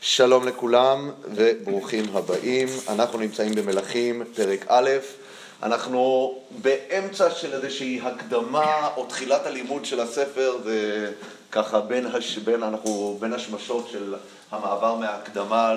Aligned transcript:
שלום 0.00 0.48
לכולם 0.48 1.10
וברוכים 1.24 2.04
הבאים. 2.14 2.68
אנחנו 2.88 3.18
נמצאים 3.18 3.54
במלכים, 3.54 4.22
פרק 4.34 4.64
א', 4.68 4.90
אנחנו 5.62 6.34
באמצע 6.62 7.30
של 7.30 7.54
איזושהי 7.54 8.00
הקדמה 8.02 8.88
או 8.96 9.06
תחילת 9.06 9.46
הלימוד 9.46 9.84
של 9.84 10.00
הספר, 10.00 10.58
זה 10.64 11.10
ככה 11.52 11.80
בין, 11.80 12.06
הש... 12.06 12.38
בין, 12.38 12.62
אנחנו 12.62 13.16
בין 13.20 13.32
השמשות 13.32 13.88
של 13.92 14.14
המעבר 14.50 14.94
מההקדמה 14.94 15.74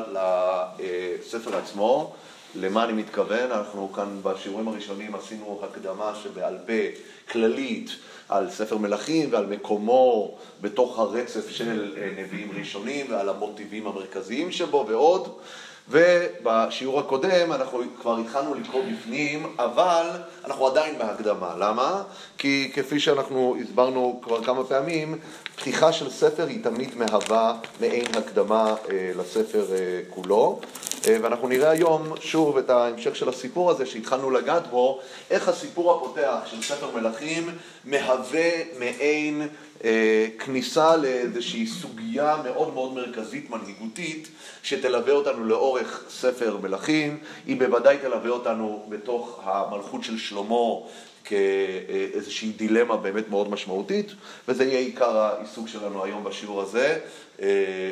לספר 0.80 1.58
עצמו. 1.58 2.14
למה 2.56 2.84
אני 2.84 2.94
מתכוון? 2.94 3.52
אנחנו 3.52 3.92
כאן 3.94 4.20
בשיעורים 4.24 4.68
הראשונים 4.68 5.16
עשינו 5.16 5.62
הקדמה 5.64 6.14
שבעל 6.24 6.58
פה 6.68 7.02
כללית 7.32 7.92
על 8.30 8.50
ספר 8.50 8.78
מלכים 8.78 9.30
ועל 9.32 9.46
מקומו 9.46 10.38
בתוך 10.62 11.00
הרצף 11.00 11.50
של 11.50 11.96
אה, 11.98 12.10
נביאים 12.18 12.52
ראשונים 12.60 13.06
ועל 13.10 13.30
המוטיבים 13.30 13.88
המרכזיים 13.88 14.52
שבו 14.52 14.86
ועוד. 14.90 15.40
ובשיעור 15.90 17.00
הקודם 17.00 17.52
אנחנו 17.52 17.80
כבר 18.02 18.18
התחלנו 18.18 18.56
לקרוא 18.56 18.82
בפנים, 18.92 19.56
אבל 19.60 20.08
אנחנו 20.46 20.68
עדיין 20.68 20.98
בהקדמה. 20.98 21.56
למה? 21.60 22.04
כי 22.38 22.72
כפי 22.74 23.00
שאנחנו 23.00 23.56
הסברנו 23.62 24.20
כבר 24.24 24.44
כמה 24.44 24.64
פעמים, 24.64 25.18
פתיחה 25.56 25.94
של 25.94 26.10
ספר 26.10 26.48
היא 26.48 26.64
תמיד 26.64 26.90
מהווה 26.96 27.56
מעין 27.80 28.06
הקדמה 28.18 28.76
אה, 28.92 29.12
לספר 29.16 29.66
אה, 29.72 30.02
כולו. 30.10 30.60
אה, 31.08 31.18
ואנחנו 31.22 31.48
נראה 31.48 31.70
היום 31.70 32.14
שוב 32.22 32.58
את 32.58 32.70
ההמשך 32.70 33.16
של 33.16 33.30
הסיפור 33.30 33.72
הזה 33.72 33.86
שהתחלנו 33.86 34.32
לגעת 34.32 34.68
בו, 34.68 35.00
איך 35.30 35.48
הסיפור 35.48 35.92
הפותח 35.92 36.40
של 36.46 36.62
ספר 36.62 36.92
מלכים 36.96 37.50
מהווה 37.86 38.50
מעין 38.80 39.48
אה, 39.84 40.28
כניסה 40.40 40.98
לאיזושהי 40.98 41.68
סוגיה 41.68 42.38
מאוד 42.44 42.74
מאוד 42.74 42.94
מרכזית 42.94 43.50
מנהיגותית 43.50 44.28
שתלווה 44.64 45.14
אותנו 45.14 45.46
לאורך 45.46 46.04
ספר 46.10 46.58
מלכים, 46.62 47.20
היא 47.46 47.60
בוודאי 47.60 47.98
תלווה 47.98 48.30
אותנו 48.30 48.86
בתוך 48.90 49.40
המלכות 49.44 50.04
של 50.04 50.18
שלמה 50.18 50.76
כאיזושהי 51.24 52.52
דילמה 52.52 52.98
באמת 52.98 53.30
מאוד 53.30 53.50
משמעותית, 53.50 54.12
וזה 54.48 54.64
יהיה 54.64 54.80
עיקר 54.80 55.18
העיסוק 55.18 55.68
שלנו 55.68 56.04
היום 56.04 56.24
בשיעור 56.24 56.62
הזה, 56.62 57.00
אה, 57.42 57.48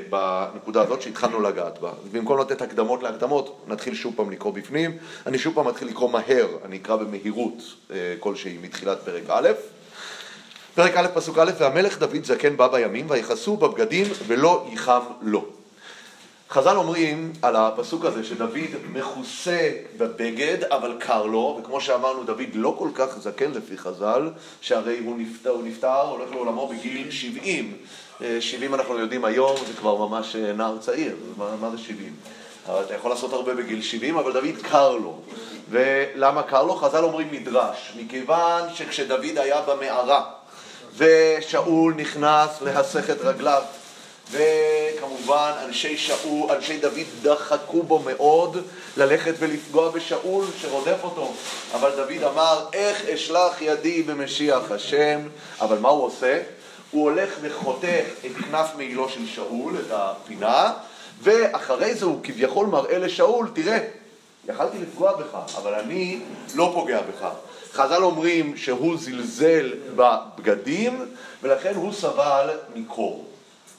בנקודה 0.09 0.81
הזאת 0.81 1.01
שהתחלנו 1.01 1.41
לגעת 1.41 1.79
בה. 1.79 1.91
במקום 2.11 2.39
לתת 2.39 2.61
הקדמות 2.61 3.03
להקדמות, 3.03 3.65
נתחיל 3.67 3.95
שוב 3.95 4.13
פעם 4.15 4.31
לקרוא 4.31 4.53
בפנים. 4.53 4.97
אני 5.25 5.37
שוב 5.37 5.55
פעם 5.55 5.67
מתחיל 5.67 5.87
לקרוא 5.87 6.09
מהר, 6.09 6.47
אני 6.65 6.77
אקרא 6.77 6.95
במהירות 6.95 7.57
אה, 7.91 8.15
כלשהי 8.19 8.57
מתחילת 8.61 8.97
פרק 9.05 9.23
א'. 9.29 9.49
פרק 10.75 10.97
א', 10.97 11.07
פסוק 11.13 11.37
א', 11.37 11.51
והמלך 11.59 11.99
דוד 11.99 12.23
זקן 12.23 12.57
בא 12.57 12.67
בימים, 12.67 13.05
ויכסו 13.09 13.57
בבגדים 13.57 14.05
ולא 14.27 14.67
ייחם 14.71 15.01
לו. 15.21 15.56
חז"ל 16.49 16.77
אומרים 16.77 17.33
על 17.41 17.55
הפסוק 17.55 18.05
הזה 18.05 18.23
שדוד 18.23 18.57
מכוסה 18.93 19.71
בבגד 19.97 20.63
אבל 20.63 20.95
קר 20.99 21.25
לו, 21.25 21.59
וכמו 21.61 21.81
שאמרנו 21.81 22.23
דוד 22.23 22.49
לא 22.53 22.75
כל 22.79 22.89
כך 22.95 23.17
זקן 23.19 23.51
לפי 23.51 23.77
חז"ל, 23.77 24.29
שהרי 24.61 24.99
הוא 24.99 25.17
נפטר, 25.17 25.49
הוא 25.49 25.63
נפטר, 25.63 26.01
הולך 26.01 26.31
לעולמו 26.31 26.67
בגיל 26.67 27.11
70. 27.11 27.77
70 28.39 28.73
אה, 28.73 28.79
אנחנו 28.79 28.99
יודעים 28.99 29.25
היום, 29.25 29.55
זה 29.67 29.73
כבר 29.73 30.07
ממש 30.07 30.35
אה, 30.35 30.53
נער 30.53 30.77
צעיר, 30.77 31.15
מה, 31.37 31.55
מה 31.61 31.69
זה 31.69 31.77
70? 31.77 32.15
אתה 32.63 32.93
יכול 32.93 33.11
לעשות 33.11 33.33
הרבה 33.33 33.55
בגיל 33.55 33.81
70, 33.81 34.17
אבל 34.17 34.33
דוד 34.33 34.61
קר 34.61 34.91
לו. 34.91 35.19
ולמה 35.69 36.43
קר 36.43 36.63
לו? 36.63 36.75
חז"ל 36.75 37.03
אומרים 37.03 37.27
מדרש, 37.31 37.93
מכיוון 37.97 38.61
שכשדוד 38.73 39.37
היה 39.37 39.61
במערה 39.61 40.23
ושאול 40.97 41.93
נכנס 41.93 42.61
להסך 42.61 43.09
את 43.09 43.21
רגליו 43.21 43.61
וכמובן 44.31 45.51
אנשי 45.65 45.97
שאול, 45.97 46.51
אנשי 46.51 46.77
דוד 46.77 47.07
דחקו 47.21 47.83
בו 47.83 47.99
מאוד 47.99 48.57
ללכת 48.97 49.33
ולפגוע 49.39 49.91
בשאול 49.91 50.45
שרודף 50.61 50.97
אותו. 51.03 51.33
אבל 51.73 51.91
דוד 51.95 52.23
אמר, 52.23 52.65
איך 52.73 53.05
אשלח 53.05 53.61
ידי 53.61 54.03
במשיח 54.03 54.71
השם? 54.71 55.19
אבל 55.61 55.77
מה 55.77 55.89
הוא 55.89 56.03
עושה? 56.03 56.41
הוא 56.91 57.03
הולך 57.03 57.29
וחותך 57.41 58.05
את 58.25 58.31
כנף 58.45 58.67
מעילו 58.77 59.09
של 59.09 59.27
שאול, 59.27 59.75
את 59.79 59.91
הפינה, 59.91 60.73
ואחרי 61.21 61.95
זה 61.95 62.05
הוא 62.05 62.19
כביכול 62.23 62.67
מראה 62.67 62.97
לשאול, 62.97 63.47
תראה, 63.53 63.79
יכלתי 64.49 64.77
לפגוע 64.77 65.15
בך, 65.15 65.37
אבל 65.57 65.73
אני 65.73 66.19
לא 66.55 66.71
פוגע 66.75 67.01
בך. 67.01 67.27
חז"ל 67.73 68.03
אומרים 68.03 68.57
שהוא 68.57 68.97
זלזל 68.97 69.73
בבגדים, 69.95 71.05
ולכן 71.43 71.75
הוא 71.75 71.93
סבל 71.93 72.49
מקור. 72.75 73.26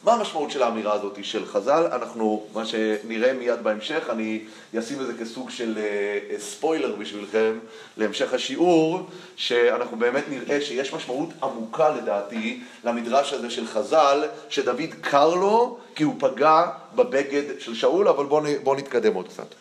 מה 0.04 0.12
המשמעות 0.12 0.50
של 0.50 0.62
האמירה 0.62 0.92
הזאת 0.92 1.24
של 1.24 1.46
חז"ל? 1.46 1.88
אנחנו, 1.92 2.46
מה 2.54 2.66
שנראה 2.66 3.32
מיד 3.32 3.62
בהמשך, 3.62 4.06
אני 4.10 4.40
אשים 4.78 5.00
את 5.00 5.06
זה 5.06 5.12
כסוג 5.20 5.50
של 5.50 5.78
uh, 5.78 6.40
ספוילר 6.40 6.94
בשבילכם 6.94 7.58
להמשך 7.96 8.34
השיעור, 8.34 9.00
שאנחנו 9.36 9.96
באמת 9.96 10.24
נראה 10.28 10.60
שיש 10.60 10.94
משמעות 10.94 11.28
עמוקה 11.42 11.88
לדעתי 11.88 12.60
למדרש 12.84 13.32
הזה 13.32 13.50
של 13.50 13.66
חז"ל, 13.66 14.24
שדוד 14.48 14.94
קר 15.00 15.34
לו 15.34 15.78
כי 15.94 16.04
הוא 16.04 16.14
פגע 16.18 16.66
בבגד 16.94 17.42
של 17.58 17.74
שאול, 17.74 18.08
אבל 18.08 18.26
בואו 18.26 18.44
בוא 18.62 18.76
נתקדם 18.76 19.14
עוד 19.14 19.28
קצת. 19.28 19.54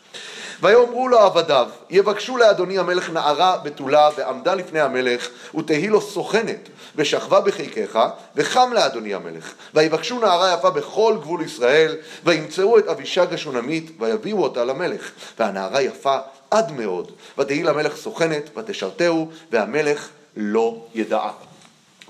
ויאמרו 0.61 1.07
לו 1.07 1.19
עבדיו, 1.19 1.69
יבקשו 1.89 2.37
לאדוני 2.37 2.79
המלך 2.79 3.09
נערה 3.09 3.57
בתולה, 3.57 4.09
ועמדה 4.17 4.55
לפני 4.55 4.79
המלך, 4.79 5.29
ותהי 5.55 5.87
לו 5.87 6.01
סוכנת, 6.01 6.69
ושכבה 6.95 7.41
בחיקך, 7.41 7.99
וחם 8.35 8.73
לאדוני 8.73 9.13
המלך. 9.13 9.53
ויבקשו 9.73 10.19
נערה 10.19 10.53
יפה 10.53 10.69
בכל 10.69 11.17
גבול 11.21 11.41
ישראל, 11.41 11.95
וימצאו 12.23 12.79
את 12.79 12.87
אבישג 12.87 13.33
השונמית, 13.33 13.91
ויביאו 13.99 14.43
אותה 14.43 14.65
למלך. 14.65 15.11
והנערה 15.39 15.81
יפה 15.81 16.17
עד 16.51 16.71
מאוד, 16.71 17.11
ותהי 17.37 17.63
למלך 17.63 17.95
סוכנת, 17.95 18.57
ותשרתהו, 18.57 19.31
והמלך 19.51 20.09
לא 20.35 20.85
ידעה. 20.95 21.31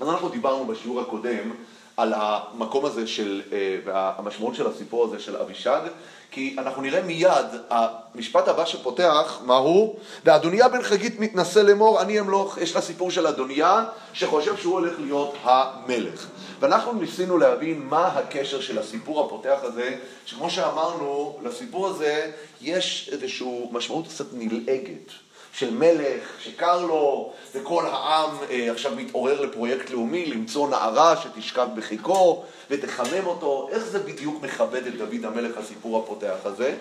אז 0.00 0.08
אנחנו 0.08 0.28
דיברנו 0.28 0.66
בשיעור 0.66 1.00
הקודם 1.00 1.50
על 1.96 2.14
המקום 2.16 2.84
הזה 2.84 3.06
של, 3.06 3.42
אה, 3.52 3.78
והמשמעות 3.84 4.54
של 4.54 4.66
הסיפור 4.66 5.04
הזה 5.04 5.20
של 5.20 5.36
אבישג, 5.36 5.80
כי 6.30 6.56
אנחנו 6.58 6.82
נראה 6.82 7.02
מיד, 7.02 7.46
המשפט 7.70 8.48
הבא 8.48 8.64
שפותח, 8.64 9.40
מה 9.44 9.56
הוא? 9.56 9.96
ואדוניה 10.24 10.68
בן 10.68 10.82
חגית 10.82 11.20
מתנשא 11.20 11.58
לאמור, 11.58 12.02
אני 12.02 12.20
אמלוך, 12.20 12.58
יש 12.58 12.74
לה 12.74 12.80
סיפור 12.80 13.10
של 13.10 13.26
אדוניה, 13.26 13.84
שחושב 14.12 14.56
שהוא 14.56 14.72
הולך 14.74 14.92
להיות 15.00 15.34
המלך. 15.42 16.26
ואנחנו 16.60 16.92
ניסינו 16.92 17.38
להבין 17.38 17.82
מה 17.82 18.06
הקשר 18.06 18.60
של 18.60 18.78
הסיפור 18.78 19.26
הפותח 19.26 19.58
הזה, 19.62 19.96
שכמו 20.26 20.50
שאמרנו, 20.50 21.38
לסיפור 21.42 21.86
הזה 21.86 22.30
יש 22.60 23.10
איזושהי 23.12 23.66
משמעות 23.72 24.08
קצת 24.08 24.26
נלעגת. 24.32 25.27
של 25.58 25.74
מלך 25.74 26.22
שקר 26.40 26.86
לו, 26.86 27.32
וכל 27.54 27.86
העם 27.86 28.30
אה, 28.50 28.72
עכשיו 28.72 28.92
מתעורר 28.96 29.40
לפרויקט 29.40 29.90
לאומי, 29.90 30.26
למצוא 30.26 30.68
נערה 30.68 31.16
שתשכב 31.16 31.68
בחיקו 31.76 32.44
ותחמם 32.70 33.26
אותו. 33.26 33.68
איך 33.72 33.84
זה 33.84 33.98
בדיוק 33.98 34.42
מכבד 34.42 34.86
את 34.86 34.96
דוד 34.96 35.24
המלך, 35.24 35.58
הסיפור 35.58 35.98
הפותח 35.98 36.36
הזה? 36.44 36.76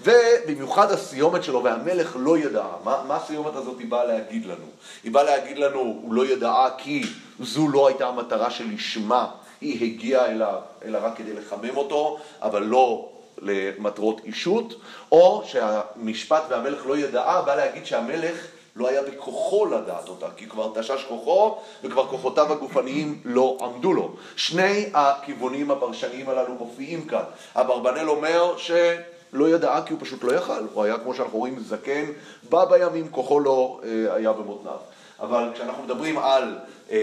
ובמיוחד 0.00 0.90
הסיומת 0.90 1.44
שלו, 1.44 1.64
והמלך 1.64 2.16
לא 2.20 2.38
ידעה. 2.38 2.76
מה, 2.84 3.02
מה 3.06 3.16
הסיומת 3.16 3.54
הזאת 3.54 3.78
היא 3.78 3.90
באה 3.90 4.04
להגיד 4.04 4.46
לנו? 4.46 4.66
היא 5.04 5.12
באה 5.12 5.22
להגיד 5.22 5.58
לנו, 5.58 5.80
הוא 5.80 6.14
לא 6.14 6.26
ידעה 6.26 6.70
כי 6.78 7.02
זו 7.40 7.68
לא 7.68 7.86
הייתה 7.86 8.08
המטרה 8.08 8.50
שלשמה 8.50 9.26
היא 9.60 9.84
הגיעה 9.84 10.26
אליו, 10.26 10.58
אלא 10.84 10.98
רק 11.02 11.16
כדי 11.16 11.32
לחמם 11.32 11.76
אותו, 11.76 12.18
אבל 12.42 12.62
לא 12.62 13.08
למטרות 13.38 14.20
אישות, 14.24 14.74
או 15.12 15.42
שהמשפט 15.46 16.42
והמלך 16.48 16.86
לא 16.86 16.98
ידעה, 16.98 17.42
בא 17.42 17.54
להגיד 17.54 17.86
שהמלך 17.86 18.46
לא 18.76 18.88
היה 18.88 19.02
בכוחו 19.02 19.66
לדעת 19.66 20.08
אותה, 20.08 20.26
כי 20.36 20.48
כבר 20.48 20.72
תשש 20.74 21.04
כוחו 21.08 21.56
וכבר 21.84 22.06
כוחותיו 22.06 22.52
הגופניים 22.52 23.20
לא 23.24 23.58
עמדו 23.60 23.92
לו. 23.92 24.12
שני 24.36 24.86
הכיוונים 24.94 25.70
הפרשניים 25.70 26.28
הללו 26.28 26.54
מופיעים 26.54 27.06
כאן. 27.06 27.22
אברבנאל 27.54 28.08
אומר 28.08 28.54
שלא 28.56 29.48
ידעה 29.48 29.86
כי 29.86 29.92
הוא 29.92 30.00
פשוט 30.00 30.24
לא 30.24 30.32
יכל, 30.32 30.66
הוא 30.72 30.84
היה 30.84 30.98
כמו 30.98 31.14
שאנחנו 31.14 31.38
רואים 31.38 31.58
זקן, 31.58 32.04
בא 32.48 32.64
בימים, 32.64 33.08
כוחו 33.08 33.40
לא 33.40 33.80
אה, 33.84 34.14
היה 34.14 34.32
במותניו. 34.32 34.76
אבל 35.20 35.50
כשאנחנו 35.54 35.82
מדברים 35.82 36.18
על 36.18 36.58
אה, 36.90 36.96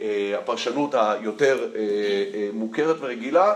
אה, 0.00 0.38
הפרשנות 0.38 0.94
היותר 0.94 1.58
אה, 1.74 1.80
אה, 2.34 2.48
מוכרת 2.52 2.96
ורגילה, 3.00 3.54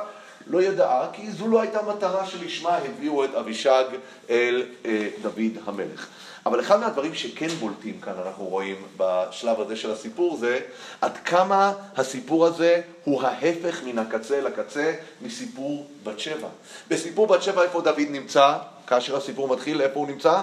לא 0.51 0.63
ידעה, 0.63 1.07
כי 1.13 1.31
זו 1.31 1.49
לא 1.49 1.61
הייתה 1.61 1.83
מטרה 1.83 2.27
שלשמה 2.27 2.77
הביאו 2.77 3.25
את 3.25 3.35
אבישג 3.35 3.85
אל 4.31 4.63
אה, 4.85 5.09
דוד 5.23 5.53
המלך. 5.67 6.07
אבל 6.47 6.61
אחד 6.61 6.81
מהדברים 6.81 7.15
שכן 7.15 7.49
בולטים 7.49 8.01
כאן, 8.01 8.13
אנחנו 8.27 8.45
רואים 8.45 8.77
בשלב 8.97 9.61
הזה 9.61 9.77
של 9.77 9.91
הסיפור, 9.91 10.37
זה 10.37 10.61
עד 11.01 11.17
כמה 11.25 11.73
הסיפור 11.97 12.47
הזה 12.47 12.81
הוא 13.05 13.23
ההפך 13.23 13.83
מן 13.85 13.99
הקצה 13.99 14.41
לקצה 14.41 14.95
מסיפור 15.23 15.87
בת 16.05 16.21
שבע. 16.21 16.49
בסיפור 16.89 17.27
בת 17.27 17.43
שבע 17.43 17.63
איפה 17.63 17.81
דוד 17.81 18.07
נמצא? 18.11 18.57
כאשר 18.87 19.17
הסיפור 19.17 19.49
מתחיל, 19.49 19.83
איפה 19.83 19.99
הוא 19.99 20.07
נמצא? 20.07 20.43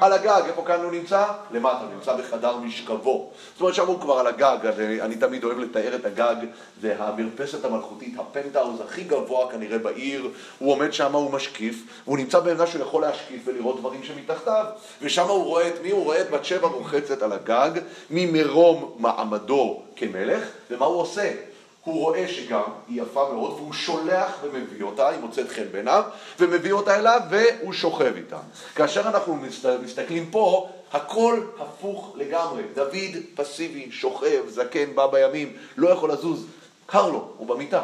על 0.00 0.12
הגג, 0.12 0.42
איפה 0.46 0.64
כאן 0.66 0.82
הוא 0.82 0.92
נמצא? 0.92 1.24
למטה, 1.50 1.78
הוא 1.78 1.94
נמצא 1.94 2.16
בחדר 2.16 2.56
משכבו. 2.56 3.30
זאת 3.52 3.60
אומרת, 3.60 3.74
שם 3.74 3.86
הוא 3.86 4.00
כבר 4.00 4.18
על 4.18 4.26
הגג, 4.26 4.58
אני, 4.66 5.02
אני 5.02 5.16
תמיד 5.16 5.44
אוהב 5.44 5.58
לתאר 5.58 5.94
את 5.94 6.04
הגג, 6.04 6.36
זה 6.80 6.94
המרפסת 6.98 7.64
המלכותית, 7.64 8.14
הפנטהאוז 8.18 8.80
הכי 8.80 9.04
גבוה 9.04 9.50
כנראה 9.52 9.78
בעיר, 9.78 10.28
הוא 10.58 10.72
עומד 10.72 10.92
שם, 10.92 11.14
הוא 11.14 11.32
משקיף, 11.32 11.82
והוא 12.06 12.18
נמצא 12.18 12.40
בעמדה 12.40 12.66
שהוא 12.66 12.82
יכול 12.82 13.02
להשקיף 13.02 13.42
ולראות 13.44 13.80
דברים 13.80 14.02
שמתחתיו, 14.02 14.64
ושם 15.02 15.28
הוא 15.28 15.44
רואה 15.44 15.68
את 15.68 15.74
מי? 15.82 15.90
הוא 15.90 16.04
רואה 16.04 16.20
את 16.20 16.30
בת 16.30 16.44
שבע 16.44 16.68
רוחצת 16.68 17.22
על 17.22 17.32
הגג, 17.32 17.70
ממרום 18.10 18.94
מעמדו 18.98 19.82
כמלך, 19.96 20.44
ומה 20.70 20.86
הוא 20.86 21.00
עושה? 21.00 21.49
הוא 21.84 21.94
רואה 21.94 22.28
שגם 22.28 22.62
היא 22.88 23.02
יפה 23.02 23.32
מאוד, 23.32 23.50
והוא 23.50 23.72
שולח 23.72 24.38
ומביא 24.42 24.82
אותה, 24.82 25.08
היא 25.08 25.20
מוצאת 25.20 25.48
חן 25.48 25.66
בעיניו, 25.72 26.02
ומביא 26.38 26.72
אותה 26.72 26.98
אליו, 26.98 27.20
והוא 27.30 27.72
שוכב 27.72 28.12
איתה. 28.16 28.38
כאשר 28.74 29.00
אנחנו 29.00 29.38
מסתכלים 29.82 30.30
פה, 30.30 30.68
הכל 30.92 31.40
הפוך 31.58 32.14
לגמרי. 32.16 32.62
דוד 32.74 33.16
פסיבי, 33.34 33.88
שוכב, 33.90 34.48
זקן, 34.48 34.94
בא 34.94 35.06
בימים, 35.06 35.52
לא 35.76 35.88
יכול 35.88 36.12
לזוז, 36.12 36.46
קר 36.86 37.10
לו, 37.10 37.28
הוא 37.36 37.46
במיטה. 37.46 37.82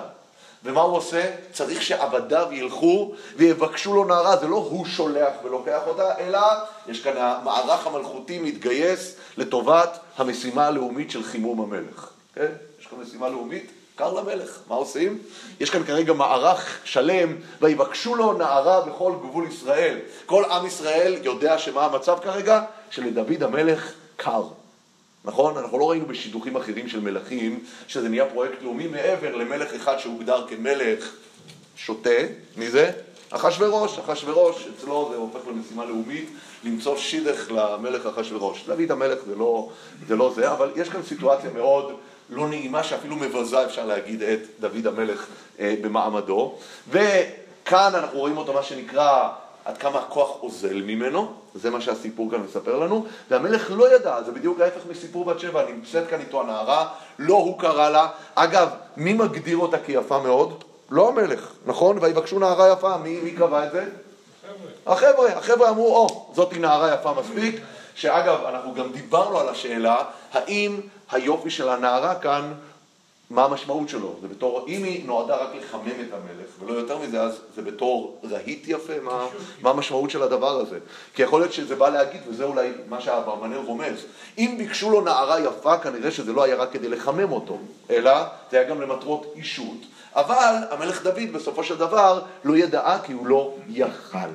ומה 0.64 0.80
הוא 0.80 0.96
עושה? 0.96 1.30
צריך 1.52 1.82
שעבדיו 1.82 2.48
ילכו 2.52 3.12
ויבקשו 3.36 3.94
לו 3.94 4.04
נערה. 4.04 4.36
זה 4.36 4.46
לא 4.46 4.56
הוא 4.56 4.86
שולח 4.86 5.32
ולוקח 5.44 5.80
אותה, 5.86 6.18
אלא 6.18 6.40
יש 6.88 7.02
כאן 7.02 7.16
המערך 7.16 7.86
המלכותי 7.86 8.38
מתגייס 8.38 9.16
לטובת 9.36 9.98
המשימה 10.16 10.66
הלאומית 10.66 11.10
של 11.10 11.22
חימום 11.22 11.60
המלך. 11.60 12.10
כן? 12.34 12.52
יש 12.80 12.86
כאן 12.86 12.98
משימה 12.98 13.28
לאומית 13.28 13.70
קר 13.96 14.12
למלך, 14.12 14.58
מה 14.68 14.74
עושים? 14.74 15.18
יש 15.60 15.70
כאן 15.70 15.84
כרגע 15.84 16.12
מערך 16.12 16.78
שלם, 16.84 17.36
ויבקשו 17.60 18.14
לו 18.14 18.32
נערה 18.32 18.80
בכל 18.80 19.12
גבול 19.22 19.48
ישראל. 19.48 19.98
כל 20.26 20.44
עם 20.44 20.66
ישראל 20.66 21.16
יודע 21.22 21.58
שמה 21.58 21.84
המצב 21.84 22.18
כרגע? 22.22 22.62
שלדוד 22.90 23.42
המלך 23.42 23.92
קר. 24.16 24.42
נכון? 25.24 25.58
אנחנו 25.58 25.78
לא 25.78 25.90
ראינו 25.90 26.06
בשידוכים 26.06 26.56
אחרים 26.56 26.88
של 26.88 27.00
מלכים 27.00 27.64
שזה 27.88 28.08
נהיה 28.08 28.26
פרויקט 28.26 28.62
לאומי 28.62 28.86
מעבר 28.86 29.36
למלך 29.36 29.74
אחד 29.74 29.98
שהוגדר 29.98 30.46
כמלך 30.48 31.12
שותה. 31.76 32.20
מי 32.56 32.70
זה? 32.70 32.90
אחשורוש. 33.30 33.98
אחשורוש, 33.98 34.66
אצלו 34.76 35.08
זה 35.12 35.16
הופך 35.16 35.48
למשימה 35.48 35.84
לאומית 35.84 36.28
למצוא 36.64 36.96
שידך 36.96 37.50
למלך 37.50 38.06
אחשורוש. 38.06 38.64
דוד 38.66 38.90
המלך 38.90 39.18
זה 39.26 39.34
לא, 39.34 39.70
זה 40.08 40.16
לא 40.16 40.32
זה, 40.34 40.52
אבל 40.52 40.70
יש 40.76 40.88
כאן 40.88 41.02
סיטואציה 41.02 41.50
מאוד... 41.50 41.96
לא 42.30 42.48
נעימה 42.48 42.82
שאפילו 42.82 43.16
מבזה 43.16 43.64
אפשר 43.64 43.86
להגיד 43.86 44.22
את 44.22 44.40
דוד 44.60 44.86
המלך 44.86 45.26
אה, 45.60 45.74
במעמדו. 45.82 46.54
וכאן 46.88 47.92
אנחנו 47.94 48.18
רואים 48.18 48.36
אותו 48.36 48.52
מה 48.52 48.62
שנקרא 48.62 49.28
עד 49.64 49.78
כמה 49.78 49.98
הכוח 49.98 50.42
אוזל 50.42 50.82
ממנו, 50.82 51.32
זה 51.54 51.70
מה 51.70 51.80
שהסיפור 51.80 52.30
כאן 52.30 52.40
מספר 52.40 52.78
לנו, 52.78 53.06
והמלך 53.30 53.70
לא 53.70 53.94
ידע, 53.94 54.22
זה 54.26 54.32
בדיוק 54.32 54.60
ההפך 54.60 54.80
מסיפור 54.90 55.24
בת 55.24 55.40
שבע, 55.40 55.64
נמצאת 55.70 56.08
כאן 56.10 56.20
איתו 56.20 56.40
הנערה, 56.40 56.88
לא 57.18 57.34
הוא 57.34 57.58
קרא 57.58 57.90
לה. 57.90 58.08
אגב, 58.34 58.68
מי 58.96 59.12
מגדיר 59.12 59.58
אותה 59.58 59.78
כיפה 59.78 60.18
מאוד? 60.18 60.64
לא 60.90 61.08
המלך, 61.08 61.52
נכון? 61.66 61.98
ויבקשו 62.00 62.38
נערה 62.38 62.72
יפה, 62.72 62.96
מי, 62.96 63.20
מי 63.20 63.32
קבע 63.32 63.66
את 63.66 63.72
זה? 63.72 63.84
החבר'ה. 64.86 64.92
החבר'ה, 64.92 65.38
החבר'ה 65.38 65.68
אמרו, 65.68 65.96
או, 65.96 66.32
זאתי 66.34 66.58
נערה 66.58 66.94
יפה 66.94 67.14
מספיק, 67.20 67.60
שאגב, 67.94 68.44
אנחנו 68.44 68.74
גם 68.74 68.92
דיברנו 68.92 69.38
על 69.38 69.48
השאלה, 69.48 69.96
האם 70.32 70.80
היופי 71.10 71.50
של 71.50 71.68
הנערה 71.68 72.14
כאן, 72.14 72.52
מה 73.30 73.44
המשמעות 73.44 73.88
שלו? 73.88 74.16
זה 74.22 74.28
בתור, 74.28 74.64
אם 74.68 74.84
היא 74.84 75.06
נועדה 75.06 75.36
רק 75.36 75.48
לחמם 75.54 76.00
את 76.08 76.12
המלך, 76.12 76.46
ולא 76.60 76.72
יותר 76.72 76.98
מזה, 76.98 77.22
אז 77.22 77.38
זה 77.56 77.62
בתור 77.62 78.20
רהיט 78.30 78.64
יפה, 78.66 78.92
מה, 79.02 79.26
מה 79.60 79.70
המשמעות 79.70 80.10
של 80.10 80.22
הדבר 80.22 80.60
הזה? 80.60 80.78
כי 81.14 81.22
יכול 81.22 81.40
להיות 81.40 81.52
שזה 81.52 81.76
בא 81.76 81.88
להגיד, 81.88 82.20
וזה 82.28 82.44
אולי 82.44 82.72
מה 82.88 83.00
שהאברמנל 83.00 83.56
רומז, 83.56 84.06
אם 84.38 84.54
ביקשו 84.58 84.90
לו 84.90 85.00
נערה 85.00 85.40
יפה, 85.40 85.78
כנראה 85.78 86.10
שזה 86.10 86.32
לא 86.32 86.42
היה 86.42 86.56
רק 86.56 86.72
כדי 86.72 86.88
לחמם 86.88 87.32
אותו, 87.32 87.58
אלא 87.90 88.12
זה 88.50 88.60
היה 88.60 88.68
גם 88.68 88.80
למטרות 88.80 89.32
אישות. 89.36 89.78
אבל 90.14 90.54
המלך 90.70 91.02
דוד 91.02 91.32
בסופו 91.32 91.64
של 91.64 91.76
דבר 91.76 92.22
לא 92.44 92.56
ידעה 92.56 92.98
כי 93.02 93.12
הוא 93.12 93.26
לא 93.26 93.54
יכל. 93.68 94.28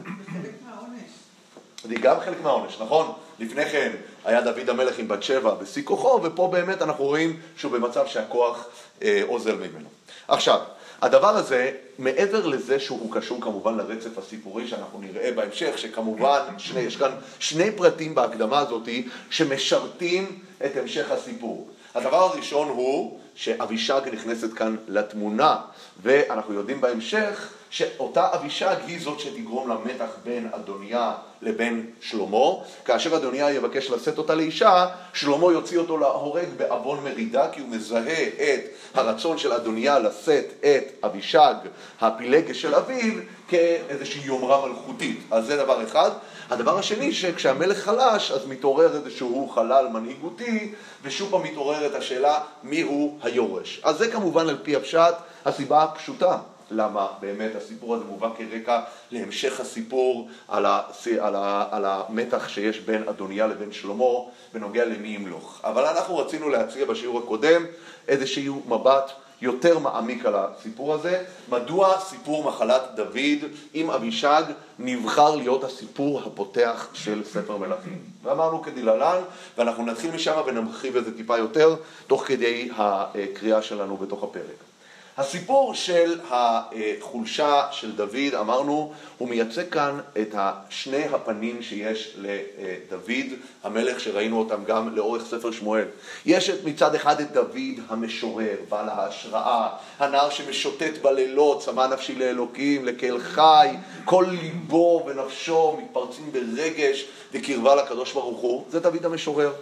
זה 1.84 1.96
גם 1.96 2.16
חלק 2.26 2.38
מהעונש, 2.44 2.78
נכון? 2.82 3.14
לפני 3.40 3.66
כן 3.66 3.92
היה 4.26 4.42
דוד 4.42 4.70
המלך 4.70 5.00
עם 5.00 5.08
בת 5.08 5.24
שבע 5.24 5.54
בשיא 5.54 5.84
כוחו, 5.84 6.20
ופה 6.24 6.50
באמת 6.52 6.82
אנחנו 6.82 7.04
רואים 7.04 7.40
שהוא 7.58 7.72
במצב 7.72 8.08
שהכוח 8.08 8.66
אה, 9.04 9.22
עוזר 9.28 9.56
ממנו. 9.56 9.88
עכשיו, 10.28 10.60
הדבר 11.02 11.38
הזה, 11.38 11.72
מעבר 12.00 12.46
לזה 12.46 12.80
שהוא 12.80 13.16
קשור 13.16 13.42
כמובן 13.42 13.78
לרצף 13.78 14.18
הסיפורי 14.18 14.68
שאנחנו 14.68 15.00
נראה 15.00 15.32
בהמשך, 15.32 15.78
שכמובן 15.78 16.40
שני, 16.58 16.80
יש 16.80 16.96
כאן 16.96 17.12
שני 17.40 17.72
פרטים 17.72 18.16
בהקדמה 18.16 18.60
הזאת 18.60 18.90
שמשרתים 19.30 20.40
את 20.66 20.78
המשך 20.78 21.12
הסיפור. 21.12 21.70
הדבר 21.96 22.18
הראשון 22.18 22.68
הוא 22.68 23.20
שאבישג 23.36 24.02
נכנסת 24.14 24.54
כאן 24.54 24.76
לתמונה, 24.88 25.58
ואנחנו 26.04 26.54
יודעים 26.54 26.82
בהמשך 26.82 27.54
שאותה 27.72 28.28
אבישג 28.34 28.76
היא 28.88 29.02
זאת 29.02 29.20
שתגרום 29.20 29.70
למתח 29.70 30.10
בין 30.24 30.50
אדוניה 30.52 31.12
לבין 31.42 31.86
שלמה. 32.02 32.52
כאשר 32.86 33.16
אדוניה 33.16 33.52
יבקש 33.52 33.90
לשאת 33.90 34.18
אותה 34.18 34.36
לאישה, 34.36 34.88
שלמה 35.14 35.52
יוציא 35.52 35.78
אותו 35.78 35.98
להורג 35.98 36.48
בעוון 36.58 37.04
מרידה, 37.04 37.50
כי 37.52 37.62
הוא 37.62 37.70
מזהה 37.70 38.24
את 38.24 38.60
הרצון 38.94 39.38
של 39.38 39.54
אדוניה 39.54 40.00
לשאת 40.00 40.46
את 40.60 41.04
אבישג, 41.04 41.56
הפילגש 42.02 42.62
של 42.62 42.76
אביו, 42.76 43.14
כאיזושהי 43.48 44.22
יומרה 44.26 44.68
מלכותית. 44.68 45.20
אז 45.32 45.46
זה 45.46 45.58
דבר 45.58 45.84
אחד. 45.84 46.12
הדבר 46.50 46.78
השני, 46.78 47.14
שכשהמלך 47.14 47.78
חלש, 47.78 48.32
אז 48.32 48.48
מתעורר 48.48 48.96
איזשהו 48.96 49.50
חלל 49.56 49.88
מנהיגותי, 49.88 50.74
ושוב 51.04 51.32
פעם 51.32 51.44
מתעוררת 51.44 51.96
השאלה 51.96 52.40
מיהו 52.64 53.18
היורש. 53.24 53.82
אז 53.84 53.98
זה 53.98 54.12
כמובן 54.12 54.50
על 54.50 54.58
פי 54.64 54.76
הפשט 54.76 55.16
הסיבה 55.46 55.84
הפשוטה. 55.84 56.38
למה 56.72 57.08
באמת 57.20 57.56
הסיפור 57.56 57.96
הזה 57.96 58.06
מובא 58.06 58.30
כרקע 58.38 58.82
להמשך 59.12 59.60
הסיפור 59.60 60.30
על, 60.48 60.66
הס... 60.66 61.08
על, 61.20 61.36
ה... 61.36 61.68
על 61.72 61.86
המתח 61.86 62.48
שיש 62.48 62.80
בין 62.80 63.08
אדוניה 63.10 63.48
לבין 63.48 63.72
שלמה 63.72 64.06
בנוגע 64.54 64.86
למי 64.86 65.08
ימלוך. 65.08 65.62
אבל 65.64 65.86
אנחנו 65.86 66.18
רצינו 66.18 66.50
להציע 66.50 66.86
בשיעור 66.86 67.20
הקודם 67.20 67.66
איזשהו 68.08 68.62
מבט 68.68 69.12
יותר 69.42 69.80
מעמיק 69.80 70.26
על 70.26 70.34
הסיפור 70.36 70.94
הזה, 70.94 71.24
מדוע 71.50 72.00
סיפור 72.00 72.44
מחלת 72.44 72.82
דוד 72.96 73.50
עם 73.74 73.90
אבישג 73.90 74.44
נבחר 74.80 75.36
להיות 75.36 75.64
הסיפור 75.64 76.22
הפותח 76.26 76.88
של 76.94 77.24
ספר 77.24 77.58
מלכים. 77.58 78.00
ואמרנו 78.24 78.62
כדלהלן, 78.62 79.22
ואנחנו 79.58 79.86
נתחיל 79.86 80.12
משם 80.12 80.42
ונרחיב 80.48 80.98
את 80.98 81.06
זה 81.06 81.18
טיפה 81.18 81.38
יותר, 81.38 81.76
תוך 82.08 82.24
כדי 82.28 82.70
הקריאה 82.78 83.62
שלנו 83.62 83.98
בתוך 83.98 84.24
הפרק. 84.24 84.71
הסיפור 85.18 85.74
של 85.74 86.20
החולשה 86.30 87.68
של 87.72 87.92
דוד, 87.92 88.36
אמרנו, 88.40 88.94
הוא 89.18 89.30
מייצג 89.30 89.70
כאן 89.70 90.00
את 90.22 90.36
שני 90.70 91.04
הפנים 91.06 91.64
שיש 91.64 92.18
לדוד 92.18 93.28
המלך, 93.64 94.00
שראינו 94.00 94.40
אותם 94.40 94.64
גם 94.68 94.96
לאורך 94.96 95.26
ספר 95.26 95.52
שמואל. 95.52 95.86
יש 96.26 96.50
את 96.50 96.64
מצד 96.66 96.96
אחד 96.96 97.22
את 97.22 97.32
דוד 97.32 97.80
המשורר, 97.90 98.56
בעל 98.70 98.90
ההשראה, 98.90 99.70
הנער 100.00 100.30
שמשוטט 100.30 100.98
בלילות, 101.02 101.62
צמא 101.62 101.88
נפשי 101.88 102.16
לאלוקים, 102.16 102.86
לקהל 102.86 103.20
חי, 103.20 103.70
כל 104.06 104.26
ליבו 104.30 105.04
ונפשו 105.08 105.78
מתפרצים 105.84 106.32
ברגש 106.32 107.06
וקרבה 107.32 107.76
לקדוש 107.76 108.14
ברוך 108.14 108.40
הוא, 108.40 108.66
זה 108.70 108.80
דוד 108.80 109.06
המשורר. 109.06 109.54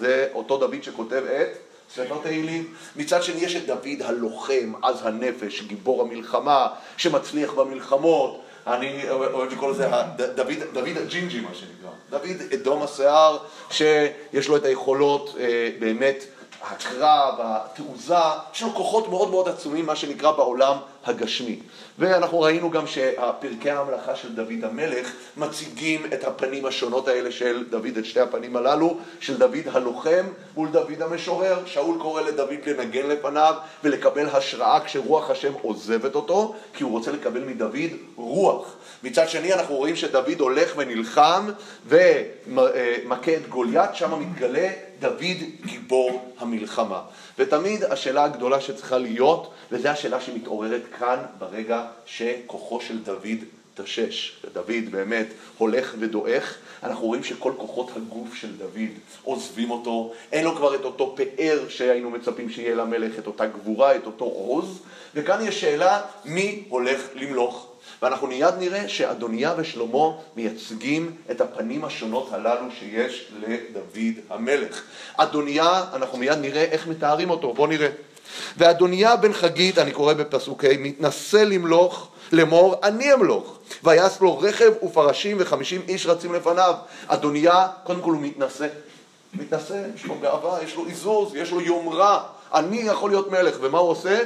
זה 0.00 0.28
אותו 0.34 0.58
דוד 0.58 0.82
שכותב 0.82 1.22
את 1.40 1.67
ספר 1.94 2.18
תהילים. 2.22 2.74
מצד 2.96 3.22
שני 3.22 3.40
יש 3.40 3.56
את 3.56 3.66
דוד 3.66 4.02
הלוחם, 4.04 4.72
עז 4.82 5.06
הנפש, 5.06 5.62
גיבור 5.62 6.02
המלחמה, 6.02 6.68
שמצליח 6.96 7.52
במלחמות. 7.52 8.40
אני 8.66 9.10
אוהב 9.10 9.52
לקרוא 9.52 9.70
לזה 9.70 9.88
דוד, 10.34 10.52
דוד 10.72 10.96
הג'ינג'י 10.96 11.40
מה 11.40 11.54
שנקרא. 11.54 11.90
דוד 12.10 12.52
אדום 12.54 12.82
השיער, 12.82 13.38
שיש 13.70 14.48
לו 14.48 14.56
את 14.56 14.64
היכולות 14.64 15.34
אה, 15.40 15.70
באמת 15.78 16.24
הקרב, 16.62 17.34
התעוזה, 17.38 18.14
יש 18.54 18.62
לו 18.62 18.74
כוחות 18.74 19.08
מאוד 19.08 19.30
מאוד 19.30 19.48
עצומים, 19.48 19.86
מה 19.86 19.96
שנקרא 19.96 20.32
בעולם 20.32 20.76
הגשמי. 21.08 21.58
ואנחנו 21.98 22.40
ראינו 22.40 22.70
גם 22.70 22.86
שפרקי 22.86 23.70
ההמלכה 23.70 24.16
של 24.16 24.34
דוד 24.34 24.64
המלך 24.64 25.12
מציגים 25.36 26.02
את 26.14 26.24
הפנים 26.24 26.66
השונות 26.66 27.08
האלה 27.08 27.32
של 27.32 27.64
דוד, 27.70 27.96
את 27.98 28.04
שתי 28.04 28.20
הפנים 28.20 28.56
הללו, 28.56 28.98
של 29.20 29.38
דוד 29.38 29.64
הלוחם 29.72 30.26
מול 30.56 30.68
דוד 30.68 31.02
המשורר. 31.02 31.58
שאול 31.66 31.98
קורא 32.00 32.22
לדוד 32.22 32.66
לנגן 32.66 33.06
לפניו 33.06 33.54
ולקבל 33.84 34.26
השראה 34.26 34.80
כשרוח 34.84 35.30
השם 35.30 35.52
עוזבת 35.62 36.14
אותו, 36.14 36.54
כי 36.74 36.84
הוא 36.84 36.92
רוצה 36.92 37.12
לקבל 37.12 37.40
מדוד 37.44 37.90
רוח. 38.16 38.74
מצד 39.02 39.28
שני 39.28 39.54
אנחנו 39.54 39.74
רואים 39.74 39.96
שדוד 39.96 40.40
הולך 40.40 40.74
ונלחם 40.76 41.48
ומכה 41.86 43.34
את 43.36 43.48
גוליית, 43.48 43.94
שם 43.94 44.20
מתגלה 44.20 44.68
דוד 45.00 45.38
גיבור 45.64 46.32
המלחמה. 46.38 47.00
ותמיד 47.38 47.84
השאלה 47.84 48.24
הגדולה 48.24 48.60
שצריכה 48.60 48.98
להיות, 48.98 49.54
וזו 49.72 49.88
השאלה 49.88 50.20
שמתעוררת 50.20 50.82
כאן 50.98 51.18
ברגע 51.38 51.86
שכוחו 52.06 52.80
של 52.80 52.98
דוד 53.02 53.38
תשש. 53.74 54.36
דוד 54.52 54.90
באמת 54.90 55.26
הולך 55.58 55.94
ודועך, 55.98 56.54
אנחנו 56.82 57.06
רואים 57.06 57.24
שכל 57.24 57.52
כוחות 57.56 57.90
הגוף 57.96 58.34
של 58.34 58.56
דוד 58.56 58.88
עוזבים 59.22 59.70
אותו, 59.70 60.12
אין 60.32 60.44
לו 60.44 60.56
כבר 60.56 60.74
את 60.74 60.84
אותו 60.84 61.16
פאר 61.16 61.68
שהיינו 61.68 62.10
מצפים 62.10 62.50
שיהיה 62.50 62.74
למלך, 62.74 63.18
את 63.18 63.26
אותה 63.26 63.46
גבורה, 63.46 63.96
את 63.96 64.06
אותו 64.06 64.24
עוז, 64.24 64.78
וכאן 65.14 65.46
יש 65.46 65.60
שאלה 65.60 66.00
מי 66.24 66.64
הולך 66.68 67.00
למלוך. 67.14 67.67
ואנחנו 68.02 68.26
מיד 68.26 68.54
נראה 68.58 68.88
שאדוניה 68.88 69.54
ושלמה 69.56 70.08
מייצגים 70.36 71.16
את 71.30 71.40
הפנים 71.40 71.84
השונות 71.84 72.28
הללו 72.32 72.66
שיש 72.78 73.32
לדוד 73.46 74.14
המלך. 74.30 74.82
אדוניה, 75.16 75.84
אנחנו 75.92 76.18
מיד 76.18 76.38
נראה 76.38 76.62
איך 76.62 76.86
מתארים 76.86 77.30
אותו, 77.30 77.54
בואו 77.54 77.66
נראה. 77.66 77.88
ואדוניה 78.56 79.16
בן 79.16 79.32
חגית, 79.32 79.78
אני 79.78 79.92
קורא 79.92 80.14
בפסוק 80.14 80.64
ה', 80.64 80.68
מתנשא 80.78 81.36
למלוך, 81.36 82.08
לאמור, 82.32 82.74
אני 82.82 83.14
אמלוך. 83.14 83.58
ויעש 83.84 84.20
לו 84.20 84.38
רכב 84.38 84.72
ופרשים 84.82 85.36
וחמישים 85.40 85.82
איש 85.88 86.06
רצים 86.06 86.34
לפניו. 86.34 86.74
אדוניה, 87.06 87.66
קודם 87.84 88.00
כל 88.00 88.12
הוא 88.12 88.20
מתנשא. 88.20 88.66
מתנשא, 89.34 89.82
יש 89.94 90.04
לו 90.04 90.14
גאווה, 90.20 90.62
יש 90.64 90.74
לו 90.74 90.84
עיזוז, 90.84 91.34
יש 91.34 91.50
לו 91.50 91.60
יומרה. 91.60 92.22
אני 92.54 92.76
יכול 92.76 93.10
להיות 93.10 93.30
מלך, 93.30 93.56
ומה 93.60 93.78
הוא 93.78 93.90
עושה? 93.90 94.20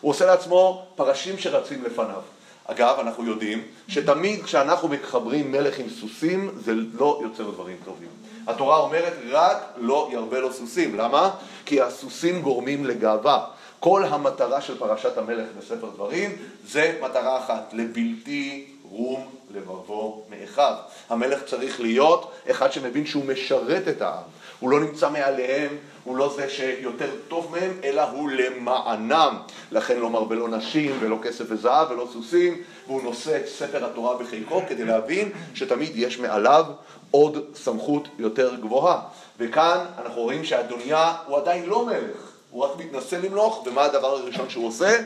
הוא 0.00 0.10
עושה 0.10 0.26
לעצמו 0.26 0.86
פרשים 0.96 1.38
שרצים 1.38 1.84
לפניו. 1.84 2.20
אגב, 2.66 2.96
אנחנו 3.00 3.26
יודעים 3.26 3.62
שתמיד 3.88 4.44
כשאנחנו 4.44 4.88
מחברים 4.88 5.52
מלך 5.52 5.78
עם 5.78 5.88
סוסים, 5.88 6.50
זה 6.64 6.72
לא 6.74 7.20
יוצר 7.22 7.50
דברים 7.50 7.76
טובים. 7.84 8.08
התורה 8.46 8.78
אומרת 8.78 9.12
רק 9.30 9.56
לא 9.76 10.08
ירבה 10.12 10.40
לו 10.40 10.52
סוסים. 10.52 10.96
למה? 10.96 11.30
כי 11.66 11.80
הסוסים 11.80 12.42
גורמים 12.42 12.84
לגאווה. 12.84 13.46
כל 13.80 14.04
המטרה 14.04 14.60
של 14.60 14.78
פרשת 14.78 15.18
המלך 15.18 15.46
בספר 15.58 15.90
דברים 15.94 16.36
זה 16.66 16.98
מטרה 17.02 17.38
אחת, 17.38 17.70
לבלתי 17.72 18.66
רום 18.90 19.26
לבבו 19.54 20.24
מאחיו. 20.30 20.74
המלך 21.08 21.42
צריך 21.44 21.80
להיות 21.80 22.32
אחד 22.50 22.72
שמבין 22.72 23.06
שהוא 23.06 23.24
משרת 23.24 23.88
את 23.88 24.02
העם. 24.02 24.22
הוא 24.60 24.70
לא 24.70 24.80
נמצא 24.80 25.10
מעליהם, 25.10 25.76
הוא 26.06 26.16
לא 26.16 26.32
זה 26.36 26.48
שיותר 26.50 27.10
טוב 27.28 27.50
מהם, 27.50 27.72
אלא 27.84 28.02
הוא 28.02 28.30
למענם. 28.30 29.36
לכן 29.72 30.00
לא 30.00 30.10
מרבה 30.10 30.36
נשים, 30.36 30.96
ולא 31.00 31.18
כסף 31.22 31.44
וזהב, 31.48 31.90
ולא 31.90 32.08
סוסים, 32.12 32.62
והוא 32.86 33.02
נושא 33.02 33.36
את 33.36 33.48
ספר 33.48 33.84
התורה 33.84 34.16
בחיקו 34.16 34.62
כדי 34.68 34.84
להבין 34.84 35.32
שתמיד 35.54 35.92
יש 35.94 36.18
מעליו 36.18 36.64
עוד 37.10 37.44
סמכות 37.54 38.08
יותר 38.18 38.54
גבוהה. 38.54 39.00
וכאן 39.38 39.78
אנחנו 39.98 40.22
רואים 40.22 40.44
שאדוניה 40.44 41.14
הוא 41.26 41.36
עדיין 41.36 41.66
לא 41.66 41.86
מלך, 41.86 42.32
הוא 42.50 42.64
רק 42.64 42.70
מתנסה 42.78 43.18
למלוך, 43.18 43.66
ומה 43.66 43.84
הדבר 43.84 44.06
הראשון 44.06 44.50
שהוא 44.50 44.68
עושה? 44.68 44.98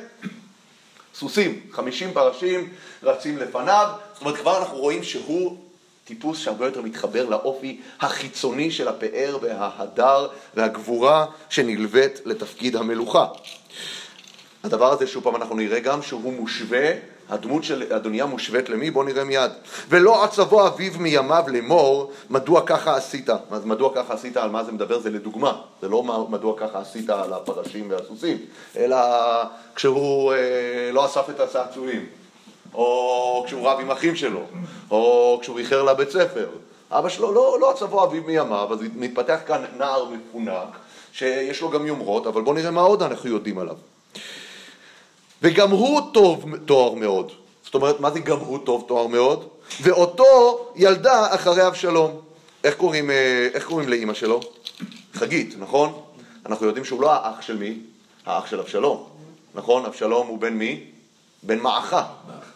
סוסים, 1.15 1.61
חמישים 1.71 2.13
פרשים 2.13 2.73
רצים 3.03 3.39
לפניו, 3.39 3.89
זאת 4.13 4.21
אומרת 4.21 4.37
כבר 4.37 4.59
אנחנו 4.59 4.79
רואים 4.79 5.03
שהוא 5.03 5.57
טיפוס 6.11 6.39
שהרבה 6.39 6.67
יותר 6.67 6.83
מתחבר 6.83 7.29
לאופי 7.29 7.81
החיצוני 8.01 8.71
של 8.71 8.89
הפאר 8.89 9.39
וההדר 9.43 10.29
והגבורה 10.55 11.27
שנלווית 11.49 12.21
לתפקיד 12.25 12.77
המלוכה. 12.77 13.27
הדבר 14.65 14.93
הזה, 14.93 15.07
שוב 15.07 15.25
פעם 15.25 15.37
אנחנו 15.37 15.55
נראה 15.55 15.81
גם 15.81 16.03
שהוא 16.03 16.33
מושווה, 16.33 16.91
הדמות 17.29 17.65
של 17.65 17.93
אדוניה 17.93 18.27
מושווית 18.27 18.69
למי? 18.69 18.91
בואו 18.91 19.05
נראה 19.05 19.25
מיד. 19.25 19.51
ולא 19.89 20.25
עצבו 20.25 20.67
אביו 20.67 20.93
מימיו 20.99 21.45
לאמור, 21.49 22.13
מדוע 22.31 22.63
ככה 22.67 22.97
עשית? 22.97 23.31
אז 23.51 23.65
מדוע 23.65 23.95
ככה 23.95 24.15
עשית, 24.15 24.37
על 24.37 24.51
מה 24.51 24.65
זה 24.65 24.73
מדבר? 24.73 24.99
זה 24.99 25.11
לדוגמה. 25.11 25.61
זה 25.83 25.89
לא 25.89 26.27
מדוע 26.29 26.59
ככה 26.59 26.81
עשית 26.81 27.11
על 27.11 27.33
הפרשים 27.33 27.91
והסוסים, 27.91 28.39
אלא 28.77 28.97
כשהוא 29.75 30.33
אה, 30.33 30.91
לא 30.93 31.07
אסף 31.07 31.31
את 31.31 31.41
הצעצועים. 31.41 32.20
או 32.75 33.43
כשהוא 33.47 33.69
רב 33.69 33.81
עם 33.81 33.91
אחים 33.91 34.17
שלו, 34.17 34.41
או 34.91 35.39
כשהוא 35.43 35.59
איחר 35.59 35.83
לבית 35.83 36.11
ספר. 36.11 36.49
אבא 36.91 37.09
שלו 37.09 37.33
לא, 37.33 37.59
לא 37.61 37.71
עצבו 37.71 38.05
אביו 38.05 38.23
מימיו, 38.23 38.73
אז 38.73 38.79
מתפתח 38.97 39.39
כאן 39.47 39.65
נער 39.79 40.05
מפונק, 40.05 40.77
שיש 41.13 41.61
לו 41.61 41.71
גם 41.71 41.87
יומרות, 41.87 42.27
אבל 42.27 42.43
בואו 42.43 42.55
נראה 42.55 42.71
מה 42.71 42.81
עוד 42.81 43.03
אנחנו 43.03 43.31
יודעים 43.31 43.59
עליו. 43.59 43.77
וגם 45.43 45.71
הוא 45.71 46.01
טוב 46.13 46.45
תואר 46.65 46.95
מאוד. 46.95 47.33
זאת 47.65 47.75
אומרת, 47.75 48.01
מה 48.01 48.11
זה 48.11 48.21
גם 48.21 48.39
הוא 48.39 48.59
טוב 48.65 48.85
תואר 48.89 49.07
מאוד? 49.07 49.49
ואותו 49.83 50.59
ילדה 50.77 51.35
אחרי 51.35 51.67
אבשלום. 51.67 52.21
איך 52.65 52.75
קוראים, 52.75 53.11
אה, 53.11 53.49
איך 53.55 53.67
קוראים 53.67 53.89
לאימא 53.89 54.15
שלו? 54.15 54.41
חגית, 55.15 55.55
נכון? 55.59 56.03
אנחנו 56.47 56.67
יודעים 56.67 56.85
שהוא 56.85 57.03
לא 57.03 57.13
האח 57.13 57.43
של 57.43 57.57
מי? 57.57 57.79
האח 58.27 58.47
של 58.47 58.61
אבשלום. 58.61 59.07
נכון? 59.55 59.85
אבשלום 59.85 60.27
הוא 60.27 60.39
בן 60.39 60.53
מי? 60.53 60.85
בן 61.43 61.59
מעכה. 61.59 62.07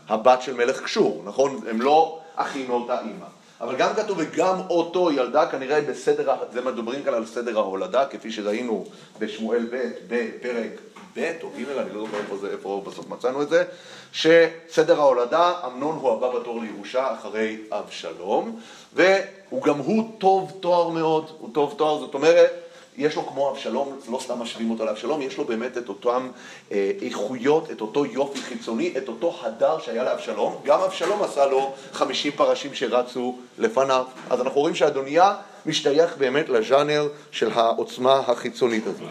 הבת 0.08 0.42
של 0.42 0.54
מלך 0.54 0.82
קשור, 0.82 1.22
נכון? 1.24 1.60
הם 1.70 1.82
לא 1.82 2.18
אחים 2.36 2.68
מאותה 2.68 3.00
אימא. 3.00 3.26
אבל 3.60 3.76
גם 3.76 3.94
כתוב 3.94 4.18
וגם 4.20 4.60
אותו 4.70 5.12
ילדה 5.12 5.46
כנראה 5.46 5.80
בסדר, 5.80 6.34
זה 6.52 6.60
מדברים 6.60 7.02
כאן 7.02 7.14
על 7.14 7.26
סדר 7.26 7.58
ההולדה, 7.58 8.06
כפי 8.06 8.32
שראינו 8.32 8.84
בשמואל 9.18 9.66
ב' 9.70 9.90
בפרק 10.08 10.70
ב' 11.16 11.32
או 11.42 11.48
ג', 11.48 11.78
אני 11.78 11.94
לא 11.94 12.00
זוכר 12.00 12.16
איפה 12.18 12.36
זה, 12.36 12.50
איפה 12.50 12.82
בסוף 12.86 13.08
מצאנו 13.08 13.42
את 13.42 13.48
זה, 13.48 13.64
שסדר 14.12 15.00
ההולדה, 15.00 15.52
אמנון 15.66 15.96
הוא 15.96 16.12
הבא 16.12 16.38
בתור 16.38 16.60
לירושה 16.60 17.14
אחרי 17.14 17.56
אבשלום, 17.70 18.60
וגם 18.94 19.78
הוא 19.78 20.10
טוב 20.18 20.52
תואר 20.60 20.88
מאוד, 20.88 21.30
הוא 21.38 21.50
טוב 21.52 21.74
תואר, 21.78 21.98
זאת 21.98 22.14
אומרת 22.14 22.63
יש 22.98 23.16
לו 23.16 23.26
כמו 23.26 23.50
אבשלום, 23.50 23.98
לא 24.10 24.18
סתם 24.22 24.38
משווים 24.38 24.70
אותו 24.70 24.84
לאבשלום, 24.84 25.22
יש 25.22 25.38
לו 25.38 25.44
באמת 25.44 25.78
את 25.78 25.88
אותן 25.88 26.28
אה, 26.72 26.90
איכויות, 27.02 27.70
את 27.70 27.80
אותו 27.80 28.06
יופי 28.06 28.38
חיצוני, 28.38 28.94
את 28.98 29.08
אותו 29.08 29.38
הדר 29.42 29.78
שהיה 29.78 30.04
לאבשלום. 30.04 30.56
גם 30.64 30.80
אבשלום 30.80 31.22
עשה 31.22 31.46
לו 31.46 31.72
חמישים 31.92 32.32
פרשים 32.32 32.74
שרצו 32.74 33.38
לפניו. 33.58 34.04
אז 34.30 34.40
אנחנו 34.40 34.60
רואים 34.60 34.74
שאדוניה 34.74 35.34
משתייך 35.66 36.16
באמת 36.18 36.48
לז'אנר 36.48 37.08
של 37.30 37.50
העוצמה 37.54 38.22
החיצונית 38.26 38.84
הזאת. 38.86 39.08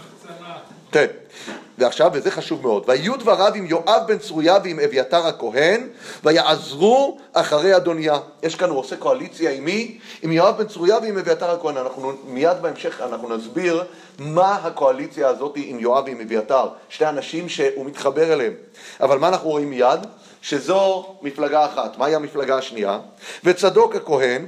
ועכשיו, 1.77 2.11
וזה 2.13 2.31
חשוב 2.31 2.61
מאוד, 2.61 2.83
ויהיו 2.87 3.17
דבריו 3.17 3.53
עם 3.55 3.65
יואב 3.65 4.01
בן 4.07 4.17
צרויה 4.17 4.57
ועם 4.63 4.79
אביתר 4.79 5.27
הכהן, 5.27 5.87
ויעזרו 6.23 7.17
אחרי 7.33 7.75
אדוניה. 7.75 8.17
יש 8.43 8.55
כאן, 8.55 8.69
הוא 8.69 8.79
עושה 8.79 8.95
קואליציה 8.95 9.51
עם 9.51 9.65
מי? 9.65 9.97
עם 10.21 10.31
יואב 10.31 10.57
בן 10.57 10.67
צרויה 10.67 10.97
ועם 10.97 11.17
אביתר 11.17 11.51
הכהן. 11.51 11.77
אנחנו 11.77 12.13
מיד 12.27 12.57
בהמשך, 12.61 13.01
אנחנו 13.01 13.37
נסביר 13.37 13.83
מה 14.19 14.55
הקואליציה 14.55 15.27
הזאת 15.27 15.53
עם 15.55 15.79
יואב 15.79 16.03
ועם 16.05 16.21
אביתר. 16.21 16.67
שתי 16.89 17.05
אנשים 17.05 17.49
שהוא 17.49 17.85
מתחבר 17.85 18.33
אליהם. 18.33 18.53
אבל 19.01 19.17
מה 19.17 19.27
אנחנו 19.27 19.49
רואים 19.49 19.69
מיד? 19.69 19.99
שזו 20.41 21.05
מפלגה 21.21 21.65
אחת. 21.65 21.97
מהי 21.97 22.15
המפלגה 22.15 22.57
השנייה? 22.57 22.99
וצדוק 23.43 23.95
הכהן 23.95 24.45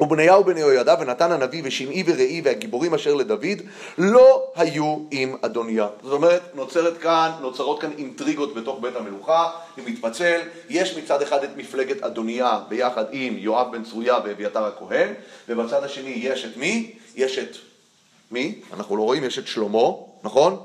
ובניהו 0.00 0.44
בן 0.44 0.56
יהוידע 0.56 0.94
ונתן 1.00 1.32
הנביא 1.32 1.62
ושמעי 1.64 2.02
ורעי 2.06 2.40
והגיבורים 2.44 2.94
אשר 2.94 3.14
לדוד 3.14 3.60
לא 3.98 4.52
היו 4.56 4.98
עם 5.10 5.36
אדוניה. 5.42 5.86
זאת 6.02 6.12
אומרת, 6.12 6.42
נוצרת 6.54 6.98
כאן, 6.98 7.30
נוצרות 7.40 7.80
כאן 7.80 7.90
אינטריגות 7.98 8.54
בתוך 8.54 8.78
בית 8.80 8.96
המלוכה, 8.96 9.50
היא 9.76 9.84
מתפצל, 9.86 10.40
יש 10.68 10.96
מצד 10.96 11.22
אחד 11.22 11.44
את 11.44 11.50
מפלגת 11.56 12.02
אדוניה 12.02 12.60
ביחד 12.68 13.04
עם 13.12 13.38
יואב 13.38 13.72
בן 13.72 13.84
צרויה 13.84 14.18
ואביתר 14.24 14.64
הכהן, 14.64 15.08
ובצד 15.48 15.84
השני 15.84 16.14
יש 16.16 16.44
את 16.44 16.56
מי? 16.56 16.92
יש 17.16 17.38
את 17.38 17.56
מי? 18.30 18.60
אנחנו 18.72 18.96
לא 18.96 19.02
רואים, 19.02 19.24
יש 19.24 19.38
את 19.38 19.46
שלמה, 19.46 19.88
נכון? 20.24 20.56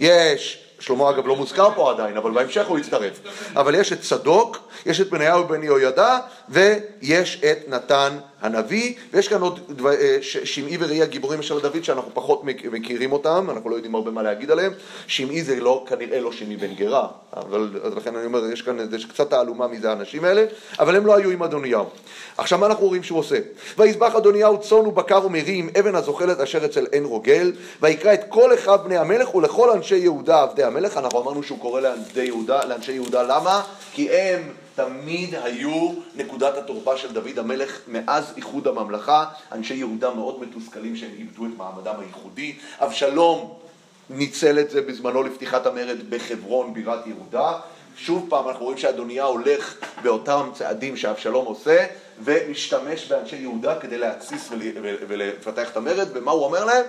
יש 0.00 0.64
שלמה 0.80 1.10
אגב 1.10 1.26
לא 1.26 1.36
מוזכר 1.36 1.68
פה 1.74 1.90
עדיין, 1.90 2.16
אבל 2.16 2.30
בהמשך 2.30 2.66
הוא 2.66 2.78
יצטרף. 2.78 3.20
אבל 3.56 3.74
יש 3.74 3.92
את 3.92 4.00
צדוק, 4.00 4.58
יש 4.86 5.00
את 5.00 5.10
בניהו 5.10 5.48
בן 5.48 5.62
יהוידע, 5.62 6.18
ויש 6.48 7.40
את 7.44 7.68
נתן 7.68 8.18
הנביא, 8.40 8.94
ויש 9.12 9.28
כאן 9.28 9.40
עוד 9.40 9.82
אה, 9.86 10.18
שמעי 10.22 10.76
וראי 10.80 11.02
הגיבורים 11.02 11.42
של 11.42 11.60
דוד 11.60 11.84
שאנחנו 11.84 12.10
פחות 12.14 12.44
מכירים 12.44 13.12
אותם, 13.12 13.46
אנחנו 13.50 13.70
לא 13.70 13.74
יודעים 13.74 13.94
הרבה 13.94 14.10
מה 14.10 14.22
להגיד 14.22 14.50
עליהם. 14.50 14.72
שמעי 15.06 15.42
זה 15.42 15.60
לא, 15.60 15.84
כנראה 15.88 16.20
לא 16.20 16.32
שמעי 16.32 16.56
בן 16.56 16.74
גרה, 16.74 17.08
אבל 17.36 17.80
אז 17.82 17.94
לכן 17.94 18.16
אני 18.16 18.26
אומר, 18.26 18.52
יש 18.52 18.62
כאן 18.62 18.76
יש 18.96 19.04
קצת 19.04 19.30
תעלומה 19.30 19.68
מזה 19.68 19.90
האנשים 19.90 20.24
האלה, 20.24 20.44
אבל 20.78 20.96
הם 20.96 21.06
לא 21.06 21.16
היו 21.16 21.30
עם 21.30 21.42
אדוניהו. 21.42 21.84
עכשיו 22.36 22.58
מה 22.58 22.66
אנחנו 22.66 22.86
רואים 22.86 23.02
שהוא 23.02 23.18
עושה? 23.18 23.38
ויזבח 23.78 24.14
אדוניהו 24.14 24.60
צאן 24.60 24.86
ובקר 24.86 25.26
ומרי 25.26 25.54
עם 25.54 25.68
אבן 25.78 25.94
הזוחלת 25.94 26.40
אשר 26.40 26.64
אצל 26.64 26.86
עין 26.92 27.04
רוגל, 27.04 27.52
ויקרא 27.82 28.14
את 28.14 28.20
כל 28.28 28.54
אחיו 28.54 28.78
בני 28.84 28.96
המלך 28.96 29.34
ולכל 29.34 29.70
אנשי 29.70 29.96
יהודה 29.96 30.42
עבדי 30.42 30.64
המלך, 30.64 30.96
אנחנו 30.96 31.20
אמרנו 31.22 31.42
שהוא 31.42 31.58
קורא 31.58 31.80
לאנשי 31.80 32.24
יהודה, 32.24 32.64
לאנשי 32.64 32.92
יהודה 32.92 33.22
למה? 33.22 33.62
כי 33.92 34.10
הם 34.10 34.42
תמיד 34.78 35.34
היו 35.34 35.92
נקודת 36.16 36.56
התורפה 36.56 36.96
של 36.96 37.12
דוד 37.12 37.38
המלך 37.38 37.80
מאז 37.88 38.32
איחוד 38.36 38.66
הממלכה. 38.68 39.24
אנשי 39.52 39.74
יהודה 39.74 40.10
מאוד 40.10 40.40
מתוסכלים 40.40 40.96
שהם 40.96 41.10
איבדו 41.18 41.46
את 41.46 41.50
מעמדם 41.56 41.94
הייחודי. 42.00 42.56
אבשלום 42.78 43.54
ניצל 44.10 44.58
את 44.58 44.70
זה 44.70 44.82
בזמנו 44.82 45.22
לפתיחת 45.22 45.66
המרד 45.66 46.10
בחברון, 46.10 46.74
בירת 46.74 47.06
יהודה. 47.06 47.52
שוב 47.96 48.26
פעם 48.28 48.48
אנחנו 48.48 48.64
רואים 48.64 48.78
שאדוניה 48.78 49.24
הולך 49.24 49.74
באותם 50.02 50.50
צעדים 50.54 50.96
שאבשלום 50.96 51.46
עושה 51.46 51.86
ומשתמש 52.24 53.06
באנשי 53.06 53.36
יהודה 53.36 53.80
כדי 53.80 53.98
להתסיס 53.98 54.48
ולפתח 55.08 55.70
את 55.70 55.76
המרד, 55.76 56.08
ומה 56.12 56.30
הוא 56.30 56.44
אומר 56.44 56.64
להם? 56.64 56.84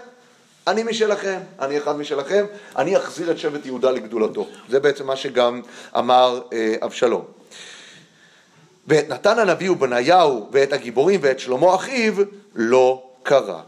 אני 0.68 0.84
משלכם, 0.84 1.40
אני 1.60 1.78
אחד 1.78 1.98
משלכם, 1.98 2.46
אני 2.76 2.98
אחזיר 2.98 3.32
את 3.32 3.38
שבט 3.38 3.66
יהודה 3.66 3.92
לגדולתו. 3.92 4.48
זה 4.70 4.80
בעצם 4.80 5.08
מה 5.08 5.16
שגם 5.16 5.62
אמר 5.98 6.42
אה, 6.54 6.76
אבשלום. 6.82 7.40
ואת 8.90 9.10
נתן 9.10 9.40
הנביא 9.40 9.72
ובניהו 9.72 10.48
ואת 10.52 10.74
הגיבורים 10.74 11.20
ואת 11.24 11.40
שלמה 11.40 11.76
אחיו 11.76 12.14
לא 12.56 13.04
קרא. 13.24 13.60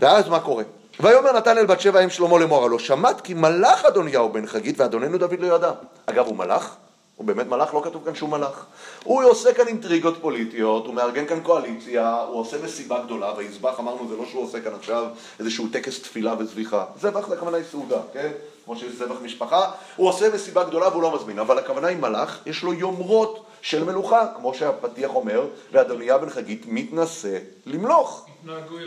ואז 0.00 0.28
מה 0.28 0.40
קורה? 0.40 0.64
ויאמר 1.00 1.32
נתן 1.32 1.58
אל 1.58 1.66
בת 1.66 1.80
שבע 1.80 2.04
אם 2.04 2.10
שלמה 2.10 2.38
לאמור 2.38 2.64
הלא 2.64 2.78
שמעת 2.78 3.20
כי 3.20 3.34
מלאך 3.34 3.84
אדוניהו 3.84 4.32
בן 4.32 4.46
חגית 4.46 4.80
ואדוננו 4.80 5.18
דוד 5.18 5.40
לא 5.40 5.54
ידע. 5.54 5.72
אגב 6.06 6.26
הוא 6.26 6.36
מלאך? 6.36 6.76
הוא 7.16 7.26
באמת 7.26 7.46
מלאך? 7.46 7.74
לא 7.74 7.80
כתוב 7.84 8.04
כאן 8.04 8.14
שהוא 8.14 8.28
מלאך. 8.30 8.66
הוא 9.04 9.24
עושה 9.24 9.54
כאן 9.54 9.68
אינטריגות 9.68 10.14
פוליטיות, 10.20 10.86
הוא 10.86 10.94
מארגן 10.94 11.26
כאן 11.26 11.40
קואליציה, 11.40 12.14
הוא 12.14 12.40
עושה 12.40 12.56
מסיבה 12.64 13.02
גדולה, 13.04 13.32
ויזבח 13.36 13.80
אמרנו 13.80 14.08
זה 14.08 14.16
לא 14.16 14.26
שהוא 14.30 14.42
עושה 14.42 14.60
כאן 14.60 14.74
עכשיו 14.74 15.06
איזשהו 15.40 15.68
טקס 15.72 16.02
תפילה 16.02 16.34
וזביחה. 16.38 16.84
זבח 17.00 17.28
זה 17.28 17.34
הכוונה 17.34 17.56
היא 17.56 17.64
סעודה, 17.70 17.98
כן? 18.12 18.30
כמו 18.66 18.76
שיש 18.76 18.92
זבח 18.92 19.16
משפחה, 19.22 19.70
הוא 19.96 20.08
עושה 20.08 20.34
מסיבה 20.34 20.64
גדולה 20.64 20.88
והוא 20.88 21.02
לא 21.02 21.14
מזמין, 21.14 21.38
אבל 21.38 21.58
הכוונה 21.58 21.88
היא 21.88 21.96
מלאך, 21.96 22.38
יש 22.46 22.62
לו 22.62 22.72
יומרות 22.72 23.44
של 23.62 23.84
מלוכה, 23.84 24.26
כמו 24.36 24.54
שהפתיח 24.54 25.10
אומר, 25.14 25.46
ואדוניה 25.72 26.18
בן 26.18 26.30
חגית 26.30 26.64
מתנשא 26.68 27.38
למלוך. 27.66 28.26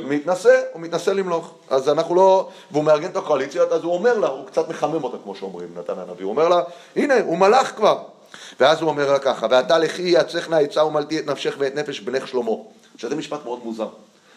מתנשא, 0.04 0.62
הוא 0.74 0.82
מתנשא 0.82 1.10
למלוך. 1.10 1.54
אז 1.70 1.90
אנחנו 1.90 2.16
לא, 2.16 2.50
והוא 2.72 2.84
מארגן 2.84 3.10
את 3.10 3.18
הקואליציות, 3.18 3.72
אז 3.72 3.84
הוא 3.84 3.94
אומר 3.94 4.18
לה, 4.18 4.28
הוא 4.28 4.48
קצת 4.48 4.70
מחמם 4.70 5.04
אותה 5.04 5.18
כמו 5.24 5.36
שאומרים, 5.36 5.70
נתן 5.78 5.94
הנביא, 5.98 6.26
הוא 6.26 6.32
אומר 6.32 6.50
לה, 6.50 6.62
הנה, 6.96 7.14
הוא 7.22 7.38
מלאך 7.38 7.76
כבר. 7.76 8.04
ואז 8.60 8.82
הוא 8.82 8.90
אומר 8.90 9.12
לה 9.12 9.20
ככה, 9.20 9.48
ואתה 9.50 9.78
לכי 9.78 10.02
יעצך 10.02 10.50
נא 10.50 10.56
עצה 10.56 10.84
ומלתי 10.84 11.20
את 11.20 11.26
נפשך 11.26 11.56
ואת 11.58 11.76
נפש 11.76 12.00
בנך 12.00 12.28
שלמה. 12.28 12.52
שזה 12.98 13.16
משפט 13.16 13.46
מאוד 13.46 13.60
מוזר. 13.64 13.88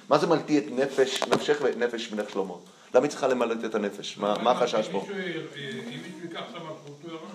מה 0.09 0.19
זה 0.19 0.27
מלתי 0.27 0.59
את 0.59 0.65
נפש, 0.71 1.23
נפשך 1.23 1.59
ואת 1.63 1.77
נפש 1.77 2.09
בנך 2.09 2.31
שלמה? 2.31 2.55
למה 2.95 3.05
היא 3.05 3.11
צריכה 3.11 3.29
למלט 3.29 3.65
את 3.65 3.75
הנפש? 3.75 4.19
מה 4.19 4.51
החשש 4.51 4.89
פה? 4.89 5.07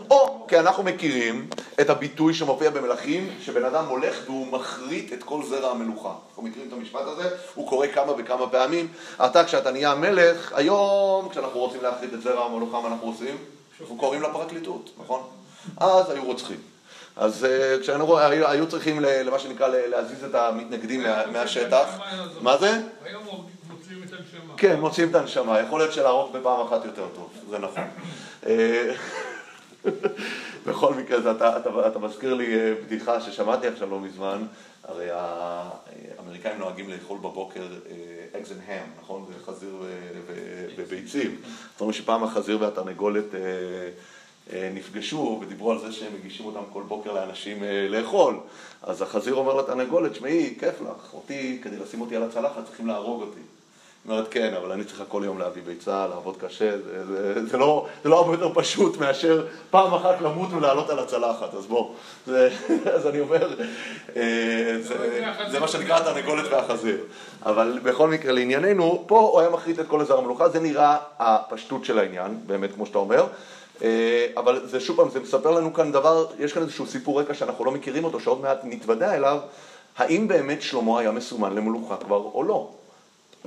או, 0.10 0.46
כי 0.48 0.60
אנחנו 0.60 0.84
מכירים 0.84 1.48
את 1.82 1.90
הביטוי 1.90 2.34
שמופיע 2.34 2.70
במלכים, 2.70 3.30
שבן 3.42 3.66
אדם 3.66 3.86
הולך 3.86 4.16
והוא 4.26 4.48
מחריט 4.48 5.14
את 5.14 5.24
כל 5.24 5.44
זרע 5.44 5.72
המלוכה. 5.72 6.14
אנחנו 6.30 6.44
מכירים 6.44 6.68
את 6.68 6.74
המשפט 6.74 7.02
הזה, 7.06 7.30
הוא 7.56 7.70
קורא 7.70 7.88
כמה 7.88 8.12
וכמה 8.18 8.50
פעמים. 8.50 8.88
אתה, 9.26 9.44
כשאתה 9.44 9.72
נהיה 9.72 9.92
המלך, 9.92 10.54
היום, 10.56 11.30
כשאנחנו 11.30 11.60
רוצים 11.60 11.82
להחריט 11.84 12.14
את 12.14 12.22
זרע 12.22 12.46
המלוכה, 12.46 12.82
מה 12.82 12.88
אנחנו 12.88 13.08
עושים? 13.08 13.38
אנחנו 13.82 13.98
קוראים 13.98 14.22
לפרקליטות, 14.22 14.90
נכון? 14.98 15.22
אז 15.78 16.10
היו 16.10 16.24
רוצחים. 16.24 16.58
אז 17.16 17.46
uh, 17.46 17.82
כשהיינו, 17.82 18.18
היו, 18.20 18.68
צריכים 18.68 19.00
למה 19.00 19.40
שנקרא 19.40 19.68
להזיז 19.68 20.24
את 20.24 20.36
המתנגדים 20.36 21.04
מהשטח. 21.34 22.00
מה 22.42 22.58
זה? 22.58 22.82
היום 23.06 23.24
את 23.24 23.57
הנשמה. 24.34 24.54
כן, 24.58 24.80
מוציאים 24.80 25.10
את 25.10 25.16
הנשמה. 25.16 25.60
יכול 25.60 25.80
להיות 25.80 25.94
שלהרוג 25.94 26.38
בפעם 26.38 26.68
אחת 26.68 26.86
יותר 26.86 27.06
טוב, 27.16 27.30
זה 27.50 27.60
נכון. 27.60 27.84
אה, 28.46 28.94
בכל 30.66 30.94
מקרה, 30.94 31.32
אתה, 31.32 31.58
אתה, 31.58 31.88
אתה 31.88 32.00
מזכיר 32.00 32.34
לי 32.34 32.56
אה, 32.56 32.74
בדיחה 32.86 33.22
ששמעתי 33.22 33.68
עכשיו 33.68 33.90
לא 33.90 34.00
מזמן, 34.00 34.46
הרי 34.84 35.08
האמריקאים 35.12 36.60
נוהגים 36.60 36.90
לאכול 36.90 37.18
בבוקר 37.18 37.68
eggs 38.36 38.52
and 38.52 38.62
ham, 38.68 38.88
נכון? 39.02 39.26
זה 39.28 39.46
חזיר 39.46 39.76
וביצים. 40.78 41.42
זאת 41.72 41.82
אומרת 41.82 41.96
שפעם 41.96 42.24
החזיר 42.24 42.62
והתרנגולת 42.62 43.26
אה, 44.54 44.70
נפגשו 44.74 45.40
ודיברו 45.42 45.72
על 45.72 45.80
זה 45.80 45.92
שהם 45.92 46.14
מגישים 46.20 46.46
אותם 46.46 46.60
כל 46.74 46.84
בוקר 46.88 47.14
לאנשים 47.14 47.64
אה, 47.64 47.88
לאכול. 47.90 48.40
אז 48.82 49.02
החזיר 49.02 49.36
אומר 49.36 49.54
לתרנגולת, 49.54 50.16
שמעי, 50.16 50.56
כיף 50.60 50.82
לך, 50.82 51.14
אותי, 51.14 51.60
כדי 51.64 51.78
לשים 51.78 52.02
אותי 52.02 52.16
על 52.16 52.24
הצלחת 52.24 52.66
צריכים 52.66 52.88
להרוג 52.88 53.22
אותי. 53.22 53.40
אומרת, 54.08 54.28
כן, 54.32 54.54
אבל 54.54 54.72
אני 54.72 54.84
צריכה 54.84 55.06
כל 55.06 55.22
יום 55.26 55.40
להביא 55.40 55.62
ביצה, 55.66 56.08
לעבוד 56.08 56.38
קשה, 56.38 56.78
זה, 56.78 57.06
זה, 57.06 57.46
זה, 57.48 57.58
לא, 57.58 57.88
זה 58.04 58.10
לא 58.10 58.20
הרבה 58.20 58.34
יותר 58.34 58.54
פשוט 58.54 58.98
מאשר 58.98 59.48
פעם 59.70 59.94
אחת 59.94 60.22
למות 60.22 60.54
ולעלות 60.54 60.90
על 60.90 61.00
הצלחת, 61.00 61.54
אז 61.54 61.66
בוא. 61.66 61.94
זה, 62.26 62.50
אז 62.96 63.08
אני 63.08 63.20
אומר, 63.20 63.56
אה, 64.16 64.78
זה, 64.82 65.30
זה 65.52 65.60
מה 65.60 65.68
שנקרא 65.68 65.98
התרנגולת 65.98 66.52
והחזיר. 66.52 66.98
אבל 67.46 67.80
בכל 67.84 68.08
מקרה, 68.08 68.32
לענייננו, 68.32 69.04
פה 69.08 69.20
הוא 69.20 69.40
היה 69.40 69.50
מחריט 69.50 69.80
את 69.80 69.88
כל 69.88 70.02
אזר 70.02 70.18
המלוכה, 70.18 70.50
זה 70.50 70.60
נראה 70.60 70.98
הפשטות 71.20 71.86
של 71.86 72.00
העניין, 72.00 72.40
באמת, 72.46 72.74
כמו 72.76 72.86
שאתה 72.86 72.98
אומר. 72.98 73.28
אה, 73.82 74.28
אבל 74.38 74.62
זה 74.66 74.80
שוב 74.80 74.98
פעם, 74.98 75.10
זה 75.10 75.20
מספר 75.20 75.52
לנו 75.52 75.74
כאן 75.74 75.92
דבר, 75.92 76.26
יש 76.40 76.54
כאן 76.54 76.62
איזשהו 76.62 76.86
סיפור 76.86 77.22
רקע 77.22 77.34
שאנחנו 77.34 77.66
לא 77.66 77.72
מכירים 77.72 78.04
אותו, 78.04 78.20
שעוד 78.20 78.42
מעט 78.42 78.60
נתוודע 78.64 79.16
אליו, 79.16 79.38
האם 79.98 80.28
באמת 80.28 80.62
שלמה 80.62 81.00
היה 81.00 81.12
מסומן 81.12 81.56
למלוכה 81.56 81.98
כבר 81.98 82.22
או 82.34 82.44
לא. 82.44 82.70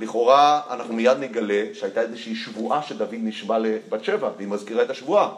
לכאורה 0.01 0.61
אנחנו 0.69 0.93
מיד 0.93 1.17
נגלה 1.17 1.63
שהייתה 1.73 2.01
איזושהי 2.01 2.35
שבועה 2.35 2.83
שדוד 2.83 3.09
נשבע 3.11 3.57
לבת 3.57 4.03
שבע, 4.03 4.29
והיא 4.37 4.47
מזכירה 4.47 4.83
את 4.83 4.89
השבועה. 4.89 5.29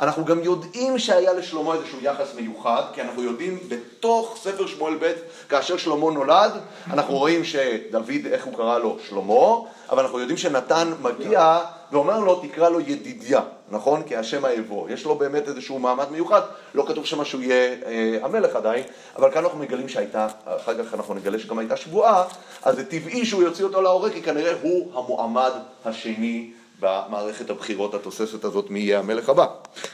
אנחנו 0.00 0.24
גם 0.24 0.42
יודעים 0.42 0.98
שהיה 0.98 1.32
לשלמה 1.32 1.74
איזשהו 1.74 1.98
יחס 2.02 2.34
מיוחד, 2.34 2.82
כי 2.92 3.02
אנחנו 3.02 3.22
יודעים 3.22 3.58
בתוך 3.68 4.38
ספר 4.42 4.66
שמואל 4.66 4.94
ב', 5.00 5.12
כאשר 5.48 5.76
שלמה 5.76 6.10
נולד, 6.10 6.52
אנחנו 6.90 7.14
רואים 7.14 7.44
שדוד, 7.44 8.26
איך 8.32 8.44
הוא 8.44 8.56
קרא 8.56 8.78
לו? 8.78 8.96
שלמה, 9.08 9.68
אבל 9.90 10.02
אנחנו 10.02 10.18
יודעים 10.20 10.38
שנתן 10.38 10.92
מגיע 11.02 11.58
ואומר 11.94 12.20
לו, 12.20 12.40
תקרא 12.40 12.68
לו 12.68 12.80
ידידיה, 12.80 13.40
נכון? 13.70 14.02
כי 14.02 14.16
השם 14.16 14.44
האבו. 14.44 14.86
יש 14.90 15.04
לו 15.04 15.14
באמת 15.14 15.48
איזשהו 15.48 15.78
מעמד 15.78 16.10
מיוחד, 16.10 16.40
לא 16.74 16.84
כתוב 16.88 17.06
שמה 17.06 17.24
שהוא 17.24 17.42
יהיה 17.42 17.74
אה, 17.86 18.18
המלך 18.22 18.56
עדיין, 18.56 18.84
אבל 19.16 19.30
כאן 19.30 19.44
אנחנו 19.44 19.58
מגלים 19.58 19.88
שהייתה, 19.88 20.28
אחר 20.44 20.84
כך 20.84 20.94
אנחנו 20.94 21.14
נגלה 21.14 21.38
שגם 21.38 21.58
הייתה 21.58 21.76
שבועה, 21.76 22.24
אז 22.62 22.76
זה 22.76 22.84
טבעי 22.84 23.24
שהוא 23.24 23.42
יוציא 23.42 23.64
אותו 23.64 23.82
להורג, 23.82 24.12
כי 24.12 24.22
כנראה 24.22 24.52
הוא 24.62 24.90
המועמד 24.94 25.50
השני 25.84 26.50
במערכת 26.80 27.50
הבחירות 27.50 27.94
התוססת 27.94 28.44
הזאת 28.44 28.70
מי 28.70 28.80
יהיה 28.80 28.98
המלך 28.98 29.28
הבא. 29.28 29.46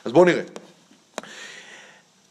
אז 0.04 0.12
בואו 0.12 0.24
נראה. 0.24 0.42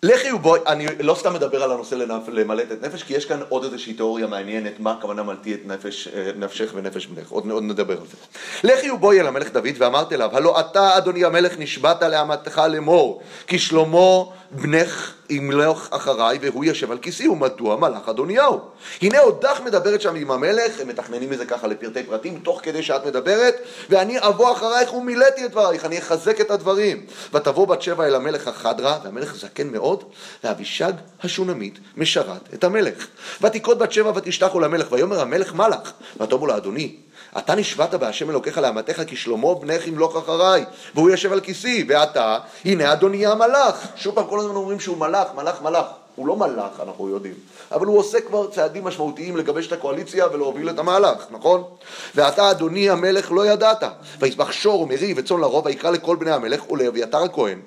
לכי 0.04 0.32
ובואי, 0.32 0.60
אני 0.68 0.86
לא 1.00 1.16
סתם 1.16 1.34
מדבר 1.34 1.64
על 1.64 1.72
הנושא 1.72 1.96
למלט 2.28 2.72
את 2.72 2.82
נפש, 2.82 3.04
כי 3.04 3.14
יש 3.14 3.26
כאן 3.26 3.40
עוד 3.50 3.64
איזושהי 3.64 3.94
תיאוריה 3.94 4.28
מעניינת, 4.28 4.80
מה 4.80 4.92
הכוונה 4.92 5.24
מלטי 5.24 5.54
את 5.54 5.60
נפש, 5.66 6.08
אה, 6.08 6.32
נפשך 6.36 6.72
ונפש 6.74 7.06
בנך, 7.06 7.30
עוד, 7.30 7.50
עוד 7.50 7.64
נדבר 7.64 7.94
על 7.94 8.08
זה. 8.08 8.18
לכי 8.64 8.92
ובואי 8.92 9.20
אל 9.20 9.28
המלך 9.28 9.54
דוד 9.54 9.76
ואמרת 9.78 10.14
אליו, 10.14 10.30
הלא 10.34 10.60
אתה 10.60 10.98
אדוני 10.98 11.26
המלך 11.26 11.54
נשבעת 11.60 12.02
לאמתך 12.04 12.62
לאמור, 12.72 13.22
כי 13.48 13.60
שלמה 13.60 14.24
בנך 14.52 15.14
ימלוך 15.30 15.88
אחריי 15.92 16.38
והוא 16.42 16.66
יושב 16.66 16.92
על 16.92 16.98
כיסי, 16.98 17.28
ומדוע 17.28 17.76
מלאך 17.76 18.10
אדוניהו? 18.10 18.60
הנה 19.02 19.20
עודך 19.20 19.62
מדברת 19.66 20.02
שם 20.02 20.16
עם 20.16 20.32
המלך, 20.32 20.80
הם 20.80 20.88
מתכננים 20.88 21.34
את 21.34 21.38
זה 21.38 21.46
ככה 21.46 21.68
לפרטי 21.68 22.04
פרטים, 22.04 22.40
תוך 22.44 22.60
כדי 22.64 22.84
שאת 22.84 23.06
מדברת, 23.06 23.56
ואני 23.90 24.20
אבוא 24.20 24.52
אחרייך 24.52 24.94
ומילאתי 24.94 25.46
את 25.46 25.52
דברייך, 25.52 25.86
אני 25.86 26.00
אחזק 26.00 26.42
את 26.42 26.52
הדברים. 26.52 27.06
ותבוא 27.34 27.68
בת 27.68 27.82
שבע 27.82 28.08
אל 28.08 28.16
המלך 28.16 28.48
החדרה, 28.48 29.00
והמלך 29.04 29.36
זקן 29.36 29.68
מאוד, 29.68 30.04
ואבישג 30.44 30.94
השונמית 31.24 31.80
משרת 31.98 32.54
את 32.54 32.64
המלך. 32.64 33.08
ותיקוד 33.42 33.80
בת 33.80 33.92
שבע 33.92 34.12
ותשתחו 34.16 34.60
למלך, 34.60 34.92
ויאמר 34.92 35.22
המלך 35.22 35.54
מלאך, 35.54 35.94
ותאמרו 36.20 36.48
לה 36.48 36.58
אדוני, 36.58 36.96
אתה 37.38 37.56
נשבעת 37.56 37.94
בהשם 37.94 38.30
אלוקיך 38.30 38.58
לאמתך 38.58 39.02
כי 39.08 39.16
שלמה 39.16 39.56
בנך 39.56 39.88
ימלוך 39.88 40.16
אחריי 40.16 40.66
והוא 40.96 41.10
יושב 41.10 41.34
על 41.34 41.40
כיסי 41.40 41.86
ואתה 41.88 42.38
הנה 42.66 42.94
אדוני 42.94 43.26
המלאך. 43.26 43.88
שוב 43.96 44.16
פעם 44.16 44.28
כל 44.28 44.40
הזמן 44.40 44.56
אומרים 44.56 44.80
שהוא 44.80 44.98
מלאך, 44.98 45.28
מלאך, 45.36 45.62
מלאך 45.62 45.86
הוא 46.20 46.28
לא 46.28 46.36
מלאך, 46.36 46.80
אנחנו 46.84 47.10
יודעים, 47.10 47.34
אבל 47.72 47.86
הוא 47.86 47.98
עושה 47.98 48.22
כבר 48.22 48.48
צעדים 48.48 48.84
משמעותיים 48.84 49.38
לגבש 49.38 49.68
את 49.68 49.72
הקואליציה 49.72 50.28
ולהוביל 50.34 50.70
את 50.70 50.80
המהלך, 50.80 51.26
נכון? 51.32 51.64
ואתה, 52.16 52.52
אדוני 52.52 52.90
המלך, 52.90 53.32
לא 53.32 53.48
ידעת. 53.48 53.84
ויסבח 54.20 54.52
שור 54.52 54.82
ומרי 54.82 55.14
וצאן 55.18 55.40
לרוב, 55.40 55.66
ויקרא 55.66 55.92
לכל 55.92 56.16
בני 56.16 56.32
המלך 56.32 56.72
ולאביתר 56.72 57.24
הכהן, 57.24 57.60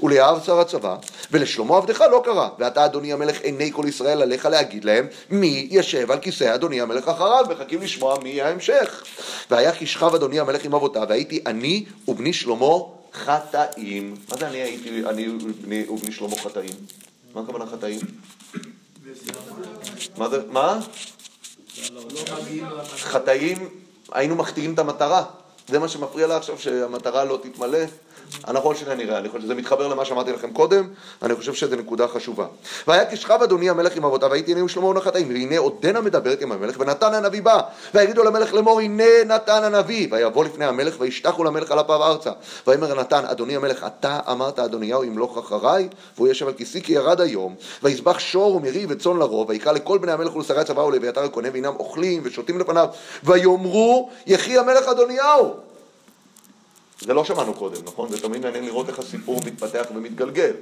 וליאב 0.00 0.42
שר 0.46 0.60
הצבא, 0.60 0.96
ולשלמה 1.30 1.76
עבדך 1.76 2.00
לא 2.00 2.22
קרא. 2.24 2.48
ואתה, 2.58 2.84
אדוני 2.84 3.12
המלך, 3.12 3.40
עיני 3.40 3.72
כל 3.72 3.84
ישראל 3.88 4.22
עליך 4.22 4.46
להגיד 4.46 4.84
להם, 4.84 5.06
מי 5.30 5.68
ישב 5.70 6.10
על 6.10 6.18
כיסא 6.18 6.54
אדוני 6.54 6.80
המלך 6.80 7.08
אחריו, 7.08 7.44
מחכים 7.50 7.82
לשמוע 7.82 8.18
מי 8.22 8.28
יהיה 8.28 8.46
ההמשך. 8.46 9.04
והיה 9.50 9.72
כי 9.72 9.86
שכב 9.86 10.14
אדוני 10.14 10.40
המלך 10.40 10.64
עם 10.64 10.74
אבותיו, 10.74 11.06
והייתי 11.08 11.42
אני 11.46 11.84
ובני 12.08 12.32
שלמה 12.32 12.76
חטאים. 13.12 14.14
מה 14.30 14.36
זה 14.36 14.48
אני 14.48 14.58
הייתי, 14.58 15.02
אני 15.06 15.28
ובני 15.88 16.12
שלמה 16.12 16.36
חטאים? 16.36 16.70
מה 17.34 17.40
הכוונה 17.40 17.66
חטאים? 17.66 18.00
מה 20.16 20.28
זה, 20.28 20.42
מה? 20.48 20.80
חטאים, 22.96 23.68
היינו 24.12 24.36
מחטיאים 24.36 24.74
את 24.74 24.78
המטרה. 24.78 25.24
זה 25.68 25.78
מה 25.78 25.88
שמפריע 25.88 26.26
לה 26.26 26.36
עכשיו, 26.36 26.58
שהמטרה 26.58 27.24
לא 27.24 27.38
תתמלא. 27.42 27.78
הנכון 28.44 28.76
שנייה 28.76 28.94
נראה, 28.94 29.18
אני 29.18 29.28
חושב 29.28 29.42
שזה 29.42 29.54
מתחבר 29.54 29.88
למה 29.88 30.04
שאמרתי 30.04 30.32
לכם 30.32 30.50
קודם, 30.52 30.88
אני 31.22 31.34
חושב 31.34 31.54
שזו 31.54 31.76
נקודה 31.76 32.08
חשובה. 32.08 32.46
והיה 32.86 33.10
כשכב 33.10 33.38
אדוני 33.42 33.70
המלך 33.70 33.96
עם 33.96 34.04
אבותיו, 34.04 34.30
והייתי 34.30 34.50
הנה 34.50 34.60
עם 34.60 34.68
שלמה 34.68 34.86
ונחתאים, 34.86 35.28
והנה 35.28 35.58
עודנה 35.58 36.00
מדברת 36.00 36.40
עם 36.40 36.52
המלך, 36.52 36.76
ונתן 36.78 37.14
הנביא 37.14 37.42
בא, 37.42 37.60
ויגידו 37.94 38.24
למלך 38.24 38.54
לאמור, 38.54 38.80
הנה 38.80 39.24
נתן 39.26 39.64
הנביא, 39.64 40.08
ויבוא 40.10 40.44
לפני 40.44 40.64
המלך, 40.64 40.94
וישתחו 40.98 41.44
למלך 41.44 41.70
על 41.70 41.80
אפיו 41.80 42.04
ארצה. 42.04 42.30
ויאמר 42.66 43.00
נתן, 43.00 43.24
אדוני 43.24 43.56
המלך, 43.56 43.86
אתה 43.86 44.20
אמרת 44.30 44.58
אדוניהו 44.58 45.04
ימלוך 45.04 45.38
אחריי, 45.38 45.88
והוא 46.16 46.28
ישב 46.28 46.46
על 46.46 46.52
כיסי 46.52 46.82
כי 46.82 46.92
ירד 46.92 47.20
היום, 47.20 47.54
ויזבח 47.82 48.18
שור 48.18 48.56
ומרי 48.56 48.86
וצאן 48.88 49.16
לרוב, 49.16 49.48
ויקרא 49.48 49.72
לכל 49.72 49.98
בני 49.98 50.12
המלך 50.12 50.36
ולשרי 50.36 50.60
הצבא 50.60 50.80
ולאביתר 50.80 51.24
הכהן, 51.24 51.44
והנם 51.52 51.74
אוכלים 51.78 52.22
ושותים 52.24 52.58
לפניו, 52.58 52.88
ויאמרו, 53.24 54.10
יחי 54.26 54.58
המלך 54.58 54.88
אדוניהו. 54.88 55.69
זה 57.00 57.14
לא 57.14 57.24
שמענו 57.24 57.54
קודם, 57.54 57.82
נכון? 57.84 58.08
זה 58.08 58.22
תמיד 58.22 58.42
מעניין 58.42 58.64
לראות 58.64 58.88
איך 58.88 58.98
הסיפור 58.98 59.40
מתפתח 59.46 59.86
ומתגלגל. 59.94 60.52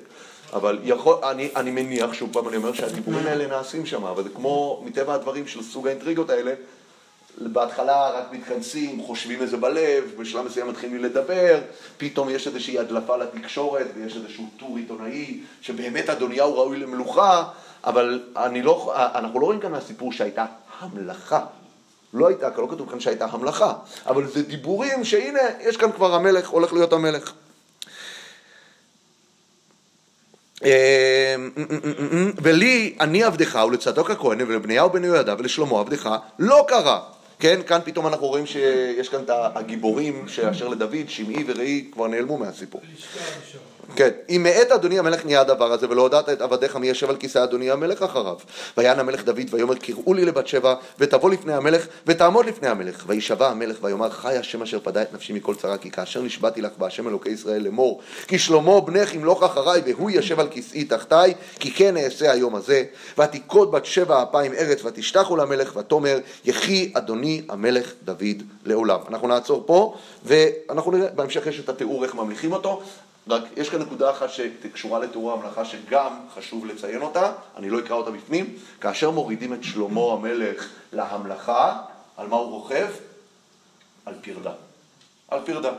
אבל 0.53 0.79
יכול, 0.83 1.17
אני, 1.31 1.49
אני 1.57 1.71
מניח, 1.71 2.13
שוב 2.13 2.33
פעם 2.33 2.49
אני 2.49 2.57
אומר 2.57 2.73
שהדיבורים 2.73 3.27
האלה 3.27 3.47
נעשים 3.47 3.87
שם, 3.87 4.05
אבל 4.05 4.23
זה 4.23 4.29
כמו 4.29 4.83
מטבע 4.87 5.15
הדברים 5.15 5.47
של 5.47 5.63
סוג 5.63 5.87
האינטריגות 5.87 6.31
האלה, 6.31 6.55
בהתחלה 7.41 8.11
רק 8.11 8.33
מתכנסים, 8.33 9.03
חושבים 9.03 9.43
איזה 9.43 9.57
בלב, 9.57 10.05
בשלב 10.19 10.47
מסוים 10.47 10.69
מתחילים 10.69 11.05
לדבר, 11.05 11.61
פתאום 11.99 12.29
יש 12.31 12.47
איזושהי 12.47 12.79
הדלפה 12.79 13.17
לתקשורת 13.17 13.87
ויש 13.95 14.17
איזשהו 14.17 14.49
טור 14.57 14.77
עיתונאי 14.77 15.41
שבאמת 15.61 16.11
אדוניהו 16.11 16.55
ראוי 16.55 16.77
למלוכה, 16.77 17.45
אבל 17.85 18.23
לא, 18.65 18.95
אנחנו 19.15 19.41
לא 19.41 19.47
רואים 19.47 19.61
כאן 19.61 19.73
מהסיפור 19.73 20.13
שהייתה 20.13 20.47
המלאכה. 20.81 21.45
לא 22.15 22.29
הייתה, 22.29 22.49
לא 22.59 22.69
כתוב 22.71 22.91
כאן 22.91 23.01
שהייתה 23.01 23.27
המלאכה, 23.31 23.75
אבל 24.07 24.27
זה 24.27 24.43
דיבורים 24.43 25.05
שהנה, 25.05 25.41
יש 25.61 25.77
כאן 25.77 25.93
כבר 25.93 26.15
המלך, 26.15 26.49
הולך 26.49 26.73
להיות 26.73 26.93
המלך. 26.93 27.33
אמ, 30.65 30.69
ולי, 32.43 32.97
אני 33.01 33.23
עבדך 33.23 33.59
ולצדוק 33.69 34.11
הכהן 34.11 34.43
ולבניהו 34.43 34.91
בן 34.91 35.05
יהוידע 35.05 35.35
ולשלמה 35.39 35.81
עבדך 35.81 36.11
לא 36.39 36.65
קרה. 36.69 37.01
כן, 37.41 37.61
כאן 37.67 37.79
פתאום 37.85 38.07
אנחנו 38.07 38.27
רואים 38.27 38.47
שיש 38.47 39.09
כאן 39.09 39.23
את 39.23 39.31
הגיבורים 39.31 40.29
שאשר 40.29 40.69
לדוד, 40.69 41.09
שמעי 41.09 41.45
וראי 41.47 41.85
כבר 41.93 42.07
נעלמו 42.07 42.39
מהסיפור. 42.39 42.81
כן, 43.97 44.11
אם 44.29 44.43
מאת 44.43 44.73
אדוני 44.73 44.99
המלך 44.99 45.25
נהיה 45.25 45.41
הדבר 45.41 45.73
הזה, 45.73 45.91
ולא 45.91 46.03
הודעת 46.03 46.29
את 46.29 46.41
עבדיך 46.41 46.77
מי 46.77 46.89
ישב 46.89 47.11
על 47.11 47.17
כיסא 47.17 47.45
אדוני 47.45 47.71
המלך 47.71 48.03
אחריו. 48.03 48.37
ויען 48.77 48.99
המלך 48.99 49.25
דוד 49.25 49.45
ויאמר 49.51 49.75
קראו 49.75 50.15
לי 50.15 50.25
לבת 50.25 50.47
שבע, 50.47 50.75
ותבוא 50.99 51.31
לפני 51.31 51.55
המלך, 51.55 51.87
ותעמוד 52.07 52.47
לפני 52.47 52.69
המלך. 52.69 53.05
וישבע 53.07 53.49
המלך 53.49 53.77
ויאמר 53.83 54.11
חי 54.11 54.37
השם 54.37 54.63
אשר 54.63 54.81
פדה 54.81 55.03
את 55.03 55.15
נפשי 55.15 55.33
מכל 55.33 55.55
צרה, 55.55 55.79
כי 55.79 55.91
כאשר 55.91 56.23
נשבעתי 56.23 56.63
לך 56.63 56.73
בהשם 56.79 57.09
אלוקי 57.09 57.31
ישראל 57.31 57.63
לאמור, 57.63 58.01
כי 58.27 58.39
שלמה 58.39 58.81
בנך 58.81 59.15
ימלוך 59.15 59.43
אחריי, 59.43 59.83
והוא 59.87 60.11
ישב 60.11 60.41
על 60.41 60.49
כיסאי 60.49 60.85
תחתיי, 60.85 61.35
כי 61.61 61.71
כן 61.71 61.97
אעשה 61.97 62.33
היום 62.33 62.55
הזה. 62.55 62.85
ותיכוד 63.19 63.71
בת 63.71 63.85
שבע 63.85 64.23
אפיים 64.23 64.53
ארץ, 64.55 64.85
ותשתחו 64.85 65.37
למלך, 65.37 65.77
ותאמר 65.77 66.19
יחי 66.45 66.91
אדוני 66.95 67.28
המלך 67.49 67.93
דוד 68.05 68.43
לעולם. 68.65 69.01
אנחנו 69.09 69.29
נעצור 69.29 69.63
פה, 69.67 69.95
ואנחנו 70.25 70.91
נראה, 70.91 71.09
בהמשך 71.11 71.47
יש 71.47 71.61
את 71.61 71.69
התיאור 71.69 72.05
איך 72.05 72.15
ממליכים 72.15 72.53
אותו. 72.53 72.83
רק 73.29 73.43
יש 73.57 73.69
כאן 73.69 73.83
נקודה 73.83 74.11
אחת 74.11 74.31
שקשורה 74.31 74.99
לתיאור 74.99 75.33
המלאכה 75.33 75.65
שגם 75.65 76.13
חשוב 76.35 76.67
לציין 76.67 77.03
אותה, 77.03 77.33
אני 77.57 77.71
לא 77.71 77.79
אקרא 77.79 77.97
אותה 77.97 78.11
בפנים, 78.11 78.57
כאשר 78.81 79.11
מורידים 79.11 79.55
את 79.55 79.65
שלמה 79.65 80.13
המלך 80.13 80.69
להמלכה, 80.93 81.81
על 82.17 82.27
מה 82.27 82.37
הוא 82.37 82.51
רוכב? 82.51 82.87
על 84.07 84.15
פרדה. 84.23 84.53
על 85.29 85.41
פרדה. 85.45 85.73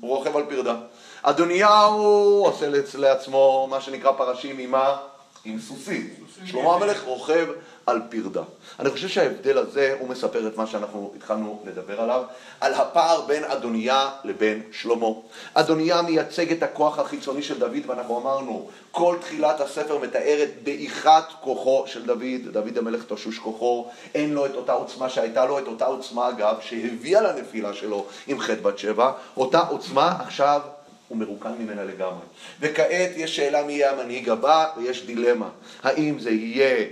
הוא 0.00 0.16
רוכב 0.16 0.36
על 0.36 0.42
פרדה. 0.48 0.76
אדוניהו 1.22 2.44
עושה 2.46 2.68
לעצמו 2.94 3.66
מה 3.70 3.80
שנקרא 3.80 4.12
פרשים 4.12 4.58
עם 4.58 4.70
מה? 4.70 4.96
עם 5.44 5.60
סוסים. 5.60 6.10
שלמה 6.44 6.74
המלך 6.74 7.04
רוכב 7.04 7.46
על 7.88 8.00
פרדה. 8.08 8.42
אני 8.80 8.90
חושב 8.90 9.08
שההבדל 9.08 9.58
הזה, 9.58 9.96
הוא 9.98 10.08
מספר 10.08 10.46
את 10.46 10.56
מה 10.56 10.66
שאנחנו 10.66 11.12
התחלנו 11.16 11.62
לדבר 11.66 12.00
עליו, 12.00 12.22
על 12.60 12.74
הפער 12.74 13.20
בין 13.20 13.44
אדוניה 13.44 14.10
לבין 14.24 14.62
שלמה. 14.72 15.06
אדוניה 15.54 16.02
מייצג 16.02 16.52
את 16.52 16.62
הכוח 16.62 16.98
החיצוני 16.98 17.42
של 17.42 17.58
דוד, 17.58 17.82
ואנחנו 17.86 18.18
אמרנו, 18.18 18.68
כל 18.90 19.16
תחילת 19.20 19.60
הספר 19.60 19.98
מתארת 19.98 20.48
דעיכת 20.62 21.24
כוחו 21.40 21.84
של 21.86 22.06
דוד, 22.06 22.52
דוד 22.52 22.78
המלך 22.78 23.04
תשוש 23.04 23.38
כוחו, 23.38 23.86
אין 24.14 24.34
לו 24.34 24.46
את 24.46 24.54
אותה 24.54 24.72
עוצמה 24.72 25.08
שהייתה 25.08 25.44
לו, 25.44 25.58
את 25.58 25.66
אותה 25.66 25.86
עוצמה 25.86 26.28
אגב, 26.28 26.56
שהביאה 26.60 27.20
לנפילה 27.20 27.74
שלו 27.74 28.06
עם 28.26 28.40
חטא 28.40 28.60
בת 28.62 28.78
שבע, 28.78 29.12
אותה 29.36 29.60
עוצמה 29.60 30.16
עכשיו 30.20 30.60
הוא 31.08 31.18
מרוקן 31.18 31.52
ממנה 31.58 31.84
לגמרי. 31.84 32.24
וכעת 32.60 33.10
יש 33.16 33.36
שאלה 33.36 33.62
מי 33.62 33.72
יהיה 33.72 33.92
המנהיג 33.92 34.28
הבא, 34.28 34.66
ויש 34.76 35.06
דילמה. 35.06 35.48
האם 35.82 36.18
זה 36.18 36.30
יהיה 36.30 36.86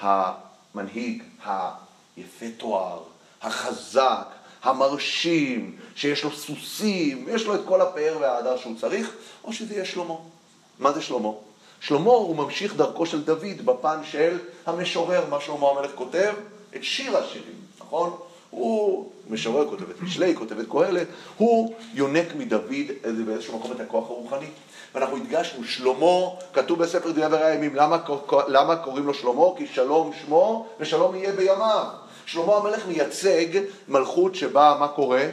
המנהיג 0.00 1.22
היפה 1.44 2.46
תואר, 2.56 3.02
החזק, 3.42 4.26
המרשים, 4.62 5.76
שיש 5.94 6.24
לו 6.24 6.30
סוסים, 6.30 7.26
יש 7.28 7.46
לו 7.46 7.54
את 7.54 7.60
כל 7.64 7.80
הפאר 7.80 8.16
וההדר 8.20 8.56
שהוא 8.56 8.76
צריך, 8.80 9.10
או 9.44 9.52
שזה 9.52 9.74
יהיה 9.74 9.84
שלמה. 9.84 10.14
מה 10.78 10.92
זה 10.92 11.02
שלמה? 11.02 11.28
שלמה 11.80 12.10
הוא 12.10 12.36
ממשיך 12.36 12.76
דרכו 12.76 13.06
של 13.06 13.24
דוד 13.24 13.64
בפן 13.64 14.04
של 14.04 14.38
המשורר, 14.66 15.24
מה 15.30 15.40
שלמה 15.40 15.70
המלך 15.70 15.90
כותב, 15.94 16.34
את 16.76 16.84
שיר 16.84 17.16
השירים, 17.16 17.60
נכון? 17.80 18.16
הוא 18.50 19.10
משורר, 19.30 19.68
כותב 19.68 19.90
את 19.90 20.02
משלי, 20.02 20.34
כותב 20.34 20.58
את 20.58 20.66
קהלת, 20.70 21.06
הוא 21.36 21.74
יונק 21.94 22.26
מדוד 22.36 22.62
באיזשהו 23.26 23.58
מקום 23.58 23.72
את 23.72 23.80
הכוח 23.80 24.10
הרוחני. 24.10 24.46
ואנחנו 24.94 25.16
הדגשנו, 25.16 25.64
שלמה, 25.64 26.28
כתוב 26.52 26.78
בספר 26.78 27.10
דברי 27.10 27.44
הימים, 27.44 27.76
למה, 27.76 27.98
למה 28.48 28.76
קוראים 28.76 29.06
לו 29.06 29.14
שלמה? 29.14 29.44
כי 29.56 29.66
שלום 29.66 30.10
שמו 30.20 30.66
ושלום 30.80 31.16
יהיה 31.16 31.32
בימיו. 31.32 31.86
שלמה 32.26 32.56
המלך 32.56 32.86
מייצג 32.86 33.46
מלכות 33.88 34.34
שבה, 34.34 34.76
מה 34.80 34.88
קורה? 34.88 35.24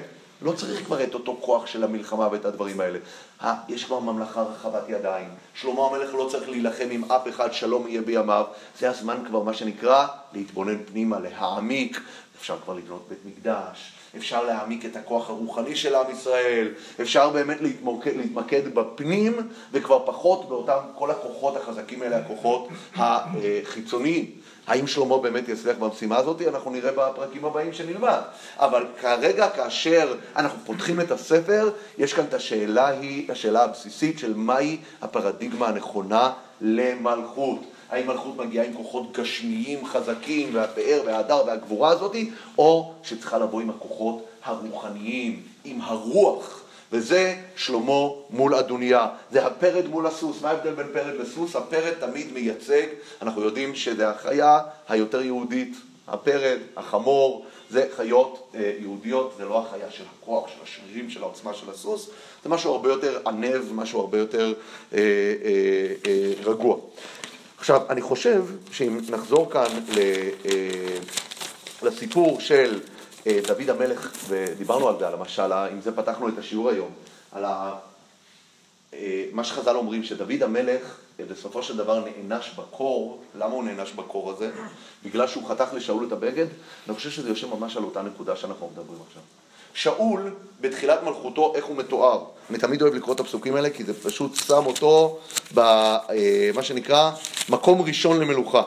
לא 0.41 0.51
צריך 0.51 0.85
כבר 0.85 1.03
את 1.03 1.13
אותו 1.13 1.37
כוח 1.41 1.67
של 1.67 1.83
המלחמה 1.83 2.27
ואת 2.31 2.45
הדברים 2.45 2.79
האלה. 2.79 2.99
ها, 3.41 3.55
יש 3.67 3.83
כבר 3.83 3.99
ממלכה 3.99 4.41
רחבת 4.41 4.83
ידיים. 4.89 5.29
שלמה 5.53 5.85
המלך 5.85 6.13
לא 6.13 6.27
צריך 6.31 6.49
להילחם 6.49 6.87
עם 6.91 7.11
אף 7.11 7.27
אחד, 7.27 7.53
שלום 7.53 7.87
יהיה 7.87 8.01
בימיו. 8.01 8.45
זה 8.79 8.89
הזמן 8.89 9.17
כבר, 9.27 9.43
מה 9.43 9.53
שנקרא, 9.53 10.07
להתבונן 10.33 10.83
פנימה, 10.85 11.19
להעמיק. 11.19 12.01
אפשר 12.39 12.57
כבר 12.65 12.73
לבנות 12.73 13.05
בית 13.09 13.19
מקדש, 13.25 13.91
אפשר 14.17 14.43
להעמיק 14.43 14.85
את 14.85 14.95
הכוח 14.95 15.29
הרוחני 15.29 15.75
של 15.75 15.95
עם 15.95 16.11
ישראל, 16.11 16.67
אפשר 17.01 17.29
באמת 17.29 17.61
להתמקד, 17.61 18.11
להתמקד 18.15 18.73
בפנים 18.73 19.33
וכבר 19.71 20.05
פחות 20.05 20.49
באותם 20.49 20.79
כל 20.95 21.11
הכוחות 21.11 21.55
החזקים 21.55 22.01
האלה, 22.01 22.17
הכוחות 22.17 22.67
החיצוניים. 22.95 24.31
האם 24.67 24.87
שלמה 24.87 25.17
באמת 25.17 25.49
יצליח 25.49 25.77
במשימה 25.77 26.17
הזאת? 26.17 26.41
אנחנו 26.41 26.71
נראה 26.71 26.91
בפרקים 26.91 27.45
הבאים 27.45 27.73
שנלמד. 27.73 28.19
אבל 28.57 28.85
כרגע, 29.01 29.49
כאשר 29.49 30.15
אנחנו 30.35 30.59
פותחים 30.65 30.99
את 30.99 31.11
הספר, 31.11 31.69
יש 31.97 32.13
כאן 32.13 32.25
את 32.25 32.33
השאלה, 32.33 32.87
היא 32.87 33.31
השאלה 33.31 33.63
הבסיסית 33.63 34.19
של 34.19 34.33
מהי 34.35 34.77
הפרדיגמה 35.01 35.67
הנכונה 35.67 36.31
למלכות. 36.61 37.59
האם 37.89 38.07
מלכות 38.07 38.37
מגיעה 38.37 38.65
עם 38.65 38.73
כוחות 38.73 39.17
גשמיים 39.17 39.85
חזקים, 39.85 40.49
והפאר 40.53 41.01
וההדר 41.05 41.43
והגבורה 41.47 41.89
הזאת, 41.89 42.15
או 42.57 42.93
שצריכה 43.03 43.37
לבוא 43.37 43.61
עם 43.61 43.69
הכוחות 43.69 44.25
הרוחניים, 44.43 45.41
עם 45.65 45.81
הרוח. 45.81 46.63
וזה 46.91 47.35
שלמה 47.55 48.07
מול 48.29 48.55
אדוניה. 48.55 49.07
זה 49.31 49.45
הפרד 49.45 49.87
מול 49.87 50.07
הסוס. 50.07 50.41
מה 50.41 50.49
ההבדל 50.49 50.73
בין 50.73 50.87
פרד 50.93 51.15
לסוס? 51.19 51.55
הפרד 51.55 51.93
תמיד 51.99 52.33
מייצג, 52.33 52.85
אנחנו 53.21 53.41
יודעים 53.41 53.75
שזה 53.75 54.09
החיה 54.09 54.59
היותר 54.89 55.21
יהודית. 55.21 55.77
הפרד, 56.07 56.57
החמור, 56.77 57.45
זה 57.69 57.87
חיות 57.95 58.51
אה, 58.55 58.73
יהודיות, 58.79 59.33
זה 59.37 59.45
לא 59.45 59.59
החיה 59.59 59.91
של 59.91 60.03
הכוח, 60.17 60.47
של 60.47 60.63
השרירים, 60.63 61.09
של 61.09 61.23
העוצמה 61.23 61.53
של 61.53 61.69
הסוס, 61.69 62.09
זה 62.43 62.49
משהו 62.49 62.71
הרבה 62.71 62.89
יותר 62.89 63.19
ענב, 63.27 63.73
משהו 63.73 63.99
הרבה 63.99 64.17
יותר 64.17 64.53
אה, 64.93 64.99
אה, 64.99 65.03
אה, 66.07 66.33
רגוע. 66.43 66.77
עכשיו, 67.57 67.81
אני 67.89 68.01
חושב 68.01 68.45
שאם 68.71 68.99
נחזור 69.09 69.51
כאן 69.51 69.67
אה, 69.97 70.29
לסיפור 71.83 72.41
של 72.41 72.79
אה, 73.27 73.39
דוד 73.47 73.69
המלך, 73.69 74.11
ודיברנו 74.27 74.89
על 74.89 74.99
זה, 74.99 75.07
על 75.07 75.13
המשל, 75.13 75.51
עם 75.51 75.81
זה 75.81 75.95
פתחנו 75.95 76.29
את 76.29 76.37
השיעור 76.37 76.69
היום, 76.69 76.91
על. 77.31 77.45
אה, 78.93 79.25
מה 79.31 79.43
שחז"ל 79.43 79.75
אומרים, 79.75 80.03
שדוד 80.03 80.43
המלך 80.43 80.97
בסופו 81.29 81.63
של 81.63 81.77
דבר 81.77 82.03
נענש 82.05 82.51
בקור, 82.57 83.23
למה 83.35 83.53
הוא 83.53 83.63
נענש 83.63 83.91
בקור 83.91 84.31
הזה? 84.31 84.51
בגלל 85.05 85.27
שהוא 85.27 85.49
חתך 85.49 85.67
לשאול 85.73 86.07
את 86.07 86.11
הבגד? 86.11 86.45
אני 86.87 86.95
חושב 86.95 87.09
שזה 87.09 87.29
יושב 87.29 87.55
ממש 87.55 87.77
על 87.77 87.83
אותה 87.83 88.01
נקודה 88.01 88.35
שאנחנו 88.35 88.69
מדברים 88.73 88.99
עכשיו. 89.07 89.21
שאול, 89.77 90.33
בתחילת 90.61 91.03
מלכותו, 91.03 91.53
איך 91.55 91.65
הוא 91.65 91.77
מתואר? 91.77 92.23
אני 92.49 92.57
תמיד 92.57 92.81
אוהב 92.81 92.93
לקרוא 92.93 93.15
את 93.15 93.19
הפסוקים 93.19 93.55
האלה, 93.55 93.69
כי 93.69 93.83
זה 93.83 93.93
פשוט 93.93 94.35
שם 94.35 94.65
אותו 94.65 95.19
במה 95.53 95.99
אה, 96.57 96.63
שנקרא 96.63 97.11
מקום 97.49 97.81
ראשון 97.81 98.19
למלוכה. 98.19 98.63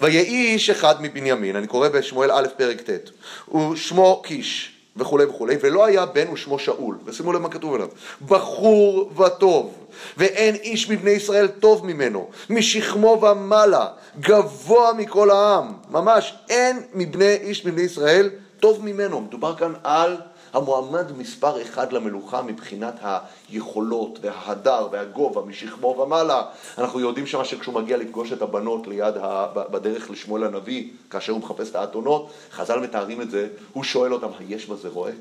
ויהי 0.00 0.52
איש 0.52 0.70
אחד 0.70 1.02
מבנימין, 1.02 1.56
אני 1.56 1.66
קורא 1.66 1.88
בשמואל 1.88 2.30
א' 2.30 2.46
פרק 2.56 2.80
ט', 2.90 3.10
ושמו 3.54 4.22
קיש, 4.24 4.72
וכולי 4.96 5.24
וכולי, 5.24 5.56
ולא 5.60 5.84
היה 5.84 6.06
בן 6.06 6.28
ושמו 6.32 6.58
שאול, 6.58 6.98
ושימו 7.04 7.32
לב 7.32 7.40
מה 7.40 7.48
כתוב 7.48 7.74
עליו, 7.74 7.88
בחור 8.26 9.10
וטוב, 9.16 9.74
ואין 10.16 10.54
איש 10.54 10.90
מבני 10.90 11.10
ישראל 11.10 11.46
טוב 11.46 11.86
ממנו, 11.86 12.30
משכמו 12.50 13.20
ומעלה, 13.22 13.86
גבוה 14.20 14.92
מכל 14.92 15.30
העם, 15.30 15.72
ממש 15.90 16.34
אין 16.48 16.82
מבני 16.94 17.34
איש 17.34 17.66
מבני 17.66 17.82
ישראל 17.82 18.30
טוב 18.64 18.84
ממנו, 18.84 19.20
מדובר 19.20 19.56
כאן 19.56 19.72
על 19.82 20.16
המועמד 20.52 21.18
מספר 21.18 21.62
אחד 21.62 21.92
למלוכה 21.92 22.42
מבחינת 22.42 23.00
היכולות 23.48 24.18
וההדר 24.22 24.88
והגובה 24.92 25.42
משכמו 25.42 25.86
ומעלה. 25.98 26.42
אנחנו 26.78 27.00
יודעים 27.00 27.26
שמה 27.26 27.44
שכשהוא 27.44 27.74
מגיע 27.74 27.96
לפגוש 27.96 28.32
את 28.32 28.42
הבנות 28.42 28.86
ליד, 28.86 29.16
ה... 29.16 29.46
בדרך 29.54 30.10
לשמואל 30.10 30.44
הנביא, 30.44 30.90
כאשר 31.10 31.32
הוא 31.32 31.40
מחפש 31.40 31.70
את 31.70 31.74
האתונות, 31.74 32.30
חז"ל 32.50 32.80
מתארים 32.80 33.20
את 33.20 33.30
זה, 33.30 33.48
הוא 33.72 33.84
שואל 33.84 34.12
אותם, 34.12 34.28
היש 34.38 34.66
בזה 34.66 34.88
רואה? 34.88 35.12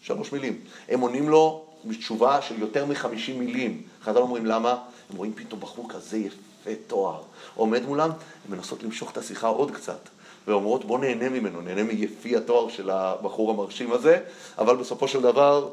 שלוש 0.00 0.32
מילים. 0.32 0.60
הם 0.88 1.00
עונים 1.00 1.28
לו 1.28 1.64
בתשובה 1.84 2.42
של 2.42 2.60
יותר 2.60 2.86
מחמישים 2.86 3.38
מילים. 3.38 3.82
חז"ל 4.02 4.18
אומרים 4.18 4.46
למה? 4.46 4.70
הם 5.10 5.16
רואים 5.16 5.32
פתאום 5.34 5.60
בחור 5.60 5.88
כזה 5.88 6.18
יפה 6.18 6.70
תואר. 6.86 7.20
עומד 7.54 7.82
מולם, 7.86 8.10
הם 8.10 8.56
מנסות 8.56 8.82
למשוך 8.82 9.10
את 9.10 9.18
השיחה 9.18 9.46
עוד 9.46 9.70
קצת. 9.70 10.08
ואומרות 10.46 10.84
בוא 10.84 10.98
נהנה 10.98 11.28
ממנו, 11.28 11.60
נהנה 11.60 11.82
מיפי 11.82 12.36
התואר 12.36 12.68
של 12.68 12.90
הבחור 12.90 13.50
המרשים 13.50 13.92
הזה, 13.92 14.18
אבל 14.58 14.76
בסופו 14.76 15.08
של 15.08 15.22
דבר 15.22 15.68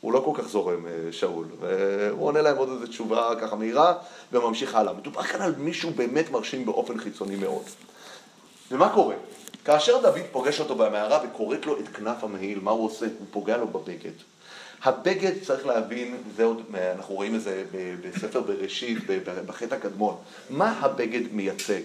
הוא 0.00 0.12
לא 0.12 0.22
כל 0.24 0.42
כך 0.42 0.48
זורם, 0.48 0.86
אה, 0.86 0.92
שאול. 1.12 1.46
והוא 1.60 2.26
עונה 2.26 2.42
להם 2.42 2.56
עוד 2.56 2.68
איזו 2.68 2.86
תשובה 2.86 3.30
ככה 3.40 3.56
מהירה, 3.56 3.94
וממשיך 4.32 4.74
הלאה. 4.74 4.92
מדובר 4.92 5.22
כאן 5.22 5.42
על 5.42 5.54
מישהו 5.58 5.90
באמת 5.90 6.30
מרשים 6.30 6.66
באופן 6.66 6.98
חיצוני 6.98 7.36
מאוד. 7.36 7.62
ומה 8.70 8.88
קורה? 8.88 9.14
כאשר 9.64 10.00
דוד 10.02 10.20
פוגש 10.32 10.60
אותו 10.60 10.74
במערה 10.74 11.20
וכורת 11.24 11.66
לו 11.66 11.78
את 11.78 11.88
כנף 11.88 12.24
המעיל, 12.24 12.60
מה 12.60 12.70
הוא 12.70 12.86
עושה? 12.86 13.06
הוא 13.18 13.26
פוגע 13.30 13.56
לו 13.56 13.66
בבגד. 13.66 14.12
הבגד, 14.84 15.32
צריך 15.42 15.66
להבין, 15.66 16.16
זה 16.36 16.44
עוד, 16.44 16.62
אנחנו 16.94 17.14
רואים 17.14 17.34
את 17.34 17.40
זה 17.40 17.64
בספר 18.02 18.40
בראשית, 18.40 18.98
בחטא 19.46 19.74
הקדמון, 19.74 20.16
מה 20.50 20.78
הבגד 20.80 21.32
מייצג? 21.32 21.80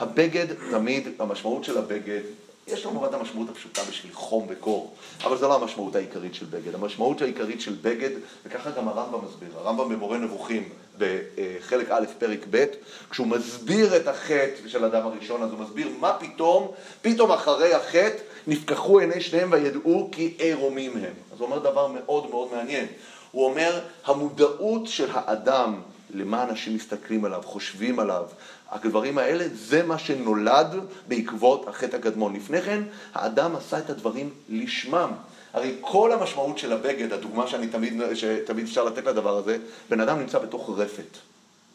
הבגד, 0.00 0.46
תמיד, 0.70 1.08
המשמעות 1.18 1.64
של 1.64 1.78
הבגד, 1.78 2.20
יש 2.66 2.86
לנו 2.86 3.06
את 3.06 3.14
המשמעות 3.14 3.48
הפשוטה 3.48 3.82
בשביל 3.90 4.12
חום 4.12 4.46
וקור, 4.48 4.94
אבל 5.24 5.36
זו 5.36 5.48
לא 5.48 5.54
המשמעות 5.54 5.96
העיקרית 5.96 6.34
של 6.34 6.46
בגד. 6.46 6.74
המשמעות 6.74 7.22
העיקרית 7.22 7.60
של 7.60 7.74
בגד, 7.82 8.10
וככה 8.46 8.70
גם 8.70 8.88
הרמב"ם 8.88 9.24
מסביר, 9.24 9.48
הרמב"ם 9.58 9.88
במורה 9.88 10.18
נבוכים 10.18 10.68
בחלק 10.98 11.90
א', 11.90 12.04
פרק 12.18 12.46
ב', 12.50 12.64
כשהוא 13.10 13.26
מסביר 13.26 13.96
את 13.96 14.08
החטא 14.08 14.68
של 14.68 14.84
אדם 14.84 15.06
הראשון, 15.06 15.42
אז 15.42 15.50
הוא 15.50 15.58
מסביר 15.58 15.88
מה 16.00 16.16
פתאום, 16.20 16.72
פתאום 17.02 17.32
אחרי 17.32 17.74
החטא 17.74 18.22
נפקחו 18.46 18.98
עיני 18.98 19.20
שניהם 19.20 19.52
וידעו 19.52 20.08
כי 20.12 20.34
עירומים 20.38 20.96
הם. 20.96 21.29
הוא 21.40 21.46
אומר 21.46 21.58
דבר 21.58 21.86
מאוד 21.86 22.30
מאוד 22.30 22.48
מעניין. 22.52 22.86
הוא 23.30 23.44
אומר, 23.44 23.80
המודעות 24.04 24.86
של 24.86 25.08
האדם 25.12 25.80
למה 26.14 26.42
אנשים 26.42 26.74
מסתכלים 26.74 27.24
עליו, 27.24 27.42
חושבים 27.44 27.98
עליו, 27.98 28.24
הדברים 28.70 29.18
האלה, 29.18 29.44
זה 29.54 29.82
מה 29.82 29.98
שנולד 29.98 30.66
בעקבות 31.08 31.68
החטא 31.68 31.96
הקדמון. 31.96 32.36
לפני 32.36 32.62
כן, 32.62 32.82
האדם 33.14 33.56
עשה 33.56 33.78
את 33.78 33.90
הדברים 33.90 34.30
לשמם. 34.48 35.10
הרי 35.52 35.76
כל 35.80 36.12
המשמעות 36.12 36.58
של 36.58 36.72
הבגד, 36.72 37.12
הדוגמה 37.12 37.46
שאני 37.46 37.66
תמיד, 37.66 38.02
שתמיד 38.14 38.64
אפשר 38.64 38.84
לתת 38.84 39.04
לדבר 39.04 39.36
הזה, 39.36 39.58
בן 39.90 40.00
אדם 40.00 40.18
נמצא 40.18 40.38
בתוך 40.38 40.70
רפת, 40.76 41.18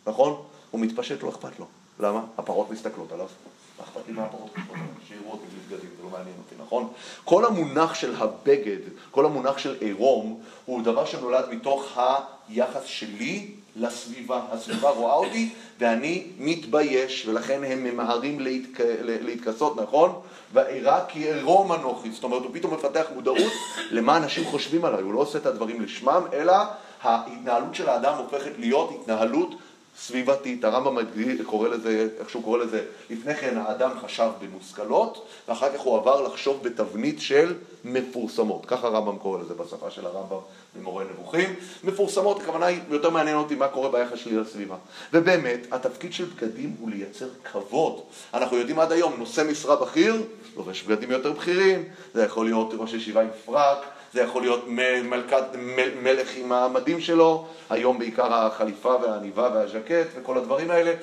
נכון? 0.08 0.41
הוא 0.71 0.82
מתפשט, 0.82 1.23
לא 1.23 1.30
אכפת 1.30 1.60
לו. 1.60 1.65
למה? 1.99 2.21
הפרות 2.38 2.71
מסתכלות 2.71 3.12
עליו. 3.12 3.28
מה 3.79 3.85
אכפת 3.85 4.01
לי 4.07 4.13
עליו? 4.13 4.25
שיראו 5.07 5.31
אותי 5.31 5.45
בבגדים, 5.45 5.89
זה 5.97 6.03
לא 6.03 6.09
מעניין 6.09 6.35
אותי, 6.38 6.55
נכון? 6.65 6.88
כל 7.23 7.45
המונח 7.45 7.93
של 7.93 8.15
הבגד, 8.17 8.79
כל 9.11 9.25
המונח 9.25 9.57
של 9.57 9.75
עירום, 9.79 10.41
הוא 10.65 10.81
דבר 10.81 11.05
שנולד 11.05 11.45
מתוך 11.49 11.97
היחס 12.49 12.83
שלי 12.85 13.51
לסביבה. 13.75 14.41
הסביבה 14.51 14.89
רואה 14.89 15.13
אותי 15.13 15.49
ואני 15.79 16.23
מתבייש, 16.38 17.25
ולכן 17.27 17.63
הם 17.63 17.83
ממהרים 17.83 18.39
להתק... 18.39 18.79
להתכסות, 19.01 19.81
נכון? 19.81 20.21
ואירע 20.53 21.05
כי 21.07 21.33
עירום 21.33 21.71
אנוכי, 21.71 22.11
זאת 22.11 22.23
אומרת, 22.23 22.41
הוא 22.41 22.51
פתאום 22.53 22.73
מפתח 22.73 23.05
מודעות 23.15 23.53
למה 23.91 24.17
אנשים 24.17 24.45
חושבים 24.45 24.85
עליי, 24.85 25.01
הוא 25.01 25.13
לא 25.13 25.19
עושה 25.19 25.38
את 25.38 25.45
הדברים 25.45 25.81
לשמם, 25.81 26.21
אלא 26.33 26.53
ההתנהלות 27.01 27.75
של 27.75 27.89
האדם 27.89 28.17
הופכת 28.17 28.51
להיות 28.57 28.91
התנהלות 29.01 29.55
סביבתית, 29.99 30.63
הרמב"ם 30.63 30.97
קורא 31.45 31.69
לזה, 31.69 32.08
איך 32.19 32.29
שהוא 32.29 32.43
קורא 32.43 32.58
לזה, 32.58 32.86
לפני 33.10 33.36
כן 33.36 33.58
האדם 33.58 33.91
חשב 34.01 34.29
במושכלות, 34.41 35.27
ואחר 35.47 35.73
כך 35.73 35.79
הוא 35.79 35.97
עבר 35.97 36.21
לחשוב 36.21 36.63
בתבנית 36.63 37.21
של 37.21 37.53
מפורסמות. 37.84 38.65
ככה 38.65 38.88
הרמב"ם 38.88 39.17
קורא 39.17 39.39
לזה 39.39 39.53
בשפה 39.53 39.91
של 39.91 40.05
הרמב"ם 40.05 40.38
במורה 40.75 41.03
נבוכים. 41.03 41.55
מפורסמות, 41.84 42.41
הכוונה 42.41 42.65
היא, 42.65 42.79
יותר 42.89 43.10
מעניין 43.10 43.38
אותי 43.38 43.55
מה 43.55 43.67
קורה 43.67 43.89
ביחס 43.89 44.17
שלי 44.17 44.38
לסביבה. 44.38 44.75
ובאמת, 45.13 45.67
התפקיד 45.71 46.13
של 46.13 46.25
בגדים 46.25 46.75
הוא 46.79 46.89
לייצר 46.89 47.27
כבוד. 47.51 48.01
אנחנו 48.34 48.58
יודעים 48.58 48.79
עד 48.79 48.91
היום, 48.91 49.13
נושא 49.17 49.43
משרה 49.51 49.75
בכיר, 49.75 50.23
לובש 50.58 50.84
בגדים 50.84 51.12
יותר 51.12 51.31
בכירים, 51.31 51.84
זה 52.13 52.23
יכול 52.23 52.45
להיות 52.45 52.73
ראש 52.77 52.93
ישיבה 52.93 53.21
עם 53.21 53.29
פרק, 53.45 53.77
זה 54.15 54.21
יכול 54.21 54.41
להיות 54.41 54.65
מלכת, 55.04 55.43
מלך 56.04 56.30
עם 56.36 56.51
המדים 56.51 57.01
שלו, 57.01 57.45
היום 57.69 57.99
בעיקר 57.99 58.34
החליפה 58.34 58.95
והעניבה 59.01 59.49
והז'קט 59.54 60.08
וכל 60.15 60.38
הדברים 60.38 60.71
האלה. 60.71 60.93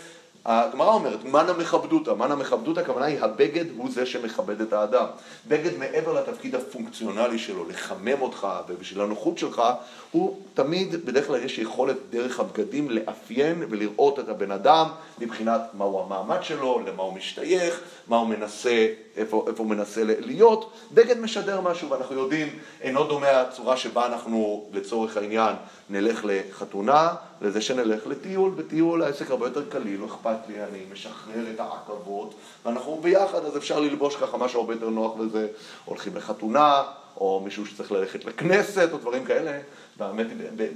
הגמרא 0.45 0.95
אומרת, 0.95 1.25
מנה 1.25 1.53
מכבדותא, 1.53 2.11
מנה 2.11 2.37
מכבדותא, 2.37 2.81
הכוונה 2.81 3.07
היא 3.07 3.21
הבגד 3.21 3.65
הוא 3.77 3.91
זה 3.91 4.07
שמכבד 4.07 4.61
את 4.61 4.73
האדם. 4.73 5.07
בגד 5.49 5.79
מעבר 5.79 6.13
לתפקיד 6.13 6.55
הפונקציונלי 6.55 7.39
שלו, 7.39 7.69
לחמם 7.69 8.23
אותך 8.23 8.47
ובשביל 8.69 9.01
הנוחות 9.01 9.39
שלך, 9.39 9.63
הוא 10.11 10.37
תמיד, 10.55 11.07
בדרך 11.07 11.27
כלל 11.27 11.45
יש 11.45 11.59
יכולת 11.59 11.97
דרך 12.11 12.41
הבגדים 12.41 12.91
לאפיין 12.91 13.65
ולראות 13.71 14.19
את 14.19 14.29
הבן 14.29 14.51
אדם 14.51 14.87
מבחינת 15.19 15.61
מהו 15.75 16.03
המעמד 16.03 16.43
שלו, 16.43 16.81
למה 16.87 17.03
הוא 17.03 17.15
משתייך, 17.15 17.81
מה 18.09 18.17
הוא 18.17 18.29
מנסה, 18.29 18.87
איפה, 19.17 19.45
איפה 19.49 19.63
הוא 19.63 19.71
מנסה 19.71 20.03
להיות. 20.05 20.73
בגד 20.93 21.21
משדר 21.21 21.61
משהו 21.61 21.91
ואנחנו 21.91 22.17
יודעים, 22.17 22.59
אינו 22.81 23.05
דומה 23.05 23.41
הצורה 23.41 23.77
שבה 23.77 24.07
אנחנו 24.07 24.67
לצורך 24.73 25.17
העניין 25.17 25.57
נלך 25.91 26.25
לחתונה, 26.25 27.15
לזה 27.41 27.61
שנלך 27.61 28.07
לטיול. 28.07 28.51
בטיול 28.51 29.03
העסק 29.03 29.31
הרבה 29.31 29.47
יותר 29.47 29.69
קליל, 29.69 30.01
לא 30.01 30.07
אכפת 30.07 30.49
לי, 30.49 30.63
אני 30.65 30.79
משחרר 30.93 31.45
את 31.55 31.61
העכבות 31.61 32.35
ואנחנו 32.65 32.99
ביחד, 33.03 33.45
אז 33.45 33.57
אפשר 33.57 33.81
ללבוש 33.81 34.17
ככה 34.17 34.37
משהו 34.37 34.61
הרבה 34.61 34.75
יותר 34.75 34.89
נוח 34.89 35.19
וזה, 35.19 35.49
הולכים 35.85 36.17
לחתונה. 36.17 36.83
או 37.17 37.41
מישהו 37.45 37.67
שצריך 37.67 37.93
ללכת 37.93 38.25
לכנסת, 38.25 38.89
או 38.93 38.99
דברים 38.99 39.25
כאלה. 39.25 39.51
היא, 39.51 39.63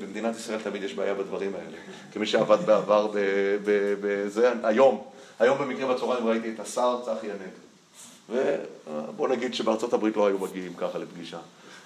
במדינת 0.01 0.37
ישראל 0.37 0.59
תמיד 0.63 0.83
יש 0.83 0.95
בעיה 0.95 1.15
בדברים 1.15 1.55
האלה. 1.55 1.77
כמי 2.13 2.27
שעבד 2.27 2.67
בעבר 2.67 3.13
בזה, 4.01 4.53
היום, 4.63 5.05
היום 5.39 5.59
במקרה 5.59 5.95
בצהריים 5.95 6.27
ראיתי 6.27 6.51
את 6.55 6.61
השר 6.61 7.01
צחי 7.05 7.27
הנגב. 7.31 7.66
ובוא 8.29 9.29
נגיד 9.29 9.55
שבארצות 9.55 9.93
הברית 9.93 10.17
לא 10.17 10.27
היו 10.27 10.39
מגיעים 10.39 10.75
ככה 10.75 10.99
לפגישה. 10.99 11.39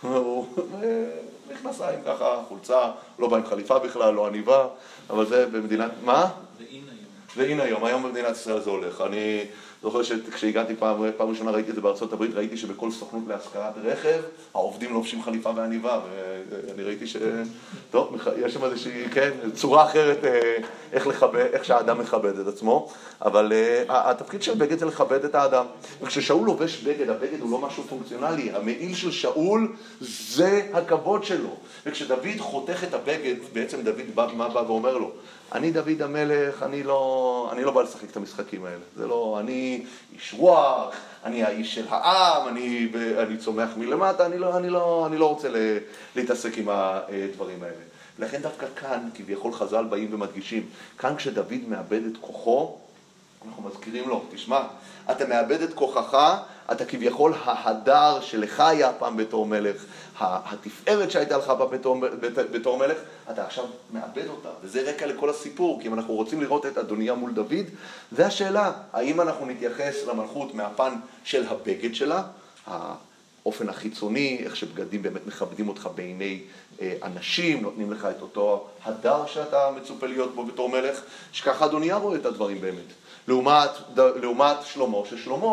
הוא 0.02 0.46
מכנסיים 1.52 1.98
ככה, 2.06 2.42
חולצה, 2.48 2.90
לא 3.18 3.28
בא 3.28 3.36
עם 3.36 3.46
חליפה 3.46 3.78
בכלל, 3.78 4.14
לא 4.14 4.26
עניבה, 4.26 4.68
אבל 5.10 5.26
זה 5.26 5.46
במדינת... 5.46 5.90
מה? 6.04 6.30
זה 6.58 6.64
אין 6.70 6.82
היום. 6.88 7.04
זה 7.36 7.42
אין 7.42 7.60
היום, 7.60 7.84
היום 7.84 8.02
במדינת 8.02 8.36
ישראל 8.36 8.60
זה 8.60 8.70
הולך. 8.70 9.00
אני... 9.00 9.44
זוכר 9.82 10.02
שכשהגעתי 10.02 10.76
פעם, 10.76 10.96
פעם 11.16 11.28
ראשונה 11.28 11.50
ראיתי 11.50 11.70
את 11.70 11.74
זה 11.74 11.80
בארצות 11.80 12.12
הברית, 12.12 12.34
ראיתי 12.34 12.56
שבכל 12.56 12.90
סוכנות 12.90 13.22
להשכרת 13.28 13.74
רכב, 13.84 14.20
העובדים 14.54 14.92
לובשים 14.92 15.22
חליפה 15.22 15.50
ועניבה, 15.56 16.00
ואני 16.50 16.82
ראיתי 16.82 17.06
ש... 17.06 17.16
טוב, 17.90 18.16
יש 18.38 18.54
שם 18.54 18.64
איזושהי, 18.64 19.08
כן, 19.08 19.30
צורה 19.54 19.84
אחרת 19.84 20.24
אה, 20.24 20.56
איך, 20.92 21.06
לכבד, 21.06 21.46
איך 21.52 21.64
שהאדם 21.64 21.98
מכבד 21.98 22.38
את 22.38 22.46
עצמו, 22.46 22.88
אבל 23.22 23.52
uh, 23.52 23.92
התפקיד 23.92 24.42
של 24.42 24.54
בגד 24.54 24.78
זה 24.78 24.86
לכבד 24.86 25.24
את 25.24 25.34
האדם. 25.34 25.64
וכששאול 26.02 26.46
לובש 26.46 26.82
בגד, 26.82 27.10
הבגד 27.10 27.40
הוא 27.40 27.50
לא 27.50 27.58
משהו 27.58 27.82
פונקציונלי, 27.82 28.50
המעיל 28.50 28.94
של 28.94 29.10
שאול 29.10 29.72
זה 30.00 30.68
הכבוד 30.72 31.24
שלו. 31.24 31.56
וכשדוד 31.86 32.38
חותך 32.38 32.84
את 32.84 32.94
הבגד, 32.94 33.34
בעצם 33.52 33.82
דוד 33.82 34.14
בא, 34.14 34.28
מה 34.36 34.48
בא 34.48 34.58
ואומר 34.58 34.98
לו? 34.98 35.10
אני 35.52 35.70
דוד 35.70 36.02
המלך, 36.02 36.62
אני 36.62 36.82
לא, 36.82 37.48
אני 37.52 37.64
לא 37.64 37.70
בא 37.70 37.82
לשחק 37.82 38.10
את 38.10 38.16
המשחקים 38.16 38.64
האלה. 38.64 38.82
זה 38.96 39.06
לא, 39.06 39.36
אני 39.40 39.84
איש 40.14 40.34
רוח, 40.38 40.94
אני 41.24 41.44
האיש 41.44 41.74
של 41.74 41.86
העם, 41.88 42.48
אני, 42.48 42.88
אני 43.18 43.36
צומח 43.36 43.70
מלמטה, 43.76 44.26
אני 44.26 44.38
לא, 44.38 44.56
אני, 44.56 44.70
לא, 44.70 45.06
אני 45.06 45.18
לא 45.18 45.28
רוצה 45.28 45.48
להתעסק 46.16 46.58
עם 46.58 46.68
הדברים 46.68 47.62
האלה. 47.62 47.82
לכן 48.18 48.42
דווקא 48.42 48.66
כאן, 48.76 49.08
כביכול 49.14 49.52
חז"ל 49.52 49.84
באים 49.84 50.14
ומדגישים, 50.14 50.66
כאן 50.98 51.16
כשדוד 51.16 51.68
מאבד 51.68 52.00
את 52.12 52.16
כוחו, 52.20 52.76
אנחנו 53.46 53.62
מזכירים 53.62 54.08
לו, 54.08 54.24
תשמע, 54.30 54.62
אתה 55.10 55.26
מאבד 55.26 55.62
את 55.62 55.74
כוחך, 55.74 56.36
אתה 56.72 56.84
כביכול 56.84 57.34
ההדר 57.44 58.20
שלך 58.20 58.60
היה 58.60 58.92
פעם 58.92 59.16
בתור 59.16 59.46
מלך, 59.46 59.84
התפארת 60.20 61.10
שהייתה 61.10 61.38
לך 61.38 61.52
בתור, 61.70 61.96
בתור 62.52 62.78
מלך, 62.78 62.98
אתה 63.30 63.44
עכשיו 63.44 63.64
מאבד 63.92 64.28
אותה, 64.28 64.48
וזה 64.62 64.90
רקע 64.90 65.06
לכל 65.06 65.30
הסיפור, 65.30 65.80
כי 65.80 65.88
אם 65.88 65.94
אנחנו 65.94 66.14
רוצים 66.14 66.40
לראות 66.40 66.66
את 66.66 66.78
אדוניה 66.78 67.14
מול 67.14 67.32
דוד, 67.32 67.66
זה 68.12 68.26
השאלה, 68.26 68.72
האם 68.92 69.20
אנחנו 69.20 69.46
נתייחס 69.46 70.06
למלכות 70.06 70.54
מהפן 70.54 70.94
של 71.24 71.46
הבגד 71.48 71.94
שלה, 71.94 72.22
האופן 72.66 73.68
החיצוני, 73.68 74.40
איך 74.44 74.56
שבגדים 74.56 75.02
באמת 75.02 75.26
מכבדים 75.26 75.68
אותך 75.68 75.88
בעיני 75.94 76.40
אה, 76.80 76.94
אנשים, 77.02 77.62
נותנים 77.62 77.92
לך 77.92 78.08
את 78.16 78.22
אותו 78.22 78.66
הדר 78.84 79.26
שאתה 79.26 79.70
מצופה 79.76 80.06
להיות 80.06 80.34
בו 80.34 80.44
בתור 80.44 80.68
מלך, 80.68 81.00
שככה 81.32 81.64
אדוניה 81.64 81.96
רואה 81.96 82.16
את 82.16 82.26
הדברים 82.26 82.60
באמת. 82.60 82.92
לעומת, 83.30 83.70
לעומת 83.96 84.56
שלמה, 84.64 84.98
ששלמה, 85.10 85.52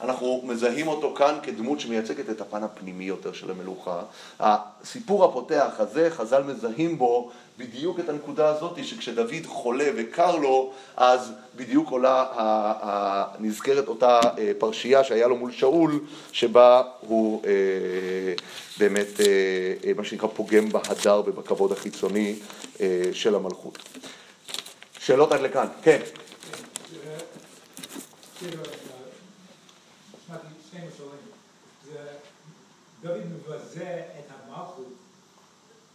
אנחנו 0.00 0.42
מזהים 0.44 0.88
אותו 0.88 1.14
כאן 1.14 1.34
כדמות 1.42 1.80
שמייצגת 1.80 2.30
את 2.30 2.40
הפן 2.40 2.62
הפנימי 2.62 3.04
יותר 3.04 3.32
של 3.32 3.50
המלוכה. 3.50 4.00
הסיפור 4.40 5.24
הפותח 5.24 5.74
הזה, 5.78 6.10
חז"ל 6.10 6.42
מזהים 6.42 6.98
בו 6.98 7.30
בדיוק 7.58 8.00
את 8.00 8.08
הנקודה 8.08 8.48
הזאת, 8.48 8.84
שכשדוד 8.84 9.46
חולה 9.46 9.84
וקר 9.96 10.36
לו, 10.36 10.72
אז 10.96 11.32
בדיוק 11.56 11.90
עולה, 11.90 12.24
נזכרת 13.38 13.88
אותה 13.88 14.20
אה, 14.38 14.52
פרשייה 14.58 15.04
שהיה 15.04 15.26
לו 15.26 15.36
מול 15.36 15.52
שאול, 15.52 16.00
שבה 16.32 16.82
הוא 17.00 17.42
אה, 17.46 17.50
באמת, 18.78 19.20
אה, 19.20 19.92
מה 19.96 20.04
שנקרא, 20.04 20.28
פוגם 20.28 20.68
בהדר 20.68 21.22
ובכבוד 21.26 21.72
החיצוני 21.72 22.34
של 23.12 23.34
המלכות. 23.34 23.78
שאלות 24.98 25.32
עד 25.32 25.40
לכאן, 25.40 25.66
כן. 25.82 26.00
דוד 33.02 33.20
מבזה 33.26 34.02
את 34.18 34.24
המלכות 34.30 34.92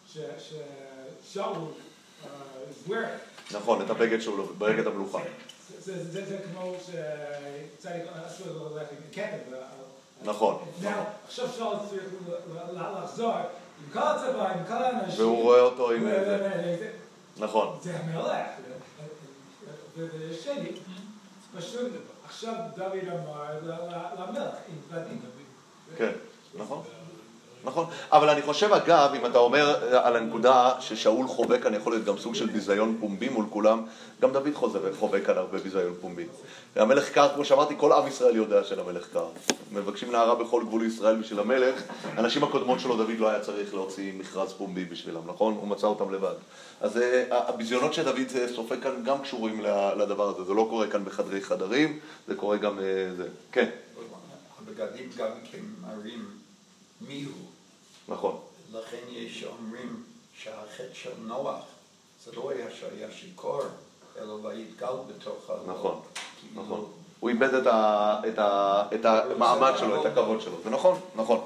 ששאול 0.08 1.58
זוהר. 2.88 3.06
נכון, 3.52 3.82
את 3.82 3.90
הבגד 3.90 4.22
שלו, 4.22 4.46
בגד 4.46 4.88
המלוכה. 4.88 5.20
זה 5.80 6.40
כמו 6.52 6.76
שצריך 6.80 8.04
אסור 8.28 8.70
ללכת 8.76 8.92
עם 8.92 9.12
כתב. 9.12 9.56
נכון. 10.24 10.66
עכשיו 11.28 11.48
שאול 11.58 11.76
צריך 11.90 12.04
לחזור 13.04 13.34
עם 13.34 13.94
כל 13.94 14.00
הצבא, 14.00 14.54
עם 14.54 14.66
כל 14.68 14.74
האנשים. 14.74 15.20
והוא 15.20 15.44
רואה 15.44 15.62
אותו 15.62 15.92
עם 15.92 16.02
זה. 16.10 16.92
נכון. 17.38 17.80
זה 17.82 18.00
המלך. 18.00 18.48
ושני, 19.98 20.70
פשוט 21.58 21.92
עכשיו 22.34 22.54
דוד 22.76 23.08
אמר 23.08 23.60
למלך, 24.20 24.56
עם 24.70 24.78
בדים. 24.92 25.22
כן, 25.98 26.12
נכון. 26.58 26.84
נכון, 27.66 27.86
אבל 28.12 28.30
אני 28.30 28.42
חושב 28.42 28.74
אגב, 28.74 29.12
אם 29.16 29.26
אתה 29.26 29.38
אומר 29.38 29.98
על 30.04 30.16
הנקודה 30.16 30.72
ששאול 30.80 31.28
חובק 31.28 31.64
כאן 31.64 31.74
יכול 31.74 31.94
להיות 31.94 32.06
גם 32.06 32.18
סוג 32.18 32.36
של 32.36 32.48
ביזיון 32.48 32.98
פומבי 33.00 33.30
מול 33.30 33.46
כולם, 33.50 33.86
גם 34.22 34.32
דוד 34.32 34.54
חובק 35.00 35.26
כאן 35.26 35.38
הרבה 35.38 35.58
ביזיון 35.58 35.94
פומבי. 36.02 36.26
המלך 36.76 37.10
קר, 37.10 37.30
כמו 37.36 37.46
שאמרתי, 37.46 37.74
כל 37.78 37.92
עם 37.92 38.08
ישראל 38.08 38.36
יודע 38.36 38.64
שלמלך 38.64 39.08
קר. 39.14 39.26
מבקשים 39.72 40.12
נערה 40.12 40.36
בכל 40.36 40.64
גבול 40.64 40.86
ישראל 40.86 41.16
בשביל 41.16 41.40
המלך, 41.40 41.82
הנשים 42.04 42.44
הקודמות 42.44 42.80
שלו 42.80 42.98
דוד 42.98 43.20
לא 43.20 43.30
היה 43.30 43.40
צריך 43.40 43.74
להוציא 43.74 44.14
מכרז 44.18 44.54
פומבי 44.54 44.86
בשבילם, 44.86 45.22
נכון? 45.26 45.54
הוא 45.54 45.68
מצא 45.68 45.88
אותם 45.88 46.14
לבד. 46.14 46.36
אז 46.82 46.98
אה, 46.98 47.24
הביזיונות 47.30 47.94
שדוד 47.94 48.18
סופג 48.56 48.84
כאן 48.84 49.04
גם 49.06 49.22
קשורים 49.22 49.62
לדבר 49.98 50.30
הזה, 50.30 50.44
זה 50.44 50.54
לא 50.54 50.68
קורה 50.70 50.88
כאן 50.88 51.06
בחדרי 51.06 51.42
חדרים, 51.42 52.00
זה 52.28 52.36
קורה 52.36 52.58
גם 52.58 52.80
אה, 52.80 52.84
זה. 53.18 53.28
כן. 53.52 53.70
הבגדים 54.62 55.10
גם 55.18 55.32
כן 55.52 55.60
מראים 55.82 56.26
מי 57.08 57.24
הוא. 57.24 57.53
נכון. 58.08 58.40
לכן 58.74 58.98
יש 59.10 59.44
אומרים 59.44 60.04
שהחטא 60.38 60.94
של 60.94 61.10
נוח 61.28 61.64
זה 62.26 62.32
לא 62.36 62.52
היה 62.52 62.66
שהיה 62.80 63.12
שיכור, 63.12 63.62
אלא 64.22 64.34
ויתגל 64.34 64.88
בתוך 65.08 65.50
הלב. 65.50 65.70
נכון, 65.78 66.02
נכון. 66.56 66.86
הוא 67.20 67.30
איבד 67.30 67.54
את, 67.54 67.68
ה, 67.68 68.20
את, 68.28 68.40
ה, 68.40 68.84
את 68.94 69.06
המעמד 69.06 69.74
שלו, 69.78 70.02
את 70.02 70.06
הכבוד 70.06 70.42
שלו. 70.42 70.56
זה 70.64 70.70
נכון, 70.70 71.00
נכון. 71.16 71.40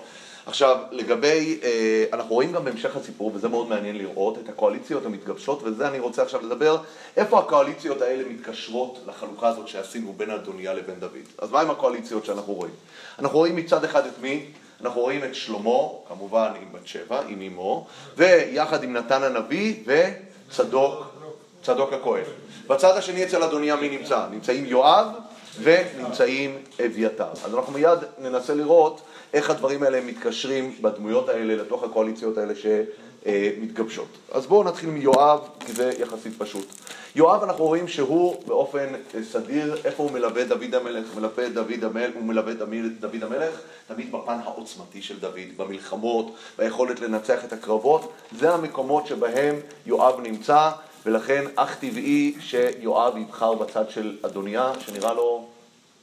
עכשיו, 0.46 0.78
לגבי, 0.91 1.60
אה, 1.63 2.06
אנחנו 2.13 2.36
רואים 2.36 2.52
גם 2.52 2.65
בהמשך 2.65 2.96
הסיפור, 2.96 3.32
וזה 3.36 3.48
מאוד 3.48 3.67
מעניין 3.67 3.98
לראות, 3.98 4.38
את 4.38 4.50
הקואליציות 4.50 5.06
המתגבשות, 5.06 5.63
וזה 5.63 5.88
אני 5.88 6.00
רוצה 6.00 6.22
עכשיו 6.22 6.46
לדבר, 6.46 6.78
איפה 7.17 7.39
הקואליציות 7.39 8.02
האלה 8.02 8.24
מתקשרות 8.30 9.00
לחלוקה 9.08 9.48
הזאת 9.48 9.67
שעשינו 9.67 10.13
בין 10.17 10.30
אדוניה 10.30 10.74
לבין 10.74 11.00
דוד. 11.00 11.28
אז 11.38 11.52
מה 11.52 11.62
עם 11.62 11.72
הקואליציות 11.72 12.26
שאנחנו 12.26 12.54
רואים? 12.54 12.74
אנחנו 13.20 13.38
רואים 13.38 13.56
מצד 13.56 13.84
אחד 13.84 14.06
את 14.06 14.20
מי? 14.22 14.52
אנחנו 14.82 15.02
רואים 15.02 15.24
את 15.24 15.36
שלמה, 15.36 15.80
כמובן 16.08 16.52
עם 16.62 16.68
בת 16.72 16.88
שבע, 16.88 17.22
עם 17.28 17.42
אמו, 17.42 17.88
ויחד 18.18 18.84
עם 18.84 18.94
נתן 18.94 19.24
הנביא 19.24 19.76
וצדוק, 19.86 21.06
צדוק 21.63 21.94
הכהן. 21.94 22.24
בצד 22.68 22.98
השני 22.98 23.24
אצל 23.24 23.44
אדוניה 23.44 23.76
מי 23.76 23.98
נמצא? 23.98 24.26
נמצאים 24.32 24.66
יואב 24.66 25.08
ונמצאים 25.62 26.58
אביתר. 26.86 27.28
אז 27.46 27.56
אנחנו 27.56 27.74
מיד 27.74 28.00
ננסה 28.18 28.56
לראות 28.56 29.02
איך 29.34 29.50
הדברים 29.50 29.84
האלה 29.84 30.02
מתקשרים 30.02 30.76
בדמויות 30.82 31.30
האלה 31.30 31.56
לתוך 31.56 31.84
הקואליציות 31.84 32.38
האלה 32.38 32.56
שמתגבשות. 33.23 34.08
אז 34.32 34.45
בואו 34.45 34.63
נתחיל 34.63 34.89
מיואב, 34.89 35.39
כי 35.60 35.73
זה 35.73 35.91
יחסית 35.99 36.34
פשוט. 36.38 36.67
יואב 37.15 37.43
אנחנו 37.43 37.65
רואים 37.65 37.88
שהוא 37.88 38.43
באופן 38.47 38.88
סדיר, 39.23 39.77
איפה 39.86 40.03
הוא 40.03 40.12
מלווה 40.12 40.43
דוד 40.43 40.75
המלך, 40.75 41.15
מלווה 41.15 41.49
דוד 41.49 41.84
המלך, 41.84 42.15
הוא 42.15 42.23
מלווה 42.23 42.53
דוד 42.99 43.23
המלך, 43.23 43.60
תמיד 43.88 44.12
בפן 44.12 44.38
העוצמתי 44.43 45.01
של 45.01 45.19
דוד, 45.19 45.58
במלחמות, 45.58 46.36
ביכולת 46.58 46.99
לנצח 46.99 47.45
את 47.45 47.53
הקרבות, 47.53 48.12
זה 48.39 48.53
המקומות 48.53 49.08
שבהם 49.08 49.56
יואב 49.86 50.19
נמצא, 50.19 50.69
ולכן 51.06 51.43
אך 51.56 51.75
טבעי 51.75 52.36
שיואב 52.39 53.17
יבחר 53.17 53.53
בצד 53.53 53.89
של 53.89 54.17
אדוניה, 54.21 54.71
שנראה 54.80 55.13
לו 55.13 55.47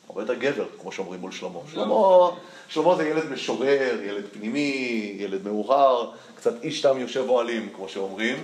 הרבה 0.09 0.23
יותר 0.23 0.35
גבר, 0.35 0.67
כמו 0.81 0.93
שאומרים 0.93 1.21
מול 1.21 1.33
שלמה. 1.33 1.59
שלמה, 1.73 2.31
שלמה 2.69 2.97
זה 2.97 3.09
ילד 3.09 3.31
משורר, 3.31 3.99
ילד 4.03 4.25
פנימי, 4.33 5.17
ילד 5.19 5.45
מאוחר, 5.45 6.11
קצת 6.37 6.63
איש 6.63 6.81
תם 6.81 6.99
יושב 6.99 7.25
אוהלים, 7.29 7.69
כמו 7.77 7.89
שאומרים. 7.89 8.37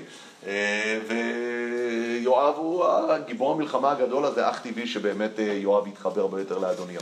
אה, 0.46 0.98
ויואב 1.08 2.54
הוא 2.56 2.84
הגיבור 2.86 3.52
המלחמה 3.52 3.90
הגדול 3.90 4.24
הזה, 4.24 4.50
אך 4.50 4.62
טבעי 4.62 4.86
שבאמת 4.86 5.40
אה, 5.40 5.44
יואב 5.44 5.86
יתחבר 5.86 6.20
הרבה 6.20 6.40
יותר 6.40 6.58
לאדוניה. 6.58 7.00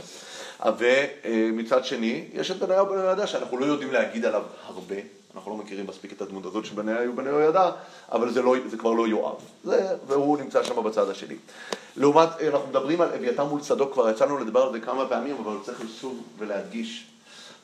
ומצד 0.77 1.85
שני, 1.85 2.25
יש 2.33 2.51
את 2.51 2.57
בניהו 2.57 2.85
בן 2.85 2.97
יהוידע 2.97 3.27
שאנחנו 3.27 3.57
לא 3.57 3.65
יודעים 3.65 3.91
להגיד 3.91 4.25
עליו 4.25 4.43
הרבה, 4.65 4.95
אנחנו 5.35 5.51
לא 5.51 5.57
מכירים 5.57 5.87
מספיק 5.87 6.13
את 6.13 6.21
הדמות 6.21 6.45
הזאת 6.45 6.65
של 6.65 6.75
בניהו 6.75 7.13
בן 7.13 7.25
יהוידע, 7.25 7.71
אבל 8.11 8.31
זה, 8.31 8.41
לא, 8.41 8.55
זה 8.69 8.77
כבר 8.77 8.91
לא 8.91 9.07
יואב, 9.07 9.35
זה, 9.63 9.95
והוא 10.07 10.37
נמצא 10.37 10.63
שם 10.63 10.83
בצד 10.83 11.09
השני. 11.09 11.35
לעומת, 11.97 12.29
אנחנו 12.47 12.67
מדברים 12.67 13.01
על 13.01 13.13
אביתר 13.13 13.45
מול 13.45 13.61
צדוק, 13.61 13.93
כבר 13.93 14.09
יצאנו 14.09 14.37
לדבר 14.37 14.61
על 14.61 14.71
זה 14.71 14.79
כמה 14.79 15.05
פעמים, 15.09 15.35
אבל 15.43 15.57
צריך 15.63 15.81
לשוב 15.81 16.23
ולהדגיש. 16.37 17.07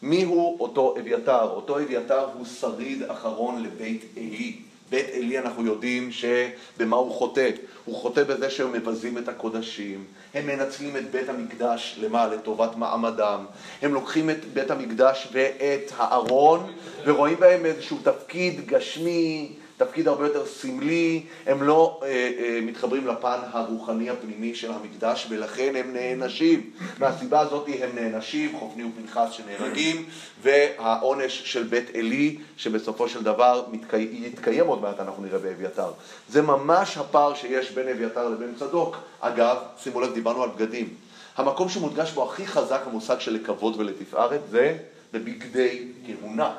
מי 0.01 0.23
הוא 0.23 0.60
אותו 0.60 0.95
אביתר? 0.99 1.49
אותו 1.49 1.78
אביתר 1.80 2.25
הוא 2.34 2.45
שריד 2.45 3.04
אחרון 3.04 3.63
לבית 3.63 4.06
עלי. 4.17 4.62
בית 4.89 5.05
עלי 5.13 5.39
אנחנו 5.39 5.65
יודעים 5.65 6.09
שבמה 6.11 6.95
הוא 6.95 7.11
חוטא? 7.11 7.49
הוא 7.85 7.95
חוטא 7.95 8.23
בזה 8.23 8.49
שהם 8.49 8.73
מבזים 8.73 9.17
את 9.17 9.29
הקודשים, 9.29 10.05
הם 10.33 10.47
מנצלים 10.47 10.97
את 10.97 11.11
בית 11.11 11.29
המקדש, 11.29 11.99
למה? 12.01 12.27
לטובת 12.27 12.75
מעמדם. 12.75 13.45
הם 13.81 13.93
לוקחים 13.93 14.29
את 14.29 14.45
בית 14.53 14.71
המקדש 14.71 15.27
ואת 15.31 15.91
הארון 15.97 16.71
ורואים 17.05 17.37
בהם 17.39 17.65
איזשהו 17.65 17.97
תפקיד 18.03 18.67
גשמי, 18.67 19.53
תפקיד 19.77 20.07
הרבה 20.07 20.25
יותר 20.25 20.45
סמלי, 20.45 21.23
הם 21.45 21.63
לא 21.63 21.99
אה, 22.03 22.07
אה, 22.07 22.59
מתחברים 22.61 23.07
לפן 23.07 23.38
הרוחני 23.51 24.09
הפנימי 24.09 24.55
של 24.55 24.71
המקדש 24.71 25.27
ולכן 25.29 25.73
הם 25.75 25.93
נענשים. 25.93 26.69
מהסיבה 26.99 27.39
הזאת 27.39 27.69
הם 27.81 27.89
נענשים, 27.95 28.59
חופני 28.59 28.83
ופנחס 28.83 29.31
שנהרגים, 29.31 30.05
והעונש 30.41 31.41
של 31.45 31.63
בית 31.63 31.95
עלי 31.95 32.38
שבסופו 32.57 33.09
של 33.09 33.23
דבר 33.23 33.65
מתקי... 33.71 34.09
יתקיים 34.11 34.67
עוד 34.67 34.81
מעט, 34.81 34.99
אנחנו 34.99 35.23
נראה 35.23 35.39
באביתר. 35.39 35.91
זה 36.29 36.41
ממש 36.41 36.97
הפער 36.97 37.33
שיש 37.33 37.71
בין 37.71 37.88
אביתר 37.88 38.29
לבין 38.29 38.53
צדוק. 38.59 38.97
אגב, 39.19 39.57
שימו 39.83 40.01
לב, 40.01 40.13
דיברנו 40.13 40.43
על 40.43 40.49
בגדים. 40.49 40.93
המקום 41.38 41.69
שמודגש 41.69 42.11
בו 42.11 42.23
הכי 42.23 42.47
חזק 42.47 42.81
המושג 42.85 43.19
של 43.19 43.33
לכבוד 43.33 43.79
ולתפארת 43.79 44.41
זה 44.49 44.77
בבגדי 45.13 45.88
כהונה. 46.07 46.53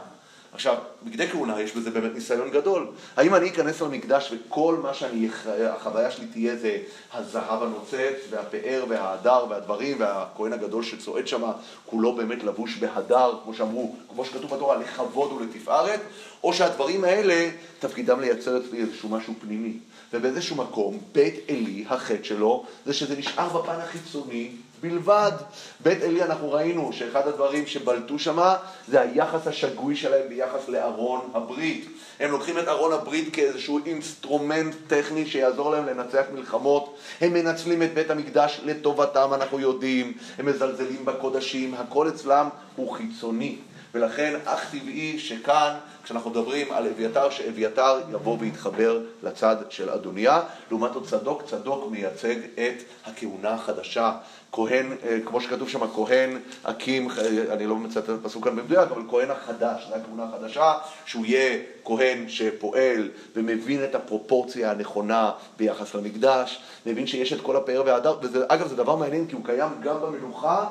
עכשיו, 0.56 0.76
בגדי 1.02 1.28
כהונה 1.28 1.60
יש 1.60 1.72
בזה 1.72 1.90
באמת 1.90 2.14
ניסיון 2.14 2.50
גדול. 2.50 2.86
האם 3.16 3.34
אני 3.34 3.48
אכנס 3.48 3.80
למקדש 3.80 4.32
וכל 4.32 4.80
מה 4.82 4.94
שאני, 4.94 5.28
החוויה 5.70 6.10
שלי 6.10 6.26
תהיה 6.26 6.56
זה 6.56 6.78
הזהב 7.12 7.62
הנוצץ 7.62 8.26
והפאר 8.30 8.84
וההדר 8.88 9.46
והדברים 9.50 9.96
והכהן 10.00 10.52
הגדול 10.52 10.82
שצועד 10.82 11.28
שם 11.28 11.42
כולו 11.86 12.12
באמת 12.12 12.44
לבוש 12.44 12.76
בהדר, 12.76 13.38
כמו 13.44 13.54
שאמרו, 13.54 13.94
כמו 14.08 14.24
שכתוב 14.24 14.54
בתורה, 14.54 14.76
לכבוד 14.76 15.32
ולתפארת, 15.32 16.00
או 16.44 16.52
שהדברים 16.52 17.04
האלה 17.04 17.50
תפקידם 17.78 18.20
לייצר 18.20 18.58
אצלי 18.58 18.80
איזשהו 18.80 19.08
משהו 19.08 19.34
פנימי. 19.40 19.72
ובאיזשהו 20.12 20.56
מקום, 20.56 20.98
בית 21.12 21.34
עלי, 21.48 21.84
החטא 21.88 22.24
שלו, 22.24 22.64
זה 22.86 22.92
שזה 22.92 23.16
נשאר 23.16 23.62
בפן 23.62 23.80
החיצוני 23.80 24.50
בלבד. 24.80 25.32
בית 25.80 26.02
עלי 26.02 26.22
אנחנו 26.22 26.52
ראינו 26.52 26.92
שאחד 26.92 27.28
הדברים 27.28 27.66
שבלטו 27.66 28.18
שמה 28.18 28.56
זה 28.88 29.00
היחס 29.00 29.46
השגוי 29.46 29.96
שלהם 29.96 30.28
ביחס 30.28 30.68
לארון 30.68 31.30
הברית. 31.34 31.88
הם 32.20 32.30
לוקחים 32.30 32.58
את 32.58 32.68
ארון 32.68 32.92
הברית 32.92 33.34
כאיזשהו 33.34 33.80
אינסטרומנט 33.86 34.74
טכני 34.86 35.26
שיעזור 35.26 35.70
להם 35.70 35.86
לנצח 35.86 36.24
מלחמות. 36.34 36.96
הם 37.20 37.32
מנצלים 37.32 37.82
את 37.82 37.94
בית 37.94 38.10
המקדש 38.10 38.60
לטובתם, 38.64 39.30
אנחנו 39.34 39.60
יודעים. 39.60 40.12
הם 40.38 40.46
מזלזלים 40.46 41.04
בקודשים, 41.04 41.74
הכל 41.74 42.08
אצלם 42.08 42.48
הוא 42.76 42.92
חיצוני. 42.92 43.56
ולכן 43.94 44.40
אך 44.44 44.70
טבעי 44.70 45.18
שכאן, 45.18 45.74
כשאנחנו 46.04 46.30
מדברים 46.30 46.72
על 46.72 46.86
אביתר, 46.86 47.30
שאביתר 47.30 48.00
יבוא 48.12 48.36
ויתחבר 48.40 49.00
לצד 49.22 49.56
של 49.70 49.90
אדוניה. 49.90 50.40
לעומת 50.70 50.92
זאת 50.92 51.06
צדוק, 51.06 51.42
צדוק 51.42 51.90
מייצג 51.90 52.36
את 52.54 52.82
הכהונה 53.06 53.50
החדשה. 53.50 54.12
כהן, 54.52 54.92
אה, 55.04 55.18
כמו 55.24 55.40
שכתוב 55.40 55.68
שם, 55.68 55.86
כהן 55.94 56.38
הקים, 56.64 57.10
אה, 57.10 57.54
אני 57.54 57.66
לא 57.66 57.76
מצטט 57.76 58.04
את 58.04 58.08
הפסוק 58.08 58.44
כאן 58.44 58.56
במדויק, 58.56 58.90
אבל 58.90 59.02
כהן 59.10 59.30
החדש, 59.30 59.86
זו 59.88 59.94
הכהונה 59.94 60.24
החדשה, 60.24 60.72
שהוא 61.06 61.26
יהיה 61.26 61.58
כהן 61.84 62.28
שפועל 62.28 63.10
ומבין 63.36 63.84
את 63.84 63.94
הפרופורציה 63.94 64.70
הנכונה 64.70 65.30
ביחס 65.56 65.94
למקדש, 65.94 66.62
מבין 66.86 67.06
שיש 67.06 67.32
את 67.32 67.40
כל 67.40 67.56
הפאר 67.56 67.82
וההדר, 67.86 68.16
ואגב 68.32 68.68
זה 68.68 68.76
דבר 68.76 68.96
מעניין 68.96 69.26
כי 69.26 69.34
הוא 69.34 69.44
קיים 69.44 69.68
גם 69.82 69.96
במנוחה 70.02 70.66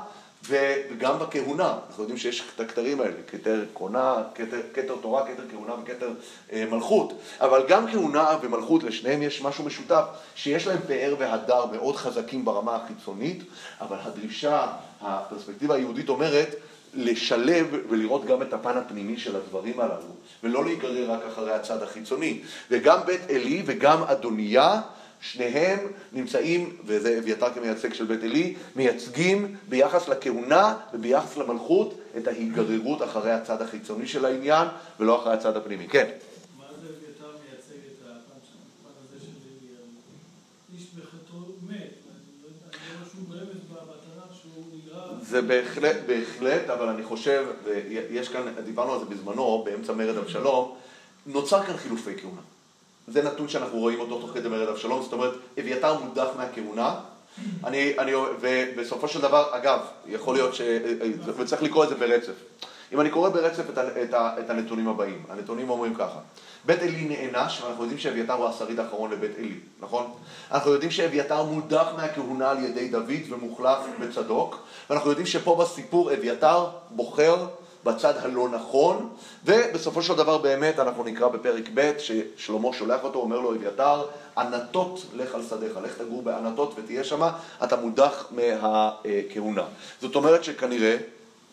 וגם 0.47 1.19
בכהונה, 1.19 1.73
אנחנו 1.87 2.03
יודעים 2.03 2.17
שיש 2.17 2.43
את 2.55 2.59
הכתרים 2.59 3.01
האלה, 3.01 3.13
כתר 3.27 3.65
כהונה, 3.75 4.15
כתר, 4.35 4.61
כתר 4.73 4.95
תורה, 5.01 5.27
כתר 5.27 5.43
כהונה 5.51 5.73
וכתר 5.83 6.09
אה, 6.53 6.65
מלכות, 6.71 7.13
אבל 7.41 7.63
גם 7.67 7.91
כהונה 7.91 8.27
ומלכות, 8.41 8.83
לשניהם 8.83 9.21
יש 9.21 9.41
משהו 9.41 9.63
משותף, 9.63 10.03
שיש 10.35 10.67
להם 10.67 10.79
פאר 10.87 11.15
והדר 11.19 11.65
מאוד 11.65 11.95
חזקים 11.95 12.45
ברמה 12.45 12.75
החיצונית, 12.75 13.43
אבל 13.81 13.97
הדרישה, 14.03 14.67
הפרספקטיבה 15.01 15.75
היהודית 15.75 16.09
אומרת, 16.09 16.55
לשלב 16.93 17.67
ולראות 17.89 18.25
גם 18.25 18.41
את 18.41 18.53
הפן 18.53 18.77
הפנימי 18.77 19.17
של 19.17 19.35
הדברים 19.35 19.79
הללו, 19.79 20.15
ולא 20.43 20.65
להיגרר 20.65 21.11
רק 21.11 21.19
אחרי 21.27 21.53
הצד 21.53 21.83
החיצוני. 21.83 22.39
וגם 22.71 22.99
בית 23.05 23.21
עלי 23.29 23.63
וגם 23.65 24.03
אדוניה 24.03 24.81
שניהם 25.21 25.79
נמצאים, 26.13 26.77
וזה 26.85 27.17
אביתר 27.19 27.53
כמייצג 27.53 27.93
של 27.93 28.05
בית 28.05 28.23
עלי, 28.23 28.55
מייצגים 28.75 29.55
ביחס 29.69 30.07
לכהונה 30.07 30.77
וביחס 30.93 31.37
למלכות 31.37 31.99
את 32.17 32.27
ההיגררות 32.27 33.03
אחרי 33.03 33.31
הצד 33.31 33.61
החיצוני 33.61 34.07
של 34.07 34.25
העניין 34.25 34.67
ולא 34.99 35.21
אחרי 35.21 35.33
הצד 35.33 35.57
הפנימי. 35.57 35.87
כן. 35.87 36.09
מה 36.57 36.65
זה 36.81 36.87
אביתר 36.87 37.25
מייצג 37.49 37.87
את 37.87 38.01
הפן 38.03 38.91
הזה 39.03 39.25
של 39.25 39.31
איש 40.73 40.85
בחטאו 40.95 41.37
מת? 41.67 41.73
אני 41.73 41.83
לא 42.43 42.49
רואה 42.97 43.09
שום 43.11 43.25
רמז 43.31 43.61
בתנ"ך 43.71 44.35
שהוא 44.41 44.63
נראה... 44.73 45.07
זה 45.21 45.41
בהחלט, 45.41 45.97
בהחלט, 46.07 46.69
אבל 46.69 46.87
אני 46.87 47.03
חושב, 47.03 47.45
יש 48.09 48.29
כאן, 48.29 48.41
דיברנו 48.65 48.93
על 48.93 48.99
זה 48.99 49.05
בזמנו, 49.05 49.63
באמצע 49.65 49.93
מרד 49.93 50.17
אבשלום, 50.17 50.75
נוצר 51.25 51.63
כאן 51.63 51.77
חילופי 51.77 52.11
כהונה. 52.21 52.41
זה 53.07 53.23
נתון 53.23 53.47
שאנחנו 53.47 53.79
רואים 53.79 53.99
אותו 53.99 54.21
תוך 54.21 54.31
כדי 54.33 54.49
מרד 54.49 54.67
אבשלום, 54.67 55.01
זאת 55.01 55.13
אומרת, 55.13 55.33
אביתר 55.59 55.99
מודח 55.99 56.27
מהכהונה, 56.37 56.95
אני, 57.63 57.93
אני, 57.99 58.11
ובסופו 58.15 59.07
של 59.07 59.21
דבר, 59.21 59.49
אגב, 59.51 59.79
יכול 60.07 60.35
להיות 60.35 60.55
ש... 60.55 60.61
וצריך 61.25 61.63
לקרוא 61.63 61.83
את 61.83 61.89
זה 61.89 61.95
ברצף. 61.95 62.33
אם 62.93 63.01
אני 63.01 63.09
קורא 63.09 63.29
ברצף 63.29 63.69
את, 63.69 63.77
את, 63.77 64.13
את 64.13 64.49
הנתונים 64.49 64.87
הבאים, 64.87 65.23
הנתונים 65.29 65.69
אומרים 65.69 65.95
ככה: 65.95 66.19
בית 66.65 66.81
עלי 66.81 67.05
נענש, 67.05 67.61
ואנחנו 67.61 67.83
יודעים 67.83 67.99
שאביתר 67.99 68.33
הוא 68.33 68.47
השריד 68.47 68.79
האחרון 68.79 69.11
לבית 69.11 69.37
עלי, 69.37 69.59
נכון? 69.79 70.11
אנחנו 70.51 70.71
יודעים 70.71 70.91
שאביתר 70.91 71.43
מודח 71.43 71.87
מהכהונה 71.97 72.51
על 72.51 72.63
ידי 72.63 72.87
דוד 72.87 73.21
ומוחלף 73.29 73.79
בצדוק, 73.99 74.57
ואנחנו 74.89 75.09
יודעים 75.09 75.27
שפה 75.27 75.55
בסיפור 75.55 76.13
אביתר 76.13 76.65
בוחר 76.89 77.47
בצד 77.85 78.13
הלא 78.17 78.49
נכון, 78.49 79.09
ובסופו 79.45 80.01
של 80.01 80.13
דבר 80.13 80.37
באמת 80.37 80.79
אנחנו 80.79 81.03
נקרא 81.03 81.27
בפרק 81.27 81.69
ב' 81.73 81.91
ששלמה 81.97 82.73
שולח 82.73 83.03
אותו, 83.03 83.19
אומר 83.19 83.39
לו 83.39 83.55
אביתר, 83.55 84.05
ענתות 84.37 85.05
לך 85.15 85.35
על 85.35 85.41
שדיך, 85.49 85.77
לך 85.83 85.97
תגור 85.97 86.21
בענתות 86.21 86.73
ותהיה 86.77 87.03
שמה, 87.03 87.37
אתה 87.63 87.75
מודח 87.75 88.31
מהכהונה. 88.31 89.63
זאת 90.01 90.15
אומרת 90.15 90.43
שכנראה 90.43 90.97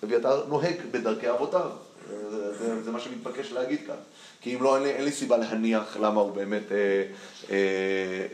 אביתר 0.05 0.45
נוהג 0.49 0.77
בדרכי 0.91 1.31
אבותיו, 1.31 1.71
זה, 2.31 2.59
זה, 2.59 2.83
זה 2.83 2.91
מה 2.91 3.01
שמתבקש 3.01 3.53
להגיד 3.53 3.81
כאן. 3.87 3.97
כי 4.43 4.55
אם 4.55 4.63
לא, 4.63 4.77
אין 4.77 4.83
לי, 4.83 4.91
אין 4.91 5.05
לי 5.05 5.13
סיבה 5.13 5.37
להניח 5.37 5.97
למה 6.01 6.21
הוא 6.21 6.33
באמת 6.33 6.73
אה, 6.73 6.77
אה, 7.51 7.57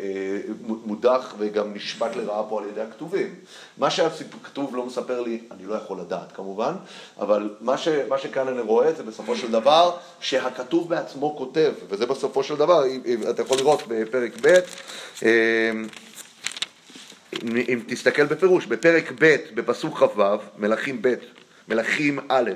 אה, 0.01 0.39
מודח 0.61 1.35
וגם 1.39 1.75
נשפט 1.75 2.17
לרעה 2.17 2.43
פה 2.49 2.61
על 2.63 2.69
ידי 2.69 2.81
הכתובים. 2.81 3.35
מה 3.79 3.91
שהכתוב 3.91 4.77
לא 4.77 4.87
מספר 4.87 5.21
לי, 5.21 5.41
אני 5.51 5.67
לא 5.67 5.75
יכול 5.75 6.01
לדעת 6.01 6.33
כמובן, 6.33 6.73
אבל 7.19 7.55
מה, 7.61 7.79
ש, 7.79 7.89
מה 8.09 8.19
שכאן 8.19 8.49
אני 8.49 8.61
רואה 8.61 8.93
זה 8.93 9.03
בסופו 9.03 9.37
של 9.37 9.51
דבר 9.51 9.97
שהכתוב 10.21 10.89
בעצמו 10.89 11.37
כותב, 11.39 11.73
וזה 11.89 12.07
בסופו 12.07 12.43
של 12.43 12.57
דבר, 12.57 12.85
אתה 13.31 13.43
יכול 13.43 13.57
לראות 13.59 13.83
בפרק 13.89 14.33
ב', 14.41 14.55
אה, 15.23 15.71
אם 17.43 17.81
תסתכל 17.87 18.25
בפירוש, 18.27 18.67
בפרק 18.67 19.13
ב', 19.19 19.37
בפסוק 19.55 19.99
כ"ו, 19.99 20.23
מלכים 20.59 21.03
ב', 21.03 21.15
מלכים 21.69 22.19
א', 22.29 22.51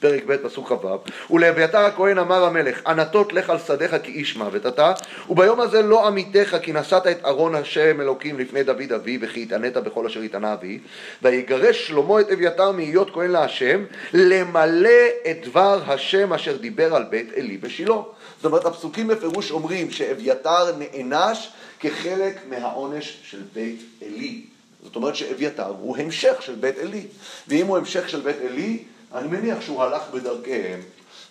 פרק 0.00 0.22
ב', 0.26 0.36
פסוק 0.36 0.68
כ"ו, 0.68 0.98
ולאביתר 1.34 1.78
הכהן 1.78 2.18
אמר 2.18 2.44
המלך, 2.44 2.80
ענתות 2.86 3.32
לך 3.32 3.50
על 3.50 3.58
שדיך 3.58 3.96
כי 4.02 4.12
איש 4.12 4.36
מוות 4.36 4.66
אתה, 4.66 4.92
וביום 5.30 5.60
הזה 5.60 5.82
לא 5.82 6.06
עמיתך 6.06 6.56
כי 6.62 6.72
נשאת 6.72 7.06
את 7.06 7.24
ארון 7.24 7.54
השם 7.54 8.00
אלוקים 8.00 8.38
לפני 8.38 8.62
דוד 8.62 8.92
אבי, 8.94 9.18
וכי 9.20 9.42
התענית 9.42 9.76
בכל 9.76 10.06
אשר 10.06 10.20
התענה 10.20 10.52
אבי, 10.52 10.78
ויגרש 11.22 11.86
שלמה 11.86 12.20
את 12.20 12.30
אביתר 12.30 12.72
מהיות 12.72 13.10
כהן 13.10 13.30
להשם, 13.30 13.84
למלא 14.12 14.90
את 15.30 15.46
דבר 15.46 15.80
השם 15.86 16.32
אשר 16.32 16.56
דיבר 16.56 16.94
על 16.94 17.04
בית 17.10 17.32
עלי 17.36 17.56
בשילה. 17.56 17.94
זאת 18.36 18.44
אומרת, 18.44 18.64
הפסוקים 18.64 19.08
בפירוש 19.08 19.50
אומרים 19.50 19.90
שאביתר 19.90 20.64
נענש 20.78 21.48
כחלק 21.80 22.36
מהעונש 22.50 23.20
של 23.22 23.40
בית 23.54 23.80
עלי. 24.02 24.55
זאת 24.86 24.96
אומרת 24.96 25.16
שאביתר 25.16 25.72
הוא 25.80 25.96
המשך 25.96 26.42
של 26.42 26.54
בית 26.54 26.78
עלי. 26.78 27.06
ואם 27.48 27.66
הוא 27.66 27.76
המשך 27.76 28.08
של 28.08 28.20
בית 28.20 28.36
עלי, 28.48 28.84
אני 29.14 29.28
מניח 29.28 29.60
שהוא 29.60 29.82
הלך 29.82 30.02
בדרכיהם, 30.14 30.80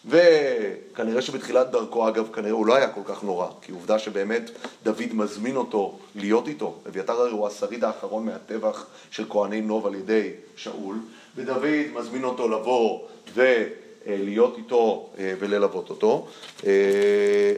וכנראה 0.06 1.22
שבתחילת 1.22 1.72
דרכו, 1.72 2.10
אגב, 2.10 2.28
כנראה 2.34 2.52
הוא 2.52 2.66
לא 2.66 2.76
היה 2.76 2.90
כל 2.90 3.02
כך 3.06 3.24
נורא, 3.24 3.48
כי 3.62 3.72
עובדה 3.72 4.00
שבאמת 4.00 4.52
דוד 4.84 5.14
מזמין 5.14 5.56
אותו 5.56 6.00
להיות 6.16 6.48
איתו. 6.48 6.76
אביתר 6.88 7.14
הרי 7.14 7.32
הוא 7.32 7.48
השריד 7.48 7.84
האחרון 7.84 8.26
מהטבח 8.26 8.86
של 9.12 9.26
כהני 9.30 9.62
נוב 9.62 9.88
על 9.88 9.96
ידי 9.96 10.30
שאול, 10.56 10.96
ודוד 11.36 11.66
מזמין 11.94 12.24
אותו 12.24 12.50
לבוא 12.50 13.02
ולהיות 13.34 14.58
איתו 14.58 15.10
אה, 15.20 15.34
וללוות 15.40 15.90
אותו, 15.90 16.28
אה, 16.66 16.72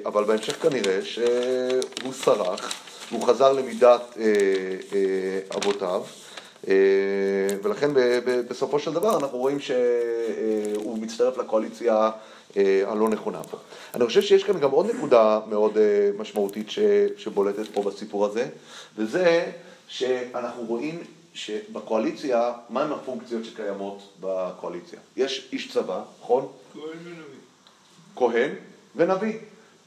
אבל 0.06 0.24
בהמשך 0.24 0.62
כנראה 0.62 1.00
שהוא 1.06 2.14
סרח. 2.14 2.87
והוא 3.12 3.28
חזר 3.28 3.54
למידת 3.54 4.02
אה, 4.20 4.26
אה, 4.94 5.58
אבותיו, 5.58 6.04
אה, 6.68 6.74
ולכן 7.64 7.92
בסופו 8.50 8.80
של 8.80 8.94
דבר 8.94 9.18
אנחנו 9.18 9.38
רואים 9.38 9.60
שהוא 9.60 10.98
מצטרף 10.98 11.38
לקואליציה 11.38 12.12
הלא 12.86 13.10
נכונה. 13.10 13.42
אני 13.96 14.06
חושב 14.06 14.22
שיש 14.22 14.44
כאן 14.44 14.60
גם 14.60 14.72
עוד 14.72 14.86
נקודה 14.96 15.40
מאוד 15.50 15.78
משמעותית 16.18 16.68
שבולטת 17.18 17.68
פה 17.74 17.84
בסיפור 17.84 18.26
הזה, 18.26 18.48
וזה 18.98 19.52
שאנחנו 19.88 20.64
רואים 20.64 21.04
שבקואליציה, 21.34 22.54
מהם 22.70 22.94
הפונקציות 22.94 23.46
שקיימות 23.46 24.14
בקואליציה? 24.20 25.00
יש 25.18 25.50
איש 25.52 25.72
צבא, 25.72 26.02
נכון? 26.22 26.48
כהן 26.74 26.98
ונביא. 27.04 27.40
כהן 28.16 28.52
ונביא. 28.96 29.40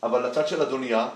אבל 0.03 0.27
לצד 0.27 0.49
של 0.49 0.62
אדוניה, 0.62 1.09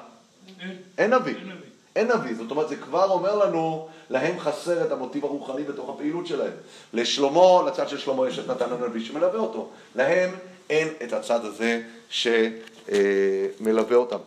אין. 0.60 0.76
אין 0.98 1.14
נביא. 1.14 1.34
אין 1.36 1.48
נביא. 1.48 1.73
אין 1.96 2.10
נביא, 2.12 2.34
זאת 2.36 2.50
אומרת 2.50 2.68
זה 2.68 2.76
כבר 2.76 3.10
אומר 3.10 3.36
לנו, 3.36 3.88
להם 4.10 4.38
חסר 4.40 4.86
את 4.86 4.92
המוטיב 4.92 5.24
הרוחני 5.24 5.64
בתוך 5.64 5.90
הפעילות 5.90 6.26
שלהם. 6.26 6.52
לשלמה, 6.92 7.62
לצד 7.66 7.88
של 7.88 7.98
שלמה 7.98 8.28
יש 8.28 8.38
את 8.38 8.48
נתן 8.48 8.72
הנביא 8.72 9.04
שמלווה 9.04 9.38
אותו. 9.38 9.68
להם 9.94 10.30
אין 10.70 10.88
את 11.04 11.12
הצד 11.12 11.44
הזה 11.44 11.82
שמלווה 12.10 13.96
אותם. 13.96 14.18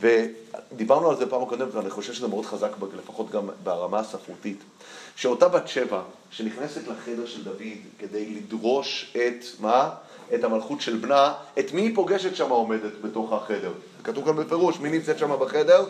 ודיברנו 0.00 1.10
על 1.10 1.16
זה 1.16 1.26
פעם 1.26 1.42
הקודמת, 1.42 1.74
ואני 1.74 1.90
חושב 1.90 2.12
שזה 2.12 2.28
מאוד 2.28 2.46
חזק, 2.46 2.70
לפחות 2.98 3.30
גם 3.30 3.48
ברמה 3.62 3.98
הספרותית, 3.98 4.58
שאותה 5.16 5.48
בת 5.48 5.68
שבע 5.68 6.02
שנכנסת 6.30 6.88
לחדר 6.88 7.26
של 7.26 7.44
דוד 7.44 7.62
כדי 7.98 8.34
לדרוש 8.34 9.12
את, 9.16 9.44
מה? 9.60 9.90
את 10.34 10.44
המלכות 10.44 10.80
של 10.80 10.96
בנה, 10.96 11.32
את 11.58 11.72
מי 11.72 11.80
היא 11.80 11.94
פוגשת 11.94 12.36
שם 12.36 12.50
עומדת 12.50 12.92
בתוך 13.02 13.32
החדר? 13.32 13.72
כתוב 14.04 14.24
כאן 14.24 14.36
בפירוש, 14.36 14.80
מי 14.80 14.90
נמצאת 14.90 15.18
שם 15.18 15.30
בחדר? 15.40 15.84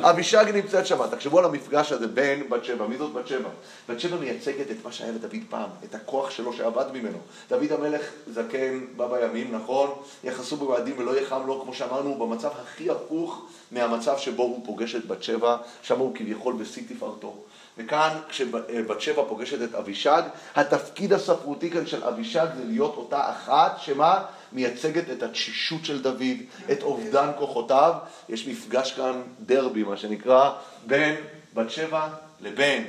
אבישג 0.00 0.44
נמצאת 0.54 0.86
שם. 0.86 1.06
תחשבו 1.10 1.38
על 1.38 1.44
המפגש 1.44 1.92
הזה 1.92 2.06
בין 2.06 2.48
בת 2.48 2.64
שבע. 2.64 2.86
מי 2.86 2.96
זאת 2.96 3.12
בת 3.12 3.26
שבע? 3.26 3.48
בת 3.88 4.00
שבע 4.00 4.16
מייצגת 4.16 4.70
את 4.70 4.76
מה 4.84 4.92
שהיה 4.92 5.12
לדוד 5.12 5.42
פעם, 5.48 5.70
את 5.84 5.94
הכוח 5.94 6.30
שלו 6.30 6.52
שאבד 6.52 6.84
ממנו. 6.92 7.18
דוד 7.50 7.72
המלך 7.72 8.02
זקן 8.32 8.80
בא 8.96 9.06
בימים, 9.06 9.54
נכון? 9.54 9.90
יחסו 10.24 10.56
במועדים 10.56 10.94
ולא 10.98 11.20
יחם 11.20 11.46
לו, 11.46 11.60
כמו 11.62 11.74
שאמרנו, 11.74 12.14
במצב 12.14 12.50
הכי 12.62 12.90
הפוך 12.90 13.42
מהמצב 13.72 14.18
שבו 14.18 14.42
הוא 14.42 14.66
פוגש 14.66 14.94
את 14.94 15.06
בת 15.06 15.22
שבע, 15.22 15.56
שם 15.82 15.98
הוא 15.98 16.16
כביכול 16.16 16.54
בשיא 16.54 16.82
תפארתו. 16.88 17.34
וכאן 17.78 18.18
כשבת 18.28 19.00
שבע 19.00 19.24
פוגשת 19.28 19.62
את 19.62 19.74
אבישג, 19.74 20.22
התפקיד 20.56 21.12
הספרותי 21.12 21.70
כאן 21.70 21.86
של 21.86 22.04
אבישג 22.04 22.46
זה 22.56 22.64
להיות 22.64 22.94
אותה 22.96 23.30
אחת 23.30 23.76
שמה? 23.80 24.22
מייצגת 24.52 25.10
את 25.10 25.22
התשישות 25.22 25.84
של 25.84 26.02
דוד, 26.02 26.36
את 26.72 26.82
אובדן 26.82 27.30
כוחותיו. 27.38 27.94
יש 28.28 28.46
מפגש 28.48 28.92
כאן 28.92 29.22
דרבי, 29.40 29.82
מה 29.82 29.96
שנקרא, 29.96 30.50
בין 30.86 31.14
בת 31.54 31.70
שבע 31.70 32.08
לבין 32.40 32.84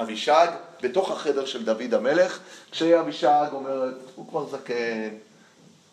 אבישג, 0.00 0.46
בתוך 0.82 1.10
החדר 1.10 1.44
של 1.44 1.64
דוד 1.64 1.94
המלך, 1.94 2.38
כשאבישג 2.70 3.46
אומרת, 3.52 3.94
הוא 4.14 4.28
כבר 4.28 4.46
זקן, 4.46 5.08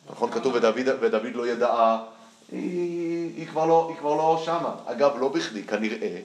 נכון? 0.09 0.31
כתוב 0.31 0.55
ודוד, 0.55 0.87
ודוד 1.01 1.35
לא 1.35 1.47
ידעה, 1.47 2.03
היא, 2.51 3.31
היא, 3.37 3.47
כבר 3.47 3.65
לא, 3.65 3.87
היא 3.89 3.97
כבר 3.97 4.15
לא 4.15 4.41
שמה. 4.45 4.75
אגב, 4.85 5.11
לא 5.19 5.29
בכדי, 5.29 5.63
כנראה, 5.63 6.19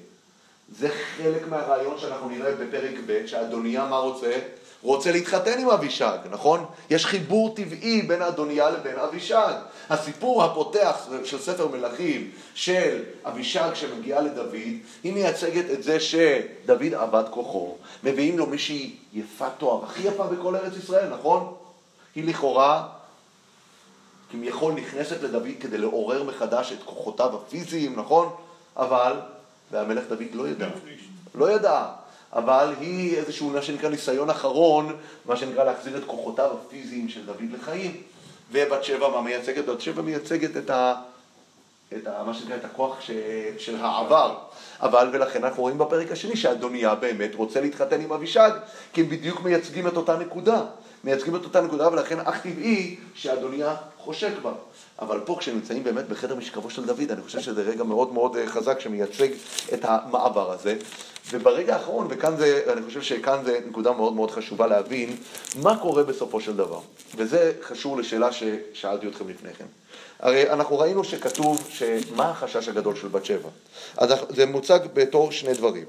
זה 0.69 0.89
חלק 0.89 1.49
מהרעיון 1.49 1.99
שאנחנו 1.99 2.29
נראה 2.29 2.55
בפרק 2.55 2.95
ב', 3.07 3.27
שאדוניה 3.27 3.85
מה 3.85 3.97
רוצה? 3.97 4.33
רוצה 4.83 5.13
להתחתן 5.13 5.59
עם 5.59 5.71
אבישג, 5.71 6.19
נכון? 6.31 6.65
יש 6.91 7.07
חיבור 7.07 7.55
טבעי 7.55 8.03
בין 8.03 8.23
אדוניה 8.23 8.71
לבין 8.71 8.97
אבישג. 8.97 9.53
הסיפור 9.91 10.45
הפותח 10.45 11.09
של 11.25 11.39
ספר 11.39 11.69
מלכים 11.69 12.31
של 12.55 13.03
אבישג 13.25 13.71
שמגיעה 13.75 14.21
לדוד, 14.21 14.55
היא 15.03 15.13
מייצגת 15.13 15.71
את 15.71 15.83
זה 15.83 16.01
שדוד 16.01 16.95
עבד 16.95 17.25
כוחו, 17.31 17.77
מביאים 18.05 18.39
לו 18.39 18.47
מישהי 18.47 18.97
יפה 19.13 19.51
תואר, 19.51 19.85
הכי 19.85 20.09
יפה 20.09 20.25
בכל 20.25 20.57
ארץ 20.57 20.73
ישראל, 20.77 21.09
נכון? 21.09 21.55
היא 22.15 22.29
לכאורה 22.29 22.89
כביכול 24.31 24.73
נכנסת 24.73 25.23
לדוד 25.23 25.49
כדי 25.61 25.79
לעורר 25.79 26.23
מחדש 26.23 26.73
את 26.73 26.83
כוחותיו 26.85 27.37
הפיזיים, 27.37 27.97
נכון? 27.97 28.35
אבל, 28.77 29.21
והמלך 29.71 30.05
דוד 30.09 30.35
לא 30.35 30.49
ידע, 30.49 30.69
לא 31.35 31.51
ידע, 31.51 31.85
אבל 32.33 32.75
היא 32.81 33.17
איזשהו, 33.17 33.51
מה 33.51 33.63
שנקרא, 33.63 33.89
ניסיון 33.89 34.31
אחרון, 34.31 34.97
מה 35.27 35.37
שנקרא 35.37 35.65
להחזיר 35.65 35.97
את 35.97 36.05
כוחותיו 36.07 36.51
הפיזיים 36.53 37.09
של 37.09 37.27
דוד 37.27 37.53
לחיים. 37.61 38.03
ובת 38.53 38.85
שבע, 38.85 39.09
מה 39.09 39.21
מייצגת? 39.21 39.65
בת 39.65 39.81
שבע 39.81 40.03
מייצגת 40.03 40.57
את 40.57 40.71
ה... 40.71 40.95
את 41.97 42.07
ה, 42.07 42.23
מה 42.27 42.35
שנקרא, 42.35 42.57
את 42.57 42.65
הכוח 42.65 43.01
ש, 43.01 43.11
של 43.59 43.77
העבר. 43.77 44.39
אבל, 44.81 45.09
ולכן 45.13 45.45
אנחנו 45.45 45.63
רואים 45.63 45.79
בפרק 45.79 46.13
השני 46.13 46.37
שאדוניה 46.37 46.95
באמת 46.95 47.35
רוצה 47.35 47.61
להתחתן 47.61 48.01
עם 48.01 48.13
אבישג, 48.13 48.51
כי 48.93 49.01
הם 49.01 49.09
בדיוק 49.09 49.41
מייצגים 49.41 49.87
את 49.87 49.97
אותה 49.97 50.17
נקודה. 50.17 50.63
מייצגים 51.05 51.37
את 51.37 51.45
אותה 51.45 51.61
נקודה, 51.61 51.89
ולכן 51.89 52.19
אך 52.21 52.41
טבעי 52.41 52.97
שאדוניה 53.15 53.77
חושק 53.99 54.33
בה. 54.43 54.53
אבל 54.99 55.21
פה 55.25 55.37
כשנמצאים 55.41 55.85
באמת 55.85 56.09
בחדר 56.09 56.35
משכבו 56.35 56.71
של 56.71 56.85
דוד, 56.85 57.11
אני 57.11 57.23
חושב 57.23 57.41
שזה 57.41 57.63
רגע 57.63 57.85
מאוד 57.85 58.13
מאוד 58.13 58.37
אה, 58.37 58.47
חזק 58.47 58.81
שמייצג 58.81 59.29
את 59.75 59.85
המעבר 59.85 60.53
הזה. 60.53 60.77
וברגע 61.31 61.75
האחרון, 61.75 62.07
וכאן 62.11 62.37
זה, 62.37 62.63
אני 62.73 62.83
חושב 62.87 63.03
שכאן 63.03 63.39
זה 63.45 63.61
נקודה 63.69 63.93
מאוד 63.93 64.13
מאוד 64.13 64.31
חשובה 64.31 64.67
להבין 64.67 65.17
מה 65.63 65.79
קורה 65.79 66.03
בסופו 66.03 66.41
של 66.41 66.57
דבר. 66.57 66.81
וזה 67.17 67.53
חשוב 67.63 67.99
לשאלה 67.99 68.29
ששאלתי 68.33 69.09
אתכם 69.09 69.29
לפני 69.29 69.53
כן. 69.59 69.65
הרי 70.21 70.51
אנחנו 70.51 70.79
ראינו 70.79 71.05
שכתוב 71.05 71.69
שמה 71.71 72.31
החשש 72.31 72.69
הגדול 72.69 72.97
של 72.97 73.09
בת 73.09 73.25
שבע. 73.25 73.49
אז 73.97 74.11
זה 74.29 74.47
מוצג 74.47 74.81
בתור 74.95 75.33
שני 75.33 75.55
דברים. 75.55 75.85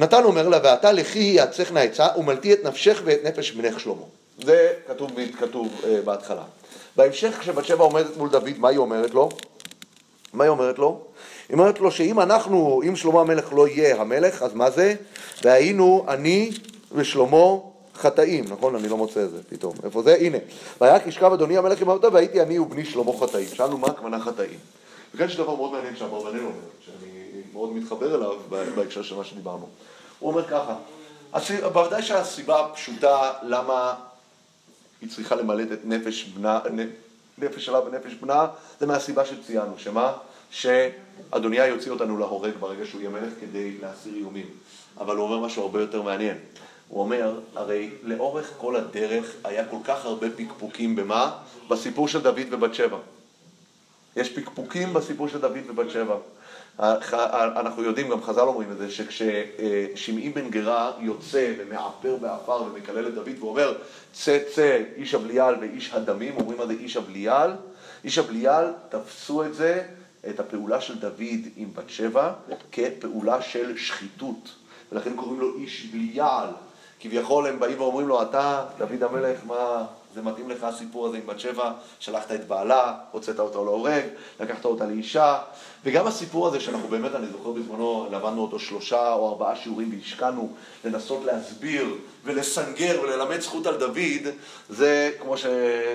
נתן 0.00 0.24
אומר 0.24 0.48
לה, 0.48 0.58
ואתה 0.62 0.92
לכי 0.92 1.18
יעצך 1.18 1.72
נעצה 1.72 2.06
ומלטי 2.16 2.52
את 2.52 2.64
נפשך 2.64 3.00
ואת 3.04 3.24
נפש 3.24 3.50
בנך 3.52 3.80
שלמה. 3.80 4.02
זה 4.44 4.72
כתוב, 4.88 5.10
כתוב 5.38 5.68
uh, 5.82 5.86
בהתחלה. 6.04 6.42
בהמשך, 6.96 7.36
כשבת 7.40 7.64
שבע 7.64 7.84
עומדת 7.84 8.16
מול 8.16 8.28
דוד, 8.28 8.58
מה 8.58 8.68
היא 8.68 8.78
אומרת 8.78 9.14
לו? 9.14 9.28
מה 10.32 10.44
היא 10.44 10.50
אומרת 10.50 10.78
לו? 10.78 11.00
היא 11.48 11.54
אומרת 11.54 11.80
לו 11.80 11.90
שאם 11.90 12.20
אנחנו, 12.20 12.82
אם 12.88 12.96
שלמה 12.96 13.20
המלך 13.20 13.52
לא 13.52 13.68
יהיה 13.68 14.00
המלך, 14.00 14.42
אז 14.42 14.54
מה 14.54 14.70
זה? 14.70 14.94
והיינו 15.42 16.04
אני 16.08 16.50
ושלמה 16.92 17.56
חטאים, 17.94 18.44
נכון? 18.48 18.74
אני 18.74 18.88
לא 18.88 18.96
מוצא 18.96 19.24
את 19.24 19.30
זה 19.30 19.38
פתאום. 19.48 19.74
איפה 19.84 20.02
זה? 20.02 20.14
הנה. 20.14 20.38
והיה 20.80 21.00
כי 21.00 21.08
ישכב 21.08 21.32
אדוני 21.32 21.58
המלך 21.58 21.82
עם 21.82 21.90
עבודה 21.90 22.08
והייתי 22.12 22.40
אני 22.42 22.58
ובני 22.58 22.84
שלמה 22.84 23.12
חטאים. 23.20 23.48
שאלנו 23.48 23.78
מה 23.78 23.86
הכוונה 23.86 24.20
חטאים. 24.20 24.58
וכאן 25.14 25.26
יש 25.26 25.36
דבר 25.36 25.54
מאוד 25.54 25.72
מעניין 25.72 25.96
שאברבנאל 25.96 26.40
אומר, 26.40 26.52
שאני 26.86 27.42
מאוד 27.52 27.72
מתחבר 27.76 28.14
אליו 28.14 28.36
בהקשר 28.74 29.02
של 29.02 29.16
מה 29.16 29.24
שדיברנו. 29.24 29.66
הוא 30.20 30.30
אומר 30.30 30.48
ככה, 30.48 30.76
בוודאי 31.72 32.02
שהסיבה 32.02 32.60
הפשוטה 32.60 33.32
למה 33.42 33.94
היא 35.00 35.10
צריכה 35.10 35.34
למלט 35.34 35.72
את 35.72 35.78
נפש 35.84 36.24
בנה, 36.24 36.60
נפש 37.38 37.64
שלה 37.66 37.80
ונפש 37.80 38.14
בנה, 38.14 38.46
זה 38.80 38.86
מהסיבה 38.86 39.24
שציינו, 39.24 39.78
שמה? 39.78 40.12
שאדוניה 40.50 41.66
יוציא 41.66 41.90
אותנו 41.90 42.18
להורג 42.18 42.52
ברגע 42.60 42.86
שהוא 42.86 43.00
יהיה 43.00 43.10
מלך 43.10 43.32
כדי 43.40 43.78
להסיר 43.82 44.14
איומים. 44.14 44.46
אבל 44.98 45.16
הוא 45.16 45.24
אומר 45.24 45.46
משהו 45.46 45.62
הרבה 45.62 45.80
יותר 45.80 46.02
מעניין. 46.02 46.38
הוא 46.88 47.00
אומר, 47.00 47.40
הרי 47.54 47.90
לאורך 48.02 48.50
כל 48.58 48.76
הדרך 48.76 49.34
היה 49.44 49.64
כל 49.68 49.76
כך 49.84 50.04
הרבה 50.04 50.26
פקפוקים 50.36 50.96
במה? 50.96 51.32
בסיפור 51.68 52.08
של 52.08 52.20
דוד 52.20 52.46
ובת 52.50 52.74
שבע. 52.74 52.98
יש 54.16 54.38
פקפוקים 54.38 54.92
בסיפור 54.92 55.28
של 55.28 55.40
דוד 55.40 55.62
ובת 55.68 55.90
שבע. 55.90 56.16
אנחנו 56.80 57.82
יודעים, 57.82 58.08
גם 58.08 58.22
חז"ל 58.22 58.40
אומרים 58.40 58.72
את 58.72 58.78
זה, 58.78 58.90
שכששמעי 58.90 60.30
בן 60.30 60.50
גרה 60.50 60.92
יוצא 61.00 61.52
ומעפר 61.58 62.16
בעפר 62.16 62.62
ומקלל 62.62 63.08
את 63.08 63.14
דוד 63.14 63.38
ואומר 63.40 63.74
צא 64.12 64.38
צא 64.54 64.82
איש 64.96 65.14
הבליעל 65.14 65.56
ואיש 65.60 65.94
הדמים, 65.94 66.36
אומרים 66.36 66.58
מה 66.58 66.66
זה 66.66 66.72
איש 66.72 66.96
הבליעל? 66.96 67.52
איש 68.04 68.18
הבליעל 68.18 68.72
תפסו 68.88 69.44
את 69.44 69.54
זה, 69.54 69.82
את 70.28 70.40
הפעולה 70.40 70.80
של 70.80 70.98
דוד 70.98 71.40
עם 71.56 71.68
בת 71.74 71.90
שבע, 71.90 72.32
כפעולה 72.72 73.42
של 73.42 73.76
שחיתות. 73.76 74.54
ולכן 74.92 75.16
קוראים 75.16 75.40
לו 75.40 75.56
איש 75.56 75.86
בליעל. 75.86 76.48
כביכול 77.00 77.46
הם 77.46 77.60
באים 77.60 77.80
ואומרים 77.80 78.08
לו, 78.08 78.22
אתה, 78.22 78.64
דוד 78.78 79.02
המלך, 79.02 79.40
מה, 79.46 79.84
זה 80.14 80.22
מתאים 80.22 80.50
לך 80.50 80.64
הסיפור 80.64 81.06
הזה 81.06 81.16
עם 81.16 81.26
בת 81.26 81.40
שבע, 81.40 81.72
שלחת 81.98 82.32
את 82.32 82.46
בעלה, 82.46 82.94
הוצאת 83.10 83.38
אותה 83.38 83.58
להורג, 83.58 84.02
לקחת 84.40 84.64
אותה 84.64 84.86
לאישה, 84.86 85.38
וגם 85.84 86.06
הסיפור 86.06 86.46
הזה 86.46 86.60
שאנחנו 86.60 86.88
באמת, 86.88 87.14
אני 87.14 87.26
זוכר 87.26 87.50
בזמנו, 87.50 88.08
למדנו 88.10 88.42
אותו 88.42 88.58
שלושה 88.58 89.12
או 89.12 89.28
ארבעה 89.28 89.56
שיעורים 89.56 89.90
והשקענו 89.96 90.52
לנסות 90.84 91.24
להסביר 91.24 91.94
ולסנגר 92.24 93.00
וללמד 93.02 93.40
זכות 93.40 93.66
על 93.66 93.76
דוד, 93.76 94.34
זה 94.68 95.10
כמו 95.20 95.36
ש... 95.36 95.46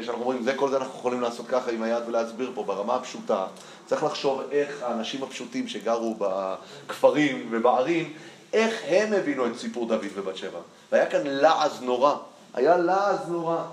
שאנחנו 0.01 0.21
אומרים, 0.21 0.43
זה 0.43 0.53
כל 0.55 0.69
זה 0.69 0.77
אנחנו 0.77 0.99
יכולים 0.99 1.21
לעשות 1.21 1.47
ככה 1.47 1.71
עם 1.71 1.83
היד 1.83 2.03
ולהסביר 2.07 2.51
פה 2.55 2.63
ברמה 2.63 2.95
הפשוטה. 2.95 3.45
צריך 3.85 4.03
לחשוב 4.03 4.41
איך 4.51 4.83
האנשים 4.83 5.23
הפשוטים 5.23 5.67
שגרו 5.67 6.15
בכפרים 6.19 7.47
ובערים, 7.51 8.13
איך 8.53 8.81
הם 8.87 9.13
הבינו 9.13 9.47
את 9.47 9.57
סיפור 9.57 9.87
דוד 9.87 10.05
ובת 10.15 10.37
שבע. 10.37 10.59
והיה 10.91 11.05
כאן 11.05 11.21
לעז 11.23 11.81
נורא, 11.81 12.15
היה 12.53 12.77
לעז 12.77 13.19
נורא. 13.27 13.63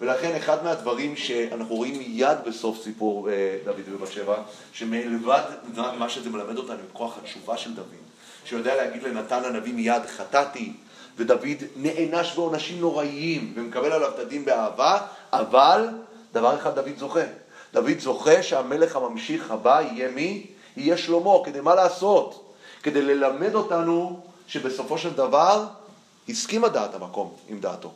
ולכן 0.00 0.36
אחד 0.36 0.64
מהדברים 0.64 1.16
שאנחנו 1.16 1.74
רואים 1.74 1.98
מיד 1.98 2.38
בסוף 2.46 2.82
סיפור 2.82 3.30
אה, 3.30 3.58
דוד 3.64 3.94
ובת 3.94 4.12
שבע, 4.12 4.36
שמלבד 4.72 5.42
מה 5.98 6.08
שזה 6.08 6.30
מלמד 6.30 6.58
אותנו 6.58 6.82
כוח 6.92 7.18
התשובה 7.18 7.56
של 7.56 7.74
דוד, 7.74 7.86
שיודע 8.44 8.74
להגיד 8.74 9.02
לנתן 9.02 9.44
הנביא 9.44 9.74
מיד, 9.74 10.02
חטאתי, 10.06 10.72
ודוד 11.16 11.62
נענש 11.76 12.34
בעונשים 12.34 12.80
נוראיים 12.80 13.52
ומקבל 13.56 13.92
עליו 13.92 14.08
את 14.08 14.18
הדין 14.18 14.44
באהבה, 14.44 14.98
אבל 15.32 15.88
דבר 16.32 16.56
אחד 16.56 16.74
דוד 16.74 16.98
זוכה. 16.98 17.24
דוד 17.72 17.98
זוכה 17.98 18.42
שהמלך 18.42 18.96
הממשיך 18.96 19.50
הבא 19.50 19.80
יהיה 19.80 20.10
מי? 20.10 20.46
יהיה 20.76 20.96
שלמה. 20.96 21.30
כדי 21.44 21.60
מה 21.60 21.74
לעשות? 21.74 22.54
כדי 22.82 23.02
ללמד 23.02 23.54
אותנו 23.54 24.20
שבסופו 24.46 24.98
של 24.98 25.10
דבר 25.10 25.64
הסכימה 26.28 26.68
דעת 26.68 26.94
המקום 26.94 27.34
עם 27.48 27.60
דעתו. 27.60 27.92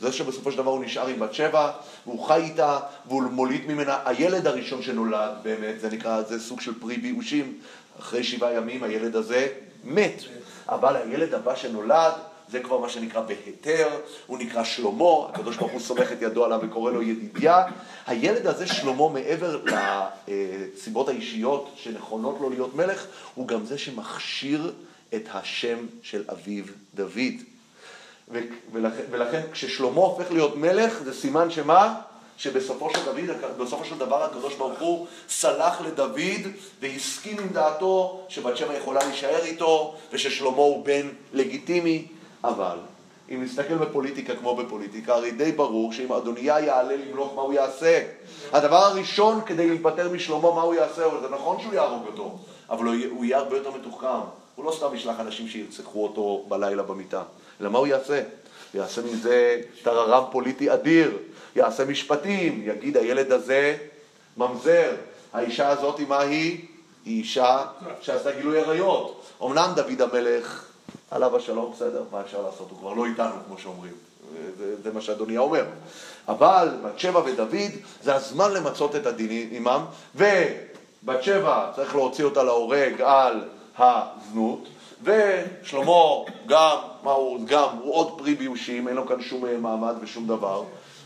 זה 0.00 0.12
שבסופו 0.12 0.52
של 0.52 0.58
דבר 0.58 0.70
הוא 0.70 0.84
נשאר 0.84 1.06
עם 1.06 1.18
בת 1.18 1.34
שבע, 1.34 1.70
והוא 2.06 2.24
חי 2.24 2.40
איתה, 2.42 2.78
והוא 3.06 3.22
מוליד 3.22 3.66
ממנה, 3.66 3.98
הילד 4.04 4.46
הראשון 4.46 4.82
שנולד 4.82 5.30
באמת, 5.42 5.80
זה 5.80 5.90
נקרא, 5.90 6.22
זה 6.22 6.40
סוג 6.40 6.60
של 6.60 6.80
פרי 6.80 6.96
ביאושים, 6.96 7.58
אחרי 8.00 8.24
שבעה 8.24 8.52
ימים 8.52 8.82
הילד 8.82 9.16
הזה 9.16 9.48
מת, 9.84 10.22
אבל 10.68 10.96
הילד 10.96 11.34
הבא 11.34 11.56
שנולד, 11.56 12.12
זה 12.50 12.60
כבר 12.60 12.78
מה 12.78 12.88
שנקרא 12.88 13.20
בהיתר, 13.20 13.88
הוא 14.26 14.38
נקרא 14.38 14.64
שלמה, 14.64 15.28
הקדוש 15.28 15.56
ברוך 15.56 15.72
הוא 15.72 15.80
סומך 15.80 16.12
את 16.12 16.22
ידו 16.22 16.44
עליו 16.44 16.60
וקורא 16.62 16.92
לו 16.92 17.02
ידידיה. 17.02 17.64
הילד 18.06 18.46
הזה, 18.46 18.66
שלמה, 18.66 19.08
מעבר 19.08 19.60
לסיבות 20.28 21.08
האישיות 21.08 21.70
שנכונות 21.76 22.36
לו 22.40 22.50
להיות 22.50 22.74
מלך, 22.74 23.06
הוא 23.34 23.48
גם 23.48 23.64
זה 23.64 23.78
שמכשיר 23.78 24.72
את 25.14 25.28
השם 25.32 25.78
של 26.02 26.24
אביו 26.28 26.64
דוד. 26.94 27.49
ולכן, 28.72 29.02
ולכן 29.10 29.40
כששלמה 29.52 30.00
הופך 30.00 30.32
להיות 30.32 30.56
מלך, 30.56 31.02
זה 31.02 31.14
סימן 31.14 31.50
שמה? 31.50 32.00
שבסופו 32.40 32.90
של, 32.90 33.04
דוד, 33.04 33.36
בסופו 33.58 33.84
של 33.84 33.98
דבר 33.98 34.24
הקדוש 34.24 34.54
ברוך 34.54 34.80
הוא 34.80 35.06
סלח 35.28 35.80
לדוד 35.80 36.46
והסכים 36.80 37.38
עם 37.38 37.48
דעתו 37.48 38.20
שבת 38.28 38.56
שבע 38.56 38.74
יכולה 38.74 39.04
להישאר 39.04 39.44
איתו 39.44 39.94
וששלמה 40.12 40.56
הוא 40.56 40.84
בן 40.84 41.08
לגיטימי, 41.32 42.06
אבל 42.44 42.76
אם 43.30 43.42
נסתכל 43.44 43.74
בפוליטיקה 43.74 44.36
כמו 44.36 44.56
בפוליטיקה, 44.56 45.14
הרי 45.14 45.30
די 45.30 45.52
ברור 45.52 45.92
שאם 45.92 46.12
אדוניה 46.12 46.60
יעלה 46.60 46.96
למלוך 46.96 47.32
מה 47.34 47.42
הוא 47.42 47.52
יעשה. 47.52 48.02
הדבר 48.52 48.84
הראשון 48.84 49.40
כדי 49.46 49.68
להיפטר 49.68 50.08
משלמה 50.12 50.54
מה 50.54 50.62
הוא 50.62 50.74
יעשה, 50.74 51.02
זה 51.22 51.28
נכון 51.28 51.60
שהוא 51.60 51.74
יהרוג 51.74 52.06
אותו, 52.06 52.38
אבל 52.70 52.84
הוא 52.86 53.24
יהיה 53.24 53.38
הרבה 53.38 53.56
יותר 53.56 53.70
מתוחכם. 53.70 54.20
הוא 54.54 54.64
לא 54.64 54.72
סתם 54.72 54.94
ישלח 54.94 55.20
אנשים 55.20 55.48
שירצחו 55.48 56.02
אותו 56.02 56.44
בלילה 56.48 56.82
במיטה. 56.82 57.22
אלא 57.60 57.70
מה 57.70 57.78
הוא 57.78 57.86
יעשה? 57.86 58.22
יעשה 58.74 59.02
מזה 59.02 59.60
טררם 59.82 60.24
פוליטי 60.30 60.72
אדיר, 60.72 61.18
יעשה 61.56 61.84
משפטים, 61.84 62.62
יגיד 62.64 62.96
הילד 62.96 63.32
הזה 63.32 63.76
ממזר, 64.36 64.90
האישה 65.32 65.68
הזאת 65.68 66.00
מה 66.00 66.20
היא? 66.20 66.66
היא 67.04 67.18
אישה 67.18 67.64
שעשתה 68.00 68.30
גילוי 68.32 68.58
עריות. 68.58 69.26
אמנם 69.42 69.72
דוד 69.76 70.02
המלך 70.02 70.64
עליו 71.10 71.36
השלום, 71.36 71.72
בסדר, 71.76 72.02
מה 72.12 72.20
אפשר 72.20 72.42
לעשות? 72.42 72.70
הוא 72.70 72.78
כבר 72.78 72.92
לא 72.92 73.06
איתנו, 73.06 73.34
כמו 73.46 73.58
שאומרים. 73.58 73.92
זה, 74.58 74.82
זה 74.82 74.92
מה 74.92 75.00
שאדוני 75.00 75.38
אומר. 75.38 75.64
אבל 76.28 76.68
בת 76.84 76.98
שבע 76.98 77.20
ודוד, 77.20 77.70
זה 78.02 78.14
הזמן 78.14 78.52
למצות 78.52 78.96
את 78.96 79.06
הדין 79.06 79.48
עמם, 79.52 79.84
ובת 80.14 81.22
שבע 81.22 81.70
צריך 81.76 81.94
להוציא 81.94 82.24
אותה 82.24 82.42
להורג 82.42 83.02
על 83.02 83.44
הזנות, 83.78 84.68
ושלמה 85.02 85.92
גם, 86.46 86.76
מה 87.02 87.10
הוא, 87.10 87.46
גם, 87.46 87.68
הוא 87.82 87.94
עוד 87.94 88.18
פרי 88.18 88.34
ביושים, 88.34 88.88
אין 88.88 88.96
לו 88.96 89.06
כאן 89.06 89.22
שום 89.22 89.44
מעמד 89.62 89.94
ושום 90.02 90.26
דבר, 90.26 90.62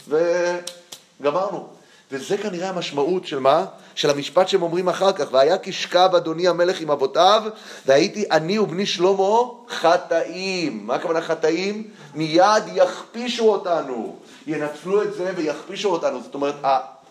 וגמרנו. 0.09 1.69
וזה 2.11 2.39
כנראה 2.39 2.69
המשמעות 2.69 3.27
של 3.27 3.39
מה? 3.39 3.65
של 3.95 4.11
המשפט 4.11 4.49
שהם 4.49 4.63
אומרים 4.63 4.89
אחר 4.89 5.13
כך, 5.13 5.25
והיה 5.31 5.57
כשכב 5.63 6.09
אדוני 6.17 6.49
המלך 6.49 6.81
עם 6.81 6.91
אבותיו, 6.91 7.43
והייתי 7.87 8.25
אני 8.31 8.59
ובני 8.59 8.87
שלמה 8.87 9.39
חטאים. 9.69 10.87
מה 10.87 10.95
הכוונה 10.95 11.21
חטאים? 11.21 11.91
מיד 12.15 12.63
יכפישו 12.75 13.49
אותנו, 13.49 14.17
ינצלו 14.47 15.03
את 15.03 15.15
זה 15.15 15.33
ויכפישו 15.37 15.89
אותנו. 15.91 16.23
זאת 16.23 16.35
אומרת, 16.35 16.55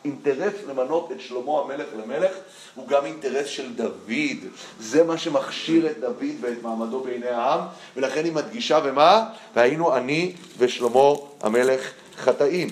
האינטרס 0.03 0.53
למנות 0.67 1.11
את 1.11 1.21
שלמה 1.21 1.59
המלך 1.59 1.87
למלך 2.03 2.31
הוא 2.75 2.87
גם 2.87 3.05
אינטרס 3.05 3.47
של 3.47 3.73
דוד. 3.73 4.37
זה 4.79 5.03
מה 5.03 5.17
שמכשיר 5.17 5.91
את 5.91 5.99
דוד 5.99 6.35
ואת 6.41 6.63
מעמדו 6.63 6.99
בעיני 6.99 7.27
העם, 7.27 7.59
ולכן 7.95 8.25
היא 8.25 8.33
מדגישה 8.33 8.79
ומה? 8.83 9.25
והיינו 9.55 9.95
אני 9.95 10.33
ושלמה 10.57 11.13
המלך 11.41 11.91
חטאים. 12.17 12.69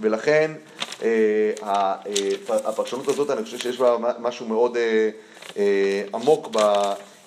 ולכן 0.00 0.52
אה, 1.02 1.08
אה, 1.62 1.94
הפרשנות 2.48 3.08
הזאת, 3.08 3.30
אני 3.30 3.44
חושב 3.44 3.58
שיש 3.58 3.78
בה 3.78 3.96
משהו 4.18 4.46
מאוד 4.46 4.76
אה, 5.56 6.02
עמוק 6.14 6.48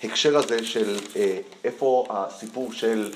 בהקשר 0.04 0.38
הזה 0.38 0.66
של 0.66 0.98
איפה 1.64 2.06
הסיפור 2.10 2.74
של, 2.74 3.12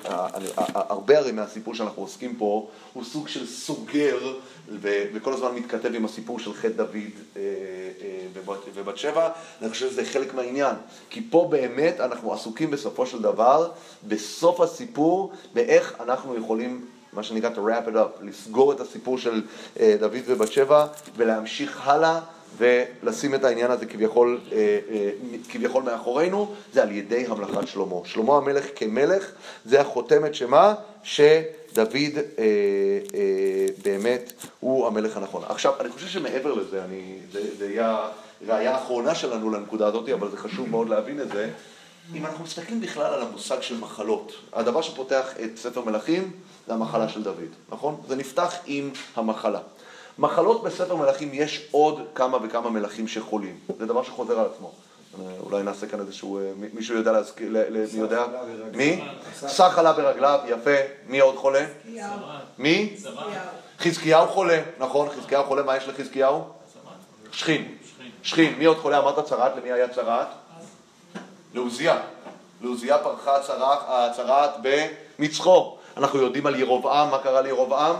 הרבה 0.73 1.17
הרי 1.17 1.31
מהסיפור 1.31 1.75
שאנחנו 1.75 2.01
עוסקים 2.01 2.35
פה 2.35 2.67
הוא 2.93 3.03
סוג 3.03 3.27
של 3.27 3.47
סוגר 3.47 4.17
וכל 5.13 5.33
הזמן 5.33 5.55
מתכתב 5.55 5.95
עם 5.95 6.05
הסיפור 6.05 6.39
של 6.39 6.53
חטא 6.53 6.67
דוד 6.67 6.97
ובת 8.73 8.97
שבע, 8.97 9.29
אני 9.61 9.69
חושב 9.69 9.89
שזה 9.89 10.05
חלק 10.05 10.33
מהעניין, 10.33 10.75
כי 11.09 11.27
פה 11.29 11.47
באמת 11.51 11.99
אנחנו 11.99 12.33
עסוקים 12.33 12.71
בסופו 12.71 13.05
של 13.05 13.21
דבר, 13.21 13.71
בסוף 14.07 14.61
הסיפור, 14.61 15.31
באיך 15.53 15.93
אנחנו 15.99 16.37
יכולים 16.37 16.85
מה 17.13 17.23
שנקרא 17.23 17.49
to 17.49 17.57
wrap 17.57 17.89
it 17.89 17.95
up, 17.95 18.23
לסגור 18.23 18.71
את 18.73 18.79
הסיפור 18.79 19.17
של 19.17 19.41
אה, 19.79 19.95
דוד 19.99 20.23
ובת 20.25 20.51
שבע 20.51 20.85
ולהמשיך 21.15 21.87
הלאה 21.87 22.19
ולשים 22.57 23.35
את 23.35 23.43
העניין 23.43 23.71
הזה 23.71 23.85
כביכול, 23.85 24.39
אה, 24.51 24.57
אה, 24.89 25.09
כביכול 25.49 25.83
מאחורינו, 25.83 26.53
זה 26.73 26.83
על 26.83 26.91
ידי 26.91 27.25
המלכת 27.27 27.67
שלמה. 27.67 27.95
שלמה 28.05 28.37
המלך 28.37 28.65
כמלך 28.75 29.31
זה 29.65 29.81
החותמת 29.81 30.35
שמה? 30.35 30.73
שדוד 31.03 32.17
אה, 32.39 32.45
באמת 33.83 34.33
הוא 34.59 34.87
המלך 34.87 35.17
הנכון. 35.17 35.43
עכשיו, 35.49 35.73
אני 35.79 35.89
חושב 35.89 36.07
שמעבר 36.07 36.53
לזה, 36.53 36.83
אני, 36.83 37.17
זה, 37.31 37.57
זה 37.57 37.71
יהיה 37.71 38.09
ראייה 38.47 38.75
האחרונה 38.75 39.15
שלנו 39.15 39.51
לנקודה 39.51 39.87
הזאת, 39.87 40.09
אבל 40.09 40.31
זה 40.31 40.37
חשוב 40.37 40.69
מאוד 40.69 40.89
להבין 40.89 41.21
את 41.21 41.29
זה. 41.29 41.49
אם 42.13 42.25
אנחנו 42.25 42.43
מסתכלים 42.43 42.81
בכלל 42.81 43.13
על 43.13 43.21
המושג 43.21 43.61
של 43.61 43.77
מחלות, 43.79 44.31
הדבר 44.53 44.81
שפותח 44.81 45.33
את 45.43 45.57
ספר 45.57 45.81
מלכים 45.81 46.31
זה 46.67 46.73
המחלה 46.73 47.09
של 47.09 47.23
דוד, 47.23 47.51
נכון? 47.69 48.01
זה 48.07 48.15
נפתח 48.15 48.53
עם 48.65 48.89
המחלה. 49.15 49.59
מחלות 50.17 50.63
בספר 50.63 50.95
מלכים 50.95 51.29
יש 51.33 51.67
עוד 51.71 52.01
כמה 52.15 52.37
וכמה 52.43 52.69
מלכים 52.69 53.07
שחולים, 53.07 53.59
זה 53.79 53.85
דבר 53.85 54.03
שחוזר 54.03 54.39
על 54.39 54.45
עצמו. 54.45 54.71
אולי 55.39 55.63
נעשה 55.63 55.87
כאן 55.87 55.99
איזשהו, 55.99 56.39
אה, 56.39 56.51
מישהו 56.73 56.95
יודע 56.95 57.11
להזכיר, 57.11 57.49
מי 57.71 57.99
יודע? 57.99 58.25
מי? 58.73 59.03
סך 59.33 59.77
עלה 59.77 59.93
ברגליו, 59.93 60.39
יפה. 60.47 60.75
מי 61.07 61.19
עוד 61.19 61.35
חולה? 61.35 61.65
מי? 62.57 62.95
חזקיהו 63.79 64.27
חולה, 64.27 64.61
נכון, 64.79 65.09
חזקיהו 65.09 65.43
חולה, 65.43 65.63
מה 65.63 65.77
יש 65.77 65.87
לחזקיהו? 65.87 66.43
שכין. 67.31 67.77
שכין. 68.23 68.55
מי 68.57 68.65
עוד 68.65 68.77
חולה? 68.77 68.99
אמרת 68.99 69.25
צרעת, 69.25 69.51
למי 69.57 69.71
היה 69.71 69.87
צרעת? 69.89 70.27
לעוזיה. 71.53 71.99
לעוזיה 72.61 72.97
פרחה 72.97 73.37
הצרעת 73.87 74.51
במצחו. 74.61 75.77
אנחנו 75.97 76.19
יודעים 76.19 76.45
על 76.45 76.55
ירובעם, 76.55 77.11
מה 77.11 77.17
קרה 77.17 77.41
לירובעם? 77.41 77.95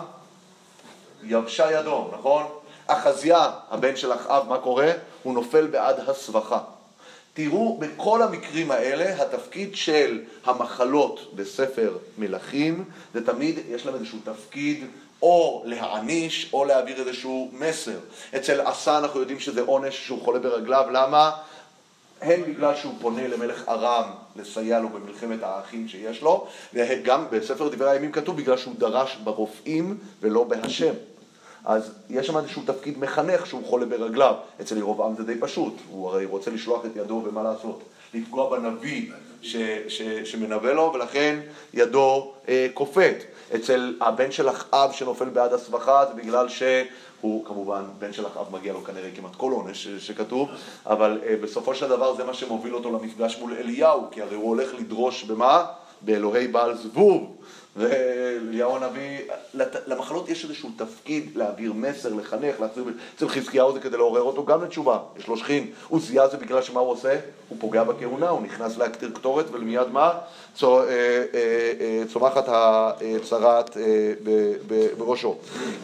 יבשה 1.24 1.72
ידו, 1.72 2.10
נכון? 2.20 2.46
אחזיה, 2.88 3.50
הבן 3.72 3.96
של 3.96 4.14
אחאב, 4.14 4.48
מה 4.50 4.58
קורה? 4.58 4.92
הוא 5.24 5.34
נופל 5.34 5.68
בעד 5.68 6.10
הסבכה. 6.10 6.60
תראו, 7.34 7.78
בכל 7.78 8.22
המקרים 8.22 8.72
האלה, 8.72 9.22
התפקיד 9.24 9.76
של 9.76 10.22
המחלות 10.46 11.32
בספר 11.36 11.98
מלכים, 12.18 12.86
זה 13.14 13.26
תמיד, 13.26 13.60
יש 13.70 13.86
להם 13.86 13.96
איזשהו 13.96 14.20
תפקיד 14.24 14.86
או 15.22 15.64
להעניש 15.66 16.50
או 16.54 16.66
להעביר 16.66 17.00
איזשהו 17.00 17.50
מסר. 17.54 17.98
אצל 18.36 18.62
עשה 18.62 18.98
אנחנו 18.98 19.20
יודעים 19.20 19.40
שזה 19.40 19.62
עונש 19.62 20.06
שהוא 20.06 20.22
חולה 20.22 20.40
ברגליו, 20.40 20.86
למה? 20.92 21.32
הן 22.22 22.44
בגלל 22.44 22.76
שהוא 22.76 22.94
פונה 23.02 23.28
למלך 23.28 23.64
ארם 23.70 24.12
לסייע 24.38 24.80
לו 24.80 24.90
במלחמת 24.90 25.44
האחים 25.44 25.88
שיש 25.88 26.22
לו, 26.22 26.48
וגם 26.74 27.26
בספר 27.32 27.70
דברי 27.70 27.92
הימים 27.92 28.12
כתוב 28.12 28.38
בגלל 28.38 28.58
שהוא 28.58 28.76
דרש 28.78 29.18
ברופאים 29.24 29.98
ולא 30.22 30.44
בהשם. 30.44 30.94
אז 31.66 31.92
יש 32.10 32.28
שם 32.28 32.38
איזשהו 32.38 32.62
תפקיד 32.66 33.00
מחנך 33.00 33.46
שהוא 33.46 33.66
חולה 33.66 33.86
ברגליו. 33.86 34.34
אצל 34.62 34.78
ירובעם 34.78 35.16
זה 35.16 35.24
די 35.24 35.40
פשוט, 35.40 35.74
הוא 35.90 36.10
הרי 36.10 36.26
רוצה 36.26 36.52
לשלוח 36.52 36.86
את 36.86 36.92
ידו 36.96 37.24
ומה 37.26 37.44
לעשות? 37.44 37.84
לפגוע 38.14 38.50
בנביא 38.50 39.12
ש, 39.42 39.56
ש, 39.88 40.02
שמנבא 40.02 40.72
לו, 40.72 40.92
ולכן 40.94 41.40
ידו 41.74 42.34
אה, 42.50 42.68
כופת. 42.74 43.16
אצל 43.56 43.96
הבן 44.02 44.32
של 44.32 44.50
אחאב 44.50 44.92
שנופל 44.92 45.30
בעד 45.30 45.54
הסבכה 45.54 46.06
זה 46.06 46.14
בגלל 46.14 46.50
ש... 46.50 46.64
הוא 47.22 47.46
כמובן, 47.46 47.84
בן 48.00 48.14
של 48.14 48.28
אחאב 48.28 48.46
מגיע 48.52 48.74
לו 48.74 48.84
כנראה 48.84 49.10
כמעט 49.16 49.36
כל 49.36 49.52
עונש 49.52 49.88
שכתוב, 49.88 50.50
אבל 50.86 51.22
uh, 51.24 51.44
בסופו 51.44 51.76
של 51.76 51.90
דבר 51.90 52.16
זה 52.16 52.24
מה 52.24 52.34
שמוביל 52.34 52.76
אותו 52.76 52.92
למפגש 52.92 53.38
מול 53.40 53.54
אליהו, 53.54 54.08
כי 54.12 54.22
הרי 54.22 54.36
הוא 54.36 54.48
הולך 54.48 54.74
לדרוש 54.80 55.24
במה? 55.24 55.66
באלוהי 56.02 56.48
בעל 56.48 56.78
זבוב. 56.78 57.38
ואליהו 57.78 58.76
הנביא, 58.76 59.20
למחלות 59.88 60.30
יש 60.30 60.44
איזשהו 60.44 60.70
תפקיד 60.78 61.32
להעביר 61.36 61.74
מסר, 61.74 62.14
לחנך, 62.14 62.60
להחזיר, 62.60 62.84
אצל 63.16 63.30
חזקיהו 63.30 63.74
זה 63.74 63.80
כדי 63.80 63.98
לעורר 63.98 64.22
אותו 64.22 64.46
גם 64.46 64.64
לתשובה, 64.64 65.00
יש 65.18 65.28
לו 65.28 65.38
שכין. 65.38 65.72
עוזיה 65.90 66.28
זה 66.28 66.38
בגלל 66.38 66.62
שמה 66.62 66.80
הוא 66.80 66.92
עושה? 66.92 67.20
הוא 67.50 67.58
פוגע 67.62 67.84
בכהונה, 67.84 68.30
הוא 68.30 68.42
נכנס 68.42 68.78
להקטיר 68.78 69.12
קטורת 69.14 69.46
ולמיד 69.52 69.88
מה? 69.92 70.12
אה, 70.64 70.70
אה, 70.70 71.24
אה, 71.80 72.04
צומחת 72.14 72.46
הצרת 72.48 73.78
בראשו. 74.98 75.36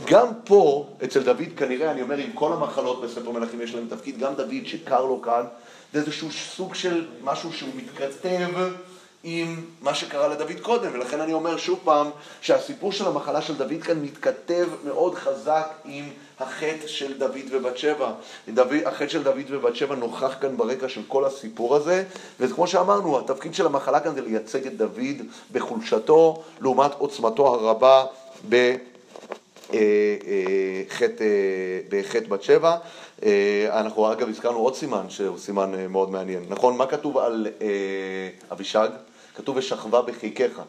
גם 0.06 0.28
פה, 0.46 0.88
אצל 1.04 1.24
דוד 1.24 1.50
כנראה, 1.58 1.92
אני 1.92 2.02
אומר, 2.02 2.18
עם 2.18 2.32
כל 2.34 2.54
המחלות 2.54 3.02
בספר 3.02 3.32
מלכים 3.32 3.62
יש 3.62 3.76
להם 3.76 3.88
תפקיד, 3.90 4.20
גם 4.20 4.36
דוד 4.36 4.66
שקר 4.66 5.06
לו 5.06 5.22
כאן, 5.22 5.44
זה 5.94 6.00
איזשהו 6.00 6.32
סוג 6.32 6.76
של 6.76 7.06
משהו 7.24 7.54
שהוא 7.54 7.70
מתכתב 7.76 8.50
עם 9.24 9.66
מה 9.82 9.96
שקרה 9.96 10.28
לדוד 10.28 10.60
קודם, 10.62 10.92
ולכן 10.94 11.22
אני 11.22 11.34
אומר 11.34 11.58
שוב 11.58 11.80
פעם 11.84 12.10
שהסיפור 12.42 12.92
של 12.92 13.08
המחלה 13.08 13.42
של 13.42 13.56
דוד 13.56 13.84
כאן 13.84 14.02
מתכתב 14.02 14.68
מאוד 14.86 15.16
חזק 15.16 15.68
עם 15.86 16.10
החטא 16.40 16.88
של 16.88 17.18
דוד 17.18 17.46
ובת 17.52 17.78
שבע. 17.78 18.12
החטא 18.86 19.08
של 19.08 19.24
דוד 19.24 19.46
ובת 19.50 19.76
שבע 19.76 19.96
נוכח 19.96 20.36
כאן 20.42 20.58
ברקע 20.58 20.90
של 20.90 21.02
כל 21.08 21.26
הסיפור 21.26 21.76
הזה, 21.76 22.04
וכמו 22.40 22.68
שאמרנו, 22.68 23.20
התפקיד 23.20 23.54
של 23.54 23.66
המחלה 23.66 24.00
כאן 24.00 24.16
זה 24.16 24.22
לייצג 24.22 24.68
את 24.68 24.78
דוד 24.78 25.22
בחולשתו 25.52 26.44
לעומת 26.62 26.92
עוצמתו 26.98 27.48
הרבה 27.48 28.06
בחטא, 28.50 28.78
אה, 29.74 29.80
אה, 31.22 31.80
בחטא 31.90 32.28
בת 32.30 32.44
שבע. 32.44 32.78
אה, 33.26 33.80
אנחנו 33.80 34.12
אגב 34.12 34.30
הזכרנו 34.30 34.58
עוד 34.58 34.76
סימן 34.76 35.10
שהוא 35.10 35.38
סימן 35.38 35.72
מאוד 35.90 36.12
מעניין, 36.12 36.46
נכון? 36.50 36.78
מה 36.78 36.86
כתוב 36.86 37.18
על 37.18 37.48
אבישג? 38.52 38.90
כתוב 39.36 39.58
ושכבה 39.58 40.02
בחיקיך. 40.02 40.62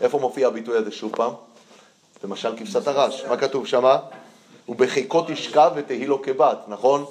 איפה 0.00 0.18
מופיע 0.18 0.48
הביטוי 0.48 0.76
הזה 0.76 0.92
שוב 0.92 1.16
פעם? 1.16 1.32
למשל 2.24 2.56
כבשת 2.56 2.86
הרש. 2.88 3.24
מה 3.24 3.36
כתוב 3.36 3.66
שמה? 3.66 3.98
ובחיקו 4.68 5.24
תשכב 5.28 5.70
ותהי 5.76 6.06
לו 6.06 6.22
כבת, 6.22 6.58
נכון? 6.68 7.04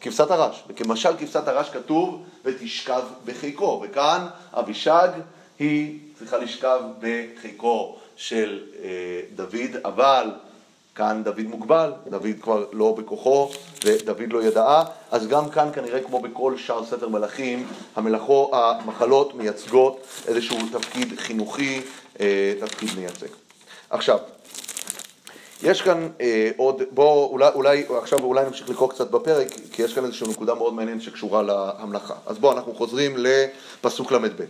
כבשת 0.00 0.30
הרש. 0.30 0.62
וכמשל 0.68 1.16
כבשת 1.18 1.48
הרש 1.48 1.70
כתוב 1.70 2.24
ותשכב 2.44 3.02
בחיקו. 3.24 3.82
וכאן 3.84 4.26
אבישג 4.52 5.08
היא 5.58 5.98
צריכה 6.18 6.38
לשכב 6.38 6.80
בחיקו 7.00 7.96
של 8.16 8.60
אה, 8.82 8.88
דוד, 9.34 9.76
אבל 9.84 10.30
כאן 10.94 11.22
דוד 11.24 11.40
מוגבל, 11.40 11.92
דוד 12.10 12.26
כבר 12.42 12.64
לא 12.72 12.94
בכוחו 12.98 13.50
ודוד 13.84 14.32
לא 14.32 14.42
ידעה, 14.42 14.84
אז 15.10 15.26
גם 15.26 15.50
כאן 15.50 15.68
כנראה 15.72 16.00
כמו 16.00 16.20
בכל 16.20 16.56
שאר 16.56 16.84
ספר 16.84 17.08
מלכים, 17.08 17.66
המלאכו, 17.96 18.50
המחלות 18.52 19.34
מייצגות 19.34 20.06
איזשהו 20.28 20.58
תפקיד 20.72 21.18
חינוכי, 21.18 21.80
אה, 22.20 22.54
תפקיד 22.60 22.88
מייצג. 22.96 23.26
עכשיו, 23.90 24.18
יש 25.62 25.82
כאן 25.82 26.08
אה, 26.20 26.50
עוד, 26.56 26.82
בואו 26.90 27.28
אולי, 27.32 27.48
אולי 27.54 27.84
עכשיו 28.02 28.18
אולי 28.22 28.44
נמשיך 28.44 28.68
לקרוא 28.70 28.90
קצת 28.90 29.10
בפרק, 29.10 29.48
כי 29.72 29.82
יש 29.82 29.94
כאן 29.94 30.04
איזושהי 30.04 30.28
נקודה 30.28 30.54
מאוד 30.54 30.74
מעניינת 30.74 31.02
שקשורה 31.02 31.42
להמלכה. 31.42 32.14
אז 32.26 32.38
בואו 32.38 32.52
אנחנו 32.52 32.74
חוזרים 32.74 33.16
לפסוק 33.18 34.12
ל"ב. 34.12 34.44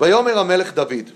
ויאמר 0.00 0.38
המלך 0.38 0.74
דוד, 0.74 1.10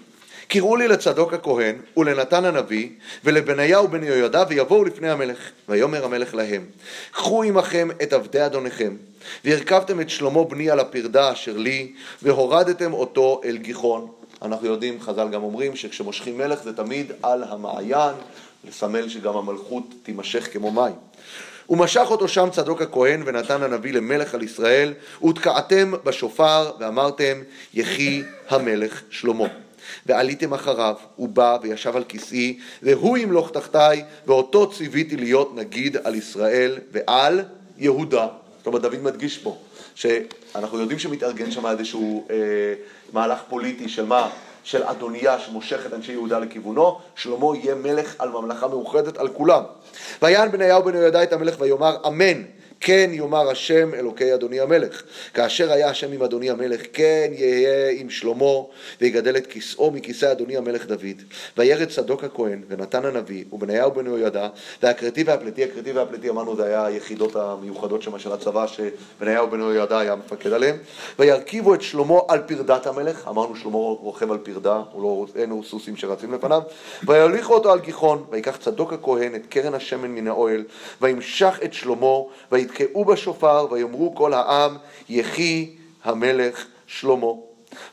קראו 0.49 0.77
לי 0.77 0.89
לצדוק 0.89 1.33
הכהן 1.33 1.77
ולנתן 1.97 2.45
הנביא 2.45 2.89
ולבניהו 3.25 3.89
בן 3.89 4.05
יהוידע 4.05 4.45
ויבואו 4.49 4.85
לפני 4.85 5.11
המלך. 5.11 5.39
ויאמר 5.69 6.05
המלך 6.05 6.35
להם, 6.35 6.65
קחו 7.13 7.43
עמכם 7.43 7.89
את 8.03 8.13
עבדי 8.13 8.47
אדוניכם, 8.47 8.97
והרכבתם 9.45 10.01
את 10.01 10.11
שלמה 10.11 10.45
בני 10.45 10.71
על 10.71 10.81
הפרדה 10.81 11.33
אשר 11.33 11.57
לי, 11.57 11.93
והורדתם 12.23 12.93
אותו 12.93 13.41
אל 13.45 13.57
גיחון. 13.57 14.11
אנחנו 14.43 14.67
יודעים, 14.67 15.01
חז"ל 15.01 15.29
גם 15.29 15.43
אומרים, 15.43 15.77
שכשמושכים 15.77 16.39
מלך 16.39 16.63
זה 16.63 16.77
תמיד 16.77 17.13
על 17.23 17.45
המעיין, 17.45 18.15
לסמל 18.69 19.09
שגם 19.09 19.37
המלכות 19.37 19.85
תימשך 20.03 20.53
כמו 20.53 20.71
מים. 20.71 20.95
ומשך 21.71 22.07
אותו 22.11 22.29
שם 22.29 22.49
צדוק 22.53 22.83
הכהן 22.83 23.23
ונתן 23.27 23.63
הנביא 23.63 23.93
למלך 23.93 24.35
על 24.35 24.43
ישראל, 24.43 24.95
ותקעתם 25.25 25.93
בשופר 26.05 26.71
ואמרתם, 26.81 27.43
יחי 27.75 28.23
המלך 28.49 29.03
שלמה. 29.11 29.66
ועליתם 30.07 30.55
אחריו, 30.55 30.95
הוא 31.17 31.29
בא 31.29 31.59
וישב 31.63 31.97
על 31.97 32.05
כיסאי, 32.05 32.59
והוא 32.83 33.19
ימלוך 33.19 33.51
תחתיי, 33.51 34.05
ואותו 34.27 34.71
ציוויתי 34.73 35.17
להיות 35.17 35.55
נגיד 35.55 35.97
על 36.05 36.15
ישראל 36.15 36.79
ועל 36.93 37.41
יהודה. 37.79 38.27
זאת 38.59 38.67
אומרת, 38.67 38.83
דוד 38.83 39.03
מדגיש 39.03 39.39
פה, 39.39 39.57
שאנחנו 39.95 40.81
יודעים 40.81 40.99
שמתארגן 40.99 41.51
שם 41.51 41.67
איזשהו 41.67 42.27
אה, 42.31 42.37
מהלך 43.13 43.39
פוליטי 43.49 43.89
של 43.89 44.05
מה? 44.05 44.31
של 44.65 44.83
אדוניה 44.83 45.39
שמושך 45.39 45.87
את 45.87 45.93
אנשי 45.93 46.13
יהודה 46.13 46.39
לכיוונו, 46.39 46.99
שלמה 47.17 47.57
יהיה 47.57 47.75
מלך 47.75 48.15
על 48.19 48.29
ממלכה 48.29 48.69
מאוחדת 48.69 49.17
על 49.17 49.29
כולם. 49.29 49.63
ויען 50.23 50.51
בניהו 50.51 50.83
בן 50.83 50.95
יהוידע 50.95 51.23
את 51.23 51.33
המלך 51.33 51.61
ויאמר 51.61 51.97
אמן 52.07 52.43
כן 52.81 53.11
יאמר 53.13 53.51
השם 53.51 53.95
אלוקי 53.95 54.35
אדוני 54.35 54.61
המלך. 54.61 55.03
כאשר 55.35 55.73
היה 55.73 55.89
השם 55.89 56.13
עם 56.13 56.23
אדוני 56.23 56.51
המלך, 56.51 56.81
כן 56.93 57.31
יהיה 57.33 57.91
עם 57.91 58.11
שלמה, 58.11 58.53
ויגדל 59.01 59.37
את 59.37 59.47
כיסאו 59.47 59.91
מכיסא 59.91 60.33
אדוני 60.33 60.57
המלך 60.57 60.87
דוד. 60.87 61.23
וירד 61.57 61.89
צדוק 61.89 62.25
הכהן, 62.25 62.63
ונתן 62.69 63.05
הנביא, 63.05 63.45
ובניהו 63.53 63.91
בן 63.91 64.07
יהוידע, 64.07 64.49
והכרתי 64.83 65.23
והפלטי, 65.23 65.65
הכרתי 65.65 65.93
והפלטי 65.93 66.31
אמרנו 66.31 66.57
זה 66.57 66.65
היה 66.67 66.87
היחידות 66.87 67.37
המיוחדות 67.37 68.03
שם 68.03 68.19
של 68.19 68.33
הצבא, 68.33 68.67
שבניהו 68.67 69.51
בן 69.51 69.61
יהוידע 69.61 69.99
היה 69.99 70.17
מפקד 70.17 70.53
עליהם. 70.53 70.77
וירכיבו 71.19 71.75
את 71.75 71.83
שלמה 71.83 72.19
על 72.29 72.41
פרדת 72.47 72.87
המלך, 72.87 73.29
אמרנו 73.29 73.57
שלמה 73.57 73.77
רוכב 73.77 74.33
על 74.33 74.39
פרדה, 74.39 74.83
לא, 74.99 75.27
אין 75.37 75.63
סוסים 75.65 75.97
שרצים 75.97 76.35
לפניו. 76.35 76.63
ויוליכו 77.07 77.55
אותו 77.55 77.73
על 77.73 77.79
גיחון, 77.79 78.25
ויקח 78.31 78.57
צדוק 78.57 78.93
הכהן 78.93 79.35
את 79.35 79.47
קרן 79.49 79.75
השמן 79.75 80.11
מן 80.11 80.27
האוהל, 80.27 80.65
וימשך 81.01 81.59
את 81.65 81.73
שלמה, 81.73 82.17
ויתקעו 82.67 83.05
בשופר, 83.05 83.67
ויאמרו 83.71 84.15
כל 84.15 84.35
העם, 84.35 84.77
יחי 85.09 85.71
המלך 86.05 86.67
שלמה. 86.87 87.27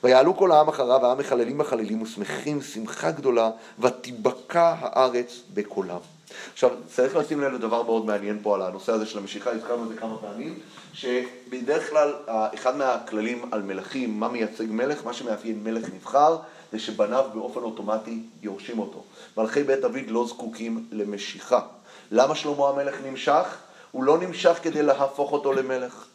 ויעלו 0.04 0.38
כל 0.38 0.52
העם 0.52 0.68
אחריו, 0.68 1.06
העם 1.06 1.18
מחללים 1.18 1.58
מחללים 1.58 2.02
ושמחים 2.02 2.62
שמחה 2.62 3.12
גדולה, 3.12 3.50
ותיבקע 3.80 4.76
הארץ 4.80 5.42
בקולם. 5.54 5.98
עכשיו, 6.54 6.70
צריך 6.88 7.16
לשים 7.16 7.42
לב 7.42 7.54
לדבר 7.54 7.84
מאוד 7.84 8.06
מעניין 8.06 8.40
פה 8.44 8.56
על 8.56 8.62
הנושא 8.62 8.92
הזה 8.92 9.06
של 9.06 9.18
המשיכה, 9.18 9.52
הזכרנו 9.52 9.84
את 9.84 9.90
זה 9.90 9.96
כמה 9.96 10.18
פעמים, 10.18 10.60
שבדרך 10.94 11.90
כלל 11.90 12.14
אחד 12.28 12.78
מהכללים 12.78 13.50
על 13.52 13.62
מלכים, 13.62 14.20
מה 14.20 14.30
מייצג 14.30 14.66
מלך, 14.70 15.06
מה 15.06 15.14
שמאפיין 15.14 15.64
מלך 15.64 15.86
נבחר, 15.96 16.38
זה 16.72 16.80
שבניו 16.80 17.26
באופן 17.34 17.60
אוטומטי 17.60 18.20
יורשים 18.42 18.80
אותו. 18.80 19.04
מלכי 19.38 19.64
בית 19.64 19.80
דוד 19.80 20.08
לא 20.08 20.26
זקוקים 20.28 20.86
למשיכה. 20.92 21.60
למה 22.12 22.36
שלמה 22.36 22.70
המלך 22.70 22.96
נמשך? 23.06 23.58
הוא 23.94 24.04
לא 24.04 24.18
נמשך 24.18 24.60
כדי 24.62 24.82
להפוך 24.82 25.32
אותו 25.32 25.54
למלך. 25.54 26.06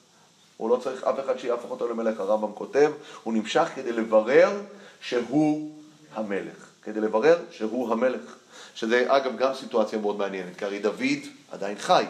הוא 0.56 0.70
לא 0.70 0.76
צריך 0.76 1.04
אף 1.04 1.20
אחד 1.20 1.38
שיהפוך 1.38 1.70
אותו 1.70 1.88
למלך, 1.88 2.20
הרמב"ם 2.20 2.52
כותב, 2.54 2.92
הוא 3.22 3.34
נמשך 3.34 3.68
כדי 3.74 3.92
לברר 3.92 4.60
שהוא 5.00 5.70
המלך. 6.14 6.66
כדי 6.82 7.00
לברר 7.00 7.38
שהוא 7.50 7.92
המלך. 7.92 8.36
שזה 8.74 9.04
אגב 9.08 9.36
גם 9.36 9.54
סיטואציה 9.54 9.98
מאוד 9.98 10.18
מעניינת, 10.18 10.56
כי 10.58 10.64
הרי 10.64 10.78
דוד 10.78 11.18
עדיין 11.50 11.78
חי. 11.78 12.04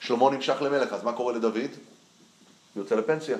שלמה 0.00 0.30
נמשך 0.30 0.62
למלך, 0.62 0.92
אז 0.92 1.04
מה 1.04 1.12
קורה 1.12 1.32
לדוד? 1.32 1.70
יוצא 2.76 2.94
לפנסיה. 2.94 3.36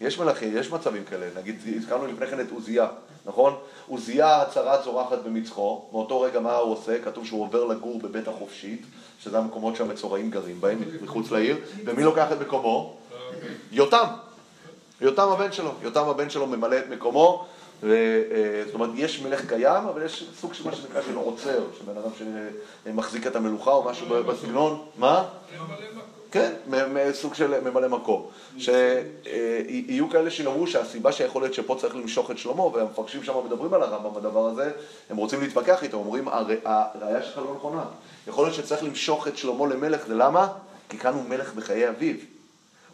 יש 0.00 0.18
מלכים, 0.18 0.56
יש 0.56 0.70
מצבים 0.70 1.04
כאלה, 1.04 1.26
נגיד, 1.36 1.56
הזכרנו 1.76 2.06
לפני 2.06 2.26
כן 2.26 2.40
את 2.40 2.50
עוזיה, 2.50 2.86
נכון? 3.26 3.56
עוזיה 3.88 4.42
הצהרת 4.42 4.84
זורחת 4.84 5.18
במצחו, 5.18 5.88
מאותו 5.92 6.20
רגע 6.20 6.40
מה 6.40 6.56
הוא 6.56 6.72
עושה? 6.72 7.02
כתוב 7.02 7.26
שהוא 7.26 7.42
עובר 7.42 7.64
לגור 7.64 7.98
בבית 7.98 8.28
החופשית, 8.28 8.82
שזה 9.20 9.38
המקומות 9.38 9.76
שהמצורעים 9.76 10.30
גרים 10.30 10.60
בהם, 10.60 10.78
מחוץ 11.02 11.30
לעיר, 11.30 11.56
ומי 11.84 12.02
לוקח 12.02 12.32
את 12.32 12.40
מקומו? 12.40 12.96
יותם. 13.72 14.04
יותם 15.00 15.28
הבן 15.28 15.52
שלו. 15.52 15.72
יותם 15.82 16.08
הבן 16.08 16.30
שלו 16.30 16.46
ממלא 16.46 16.78
את 16.78 16.88
מקומו, 16.90 17.46
ו, 17.82 17.94
אה, 18.30 18.62
זאת 18.66 18.74
אומרת, 18.74 18.90
יש 18.94 19.20
מלך 19.22 19.48
קיים, 19.48 19.86
אבל 19.86 20.02
יש 20.02 20.30
סוג 20.40 20.54
של 20.54 20.64
מה 20.64 20.74
שנקרא 20.74 21.02
של 21.02 21.16
עוצר, 21.16 21.64
שבן 21.78 21.96
אדם 21.96 22.10
שמחזיק 22.84 23.26
את 23.26 23.36
המלוכה 23.36 23.70
או 23.70 23.84
משהו 23.84 24.06
בסגנון. 24.24 24.86
מה? 24.98 25.24
כן, 26.30 26.52
סוג 27.12 27.34
של 27.34 27.60
ממלא 27.60 27.88
מקום. 27.88 28.26
שיהיו 28.58 30.10
כאלה 30.10 30.30
שיאמרו 30.30 30.66
שהסיבה 30.66 31.12
שיכול 31.12 31.42
להיות 31.42 31.54
שפה 31.54 31.76
צריך 31.80 31.96
למשוך 31.96 32.30
את 32.30 32.38
שלמה, 32.38 32.62
והמפרשים 32.62 33.24
שם 33.24 33.32
מדברים 33.46 33.74
על 33.74 33.82
הרמב"ם 33.82 34.14
בדבר 34.14 34.46
הזה, 34.46 34.70
הם 35.10 35.16
רוצים 35.16 35.40
להתווכח 35.40 35.82
איתו, 35.82 35.96
אומרים, 35.96 36.28
הראייה 36.64 37.22
שלך 37.22 37.38
לא 37.38 37.54
נכונה. 37.56 37.84
יכול 38.28 38.44
להיות 38.44 38.54
שצריך 38.54 38.82
למשוך 38.84 39.28
את 39.28 39.36
שלמה 39.36 39.66
למלך, 39.66 40.06
זה 40.06 40.14
למה? 40.14 40.48
כי 40.88 40.98
כאן 40.98 41.14
הוא 41.14 41.24
מלך 41.28 41.54
בחיי 41.54 41.88
אביו. 41.88 42.14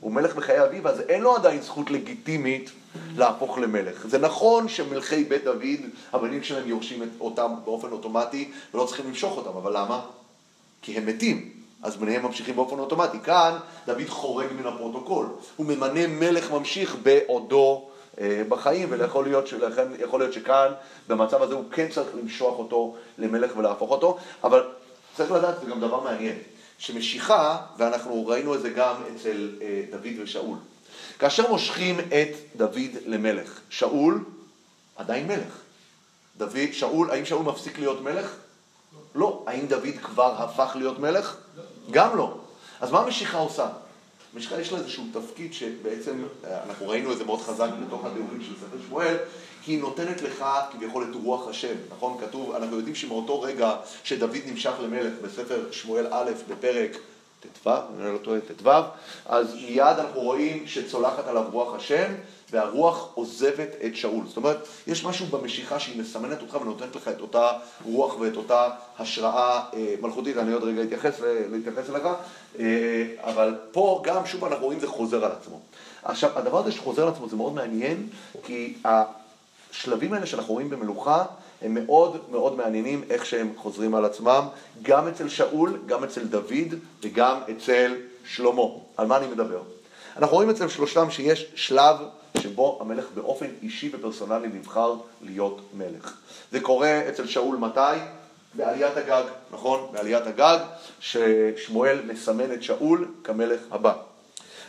הוא 0.01 0.12
מלך 0.12 0.37
בחיי 0.37 0.62
אביו, 0.62 0.89
אז 0.89 1.01
אין 1.01 1.22
לו 1.22 1.37
עדיין 1.37 1.62
זכות 1.62 1.91
לגיטימית 1.91 2.70
להפוך 3.16 3.59
למלך. 3.59 4.07
זה 4.07 4.18
נכון 4.18 4.68
שמלכי 4.68 5.24
בית 5.24 5.45
דוד, 5.45 5.80
הבנים 6.12 6.43
שלהם 6.43 6.68
יורשים 6.68 7.11
אותם 7.20 7.53
באופן 7.64 7.93
אוטומטי 7.93 8.51
ולא 8.74 8.87
צריכים 8.87 9.07
למשוך 9.07 9.37
אותם, 9.37 9.57
אבל 9.57 9.76
למה? 9.76 10.01
כי 10.82 10.97
הם 10.99 11.07
מתים. 11.07 11.54
אז 11.85 11.97
בניהם 11.97 12.22
ממשיכים 12.22 12.57
באופן 12.57 12.78
אוטומטי. 12.78 13.18
כאן 13.24 13.57
דוד 13.87 14.09
חורג 14.09 14.47
מן 14.53 14.66
הפרוטוקול. 14.66 15.26
הוא 15.57 15.66
ממנה 15.66 16.07
מלך 16.07 16.51
ממשיך 16.51 16.97
בעודו 17.03 17.89
אה, 18.20 18.43
בחיים, 18.49 18.89
ויכול 18.91 19.24
להיות, 19.24 19.47
שלכן, 19.47 19.89
להיות 20.12 20.32
שכאן, 20.32 20.72
במצב 21.09 21.43
הזה, 21.43 21.55
הוא 21.55 21.64
כן 21.70 21.89
צריך 21.89 22.09
למשוח 22.14 22.59
אותו 22.59 22.97
למלך 23.18 23.57
ולהפוך 23.57 23.91
אותו, 23.91 24.18
אבל 24.45 24.62
צריך 25.16 25.32
לדעת, 25.32 25.55
זה 25.61 25.70
גם 25.70 25.80
דבר 25.80 26.01
מעניין, 26.01 26.37
שמשיכה, 26.78 27.59
ואנחנו 27.78 28.26
ראינו 28.26 28.55
את 28.55 28.61
זה 28.61 28.70
גם 28.70 28.95
אצל 29.16 29.51
אה, 29.62 29.82
דוד 29.91 30.12
ושאול, 30.22 30.57
כאשר 31.18 31.51
מושכים 31.51 32.01
את 32.01 32.57
דוד 32.57 32.91
למלך, 33.07 33.61
שאול 33.70 34.24
עדיין 34.97 35.26
מלך. 35.26 35.61
דוד, 36.37 36.72
שאול, 36.72 37.11
האם 37.11 37.24
שאול 37.24 37.43
מפסיק 37.43 37.78
להיות 37.78 38.01
מלך? 38.01 38.35
לא. 39.14 39.43
האם 39.47 39.66
דוד 39.66 39.95
כבר 40.03 40.35
הפך 40.43 40.72
להיות 40.76 40.99
מלך? 40.99 41.37
גם 41.91 42.16
לא. 42.16 42.35
אז 42.80 42.91
מה 42.91 43.01
המשיכה 43.01 43.39
עושה? 43.39 43.68
משיכה 44.35 44.61
יש 44.61 44.72
לה 44.72 44.78
איזשהו 44.78 45.05
תפקיד 45.12 45.55
שבעצם, 45.55 46.24
אה, 46.45 46.62
אנחנו 46.62 46.89
ראינו 46.89 47.12
את 47.12 47.18
זה 47.18 47.24
מאוד 47.24 47.41
חזק 47.41 47.68
בתוך 47.87 48.05
התיאורים 48.05 48.43
של 48.43 48.53
ספר 48.57 48.76
שמואל, 48.87 49.16
היא 49.66 49.80
נותנת 49.80 50.22
לך 50.22 50.45
כביכול 50.72 51.07
את 51.11 51.16
רוח 51.24 51.49
השם, 51.49 51.74
נכון? 51.97 52.18
כתוב, 52.20 52.55
אנחנו 52.55 52.76
יודעים 52.76 52.95
שמאותו 52.95 53.41
רגע 53.41 53.76
שדוד 54.05 54.37
נמשך 54.47 54.72
למלך 54.82 55.12
בספר 55.22 55.72
שמואל 55.72 56.07
א' 56.11 56.30
בפרק 56.49 56.97
ט"ו, 57.41 57.70
אני 57.70 58.12
לא 58.12 58.18
טועה, 58.18 58.41
ט"ו, 58.41 58.70
אז 59.26 59.55
מיד 59.55 59.99
אנחנו 59.99 60.20
רואים 60.20 60.66
שצולחת 60.66 61.28
עליו 61.28 61.45
רוח 61.53 61.74
השם, 61.74 62.12
והרוח 62.51 63.09
עוזבת 63.15 63.69
את 63.87 63.97
שאול. 63.97 64.27
זאת 64.27 64.37
אומרת, 64.37 64.57
יש 64.87 65.05
משהו 65.05 65.27
במשיכה 65.27 65.81
שהיא 65.81 66.01
מסמנת 66.01 66.43
אותך 66.43 66.59
ונותנת 66.61 66.97
לך 66.97 67.09
את 67.09 67.21
אותה 67.21 67.53
רוח 67.85 68.21
ואת 68.21 68.37
אותה 68.37 68.69
השראה 68.99 69.61
אה, 69.75 69.95
מלכותית, 70.01 70.37
אני 70.37 70.53
עוד 70.53 70.65
רגע 70.65 70.83
אתייחס, 70.83 71.21
להתייחס 71.51 71.91
אליך, 71.91 72.03
אה, 72.59 73.07
אבל 73.21 73.57
פה 73.73 74.03
גם, 74.05 74.27
שוב 74.27 74.45
אנחנו 74.45 74.65
רואים, 74.65 74.81
זה 74.81 74.87
חוזר 74.87 75.25
על 75.25 75.33
עצמו. 75.33 75.61
עכשיו, 76.03 76.31
הדבר 76.39 76.59
הזה 76.59 76.73
שחוזר 76.73 77.03
על 77.03 77.09
עצמו 77.09 77.29
זה 77.29 77.37
מאוד 77.37 77.55
מעניין, 77.55 78.09
כי 78.43 78.75
השלבים 78.85 80.13
האלה 80.13 80.27
שאנחנו 80.27 80.55
רואים 80.55 80.71
במלוכה, 80.71 81.25
הם 81.63 81.75
מאוד 81.75 82.17
מאוד 82.31 82.57
מעניינים 82.57 83.05
איך 83.11 83.27
שהם 83.27 83.53
חוזרים 83.57 83.95
על 83.95 84.05
עצמם, 84.05 84.47
גם 84.83 85.09
אצל 85.09 85.29
שאול, 85.29 85.79
גם 85.87 86.05
אצל 86.05 86.25
דוד 86.25 86.75
וגם 87.03 87.41
אצל 87.51 87.95
שלמה. 88.25 88.63
על 88.97 89.07
מה 89.07 89.17
אני 89.17 89.27
מדבר? 89.27 89.63
אנחנו 90.17 90.37
רואים 90.37 90.51
אצל 90.51 90.69
שלושתם 90.69 91.11
שיש 91.11 91.47
שלב 91.55 91.97
שבו 92.41 92.79
המלך 92.81 93.05
באופן 93.15 93.47
אישי 93.62 93.91
ופרסונלי 93.93 94.49
נבחר 94.49 94.95
להיות 95.23 95.61
מלך. 95.75 96.15
זה 96.53 96.61
קורה 96.61 97.09
אצל 97.09 97.27
שאול 97.27 97.57
מתי? 97.57 97.81
בעליית 98.55 98.97
הגג, 98.97 99.23
נכון? 99.51 99.89
בעליית 99.93 100.27
הגג, 100.27 100.59
ששמואל 101.01 101.99
מסמן 102.07 102.53
את 102.53 102.62
שאול 102.62 103.09
כמלך 103.25 103.61
הבא. 103.71 103.93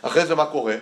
אחרי 0.02 0.26
זה 0.26 0.34
מה 0.34 0.46
קורה? 0.46 0.76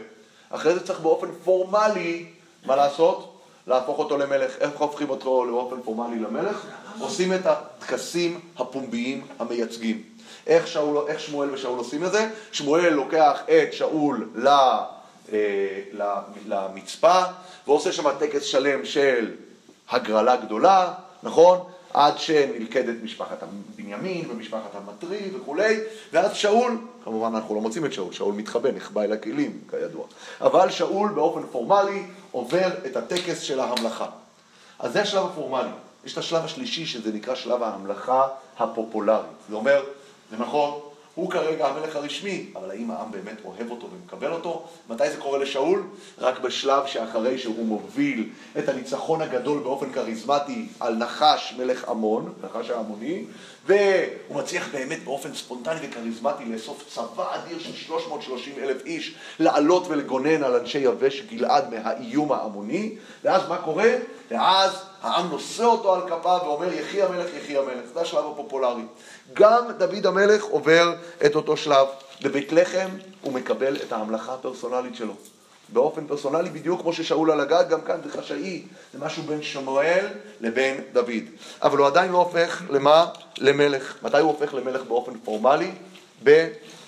אחרי 0.51 0.75
זה 0.75 0.87
צריך 0.87 1.01
באופן 1.01 1.29
פורמלי, 1.45 2.27
מה 2.67 2.77
לעשות? 2.77 3.39
להפוך 3.67 3.99
אותו 3.99 4.19
למלך. 4.19 4.57
איך 4.61 4.71
הופכים 4.79 5.11
אותו 5.11 5.47
באופן 5.51 5.83
פורמלי 5.83 6.19
למלך? 6.19 6.67
עושים 6.99 7.33
את 7.35 7.47
הטקסים 7.47 8.41
הפומביים 8.57 9.27
המייצגים. 9.39 10.03
איך, 10.47 10.67
שאול, 10.67 11.05
איך 11.09 11.21
שמואל 11.21 11.51
ושאול 11.51 11.79
עושים 11.79 12.05
את 12.05 12.13
זה? 12.13 12.29
שמואל 12.53 12.89
לוקח 12.89 13.41
את 13.49 13.73
שאול 13.73 14.29
אה, 14.47 14.85
למצפה, 16.47 17.23
ועושה 17.67 17.93
שם 17.93 18.19
טקס 18.19 18.43
שלם 18.43 18.85
של 18.85 19.31
הגרלה 19.91 20.37
גדולה, 20.37 20.93
נכון? 21.23 21.59
עד 21.95 22.19
שנלכדת 22.19 22.95
משפחת 23.03 23.39
בנימין 23.77 24.31
ומשפחת 24.31 24.75
המטרי 24.75 25.31
וכולי, 25.37 25.81
ואז 26.13 26.37
שאול, 26.37 26.79
כמובן 27.05 27.35
אנחנו 27.35 27.55
לא 27.55 27.61
מוצאים 27.61 27.85
את 27.85 27.93
שאול, 27.93 28.13
שאול 28.13 28.35
מתחבא, 28.35 28.71
נחבא 28.71 29.03
אל 29.03 29.13
הכלים, 29.13 29.61
כידוע, 29.71 30.05
אבל 30.41 30.71
שאול 30.71 31.11
באופן 31.11 31.43
פורמלי 31.53 32.03
עובר 32.33 32.69
את 32.87 32.97
הטקס 32.97 33.41
של 33.41 33.61
ההמלכה. 33.61 34.07
אז 34.79 34.93
זה 34.93 35.03
השלב 35.03 35.25
הפורמלי. 35.25 35.69
יש 36.05 36.13
את 36.13 36.19
השלב 36.19 36.45
השלישי 36.45 36.87
שזה 36.87 37.13
נקרא 37.13 37.35
שלב 37.35 37.63
ההמלכה 37.63 38.27
הפופולרית. 38.59 39.27
זה 39.49 39.55
אומר, 39.57 39.83
זה 40.31 40.37
נכון, 40.39 40.81
הוא 41.15 41.31
כרגע 41.31 41.67
המלך 41.67 41.97
הרשמי, 41.97 42.47
אבל 42.57 42.71
האם 42.71 42.91
העם 42.91 43.11
באמת 43.11 43.37
אוהב 43.45 43.71
אותו 43.71 43.89
ומקבל 43.93 44.33
אותו? 44.33 44.67
מתי 44.89 45.11
זה 45.11 45.17
קורה 45.17 45.39
לשאול? 45.39 45.83
רק 46.19 46.39
בשלב 46.41 46.87
שאחרי 46.87 47.39
שהוא 47.39 47.67
מוביל 47.67 48.29
את 48.59 48.69
הניצחון 48.69 49.23
הגדול 49.23 49.59
באופן 49.63 49.93
כריזמטי 49.93 50.69
על 50.81 50.95
נחש 50.95 51.55
מלך 51.59 51.89
עמון, 51.89 52.33
נחש 52.45 52.71
העמוני, 52.71 53.25
והוא 53.67 54.37
מצליח 54.37 54.69
באמת 54.73 55.05
באופן 55.05 55.35
ספונטני 55.35 55.79
וכריזמטי 55.83 56.45
לאסוף 56.45 56.85
צבא 56.89 57.35
אדיר 57.35 57.59
של 57.59 57.73
330 57.73 58.55
אלף 58.59 58.85
איש, 58.87 59.15
לעלות 59.39 59.87
ולגונן 59.89 60.43
על 60.43 60.57
אנשי 60.57 60.79
יבש 60.79 61.21
גלעד 61.21 61.75
מהאיום 61.75 62.33
העמוני, 62.33 62.97
ואז 63.25 63.49
מה 63.49 63.59
קורה? 63.59 63.91
ואז 64.31 64.71
העם 65.03 65.29
נושא 65.29 65.65
אותו 65.65 65.95
על 65.95 66.01
כפיו 66.01 66.41
ואומר 66.45 66.73
יחי 66.73 67.03
המלך 67.03 67.27
יחי 67.37 67.59
המלך, 67.59 67.85
זה 67.95 68.01
השלב 68.01 68.25
הפופולרי. 68.33 68.83
גם 69.33 69.65
דוד 69.79 70.07
המלך 70.07 70.45
עובר 70.45 70.95
את 71.27 71.35
אותו 71.35 71.57
שלב. 71.57 71.87
בבית 72.23 72.53
לחם 72.53 72.89
הוא 73.21 73.33
מקבל 73.33 73.77
את 73.77 73.93
ההמלכה 73.93 74.35
הפרסונלית 74.35 74.97
שלו. 74.97 75.15
באופן 75.69 76.07
פרסונלי, 76.07 76.51
בדיוק 76.51 76.81
כמו 76.81 76.93
ששאול 76.93 77.31
על 77.31 77.41
הגג, 77.41 77.65
גם 77.69 77.81
כאן 77.81 78.01
זה 78.05 78.11
חשאי, 78.11 78.63
זה 78.93 78.99
משהו 78.99 79.23
בין 79.23 79.43
שמואל 79.43 80.07
לבין 80.41 80.81
דוד. 80.93 81.25
אבל 81.63 81.79
הוא 81.79 81.87
עדיין 81.87 82.13
לא 82.13 82.19
הופך 82.19 82.63
למה? 82.71 83.07
למלך. 83.39 83.97
מתי 84.03 84.19
הוא 84.19 84.31
הופך 84.31 84.55
למלך 84.55 84.83
באופן 84.83 85.13
פורמלי? 85.25 85.71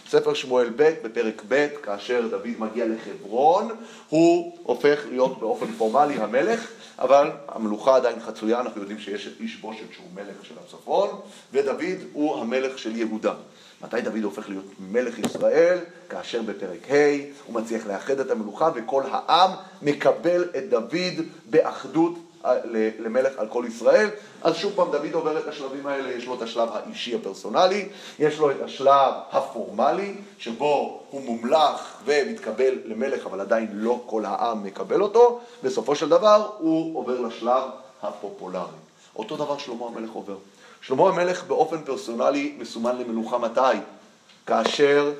בספר 0.06 0.34
שמואל 0.34 0.70
ב', 0.76 0.92
בפרק 1.04 1.42
ב', 1.48 1.66
כאשר 1.82 2.28
דוד 2.30 2.48
מגיע 2.58 2.86
לחברון, 2.86 3.70
הוא 4.08 4.58
הופך 4.62 5.00
להיות 5.10 5.40
באופן 5.40 5.66
פורמלי 5.66 6.14
המלך, 6.14 6.70
אבל 6.98 7.30
המלוכה 7.48 7.96
עדיין 7.96 8.20
חצויה, 8.20 8.60
אנחנו 8.60 8.80
יודעים 8.80 8.98
שיש 8.98 9.28
איש 9.40 9.56
בושת 9.56 9.92
שהוא 9.92 10.06
מלך 10.14 10.44
של 10.44 10.54
הצפון, 10.64 11.08
ודוד 11.52 11.98
הוא 12.12 12.40
המלך 12.40 12.78
של 12.78 12.96
יהודה. 12.96 13.34
מתי 13.82 14.00
דוד 14.00 14.22
הופך 14.22 14.48
להיות 14.48 14.64
מלך 14.78 15.18
ישראל? 15.18 15.78
כאשר 16.08 16.42
בפרק 16.42 16.90
ה' 16.90 16.94
הוא 17.46 17.54
מצליח 17.54 17.86
לאחד 17.86 18.20
את 18.20 18.30
המלוכה 18.30 18.70
וכל 18.74 19.02
העם 19.10 19.50
מקבל 19.82 20.44
את 20.56 20.68
דוד 20.70 21.26
באחדות 21.50 22.18
למלך 22.98 23.32
על 23.38 23.46
כל 23.48 23.64
ישראל. 23.68 24.08
אז 24.42 24.56
שוב 24.56 24.72
פעם 24.76 24.90
דוד 24.90 25.12
עובר 25.12 25.38
את 25.38 25.48
השלבים 25.48 25.86
האלה, 25.86 26.12
יש 26.12 26.26
לו 26.26 26.34
את 26.34 26.42
השלב 26.42 26.68
האישי 26.72 27.14
הפרסונלי, 27.14 27.88
יש 28.18 28.38
לו 28.38 28.50
את 28.50 28.62
השלב 28.64 29.12
הפורמלי, 29.32 30.14
שבו 30.38 31.02
הוא 31.10 31.22
מומלך 31.22 31.96
ומתקבל 32.04 32.74
למלך, 32.84 33.26
אבל 33.26 33.40
עדיין 33.40 33.68
לא 33.72 34.02
כל 34.06 34.24
העם 34.24 34.64
מקבל 34.64 35.02
אותו, 35.02 35.40
בסופו 35.62 35.94
של 35.94 36.08
דבר 36.08 36.50
הוא 36.58 36.98
עובר 36.98 37.20
לשלב 37.20 37.62
הפופולרי. 38.02 38.64
אותו 39.16 39.36
דבר 39.36 39.58
שלמה 39.58 39.86
המלך 39.86 40.10
עובר. 40.10 40.36
שלמה 40.80 41.08
המלך 41.08 41.44
באופן 41.44 41.82
פרסונלי 41.84 42.54
מסומן 42.58 42.98
למלוכה 42.98 43.38
מתי? 43.38 43.76
כאשר 44.46 45.12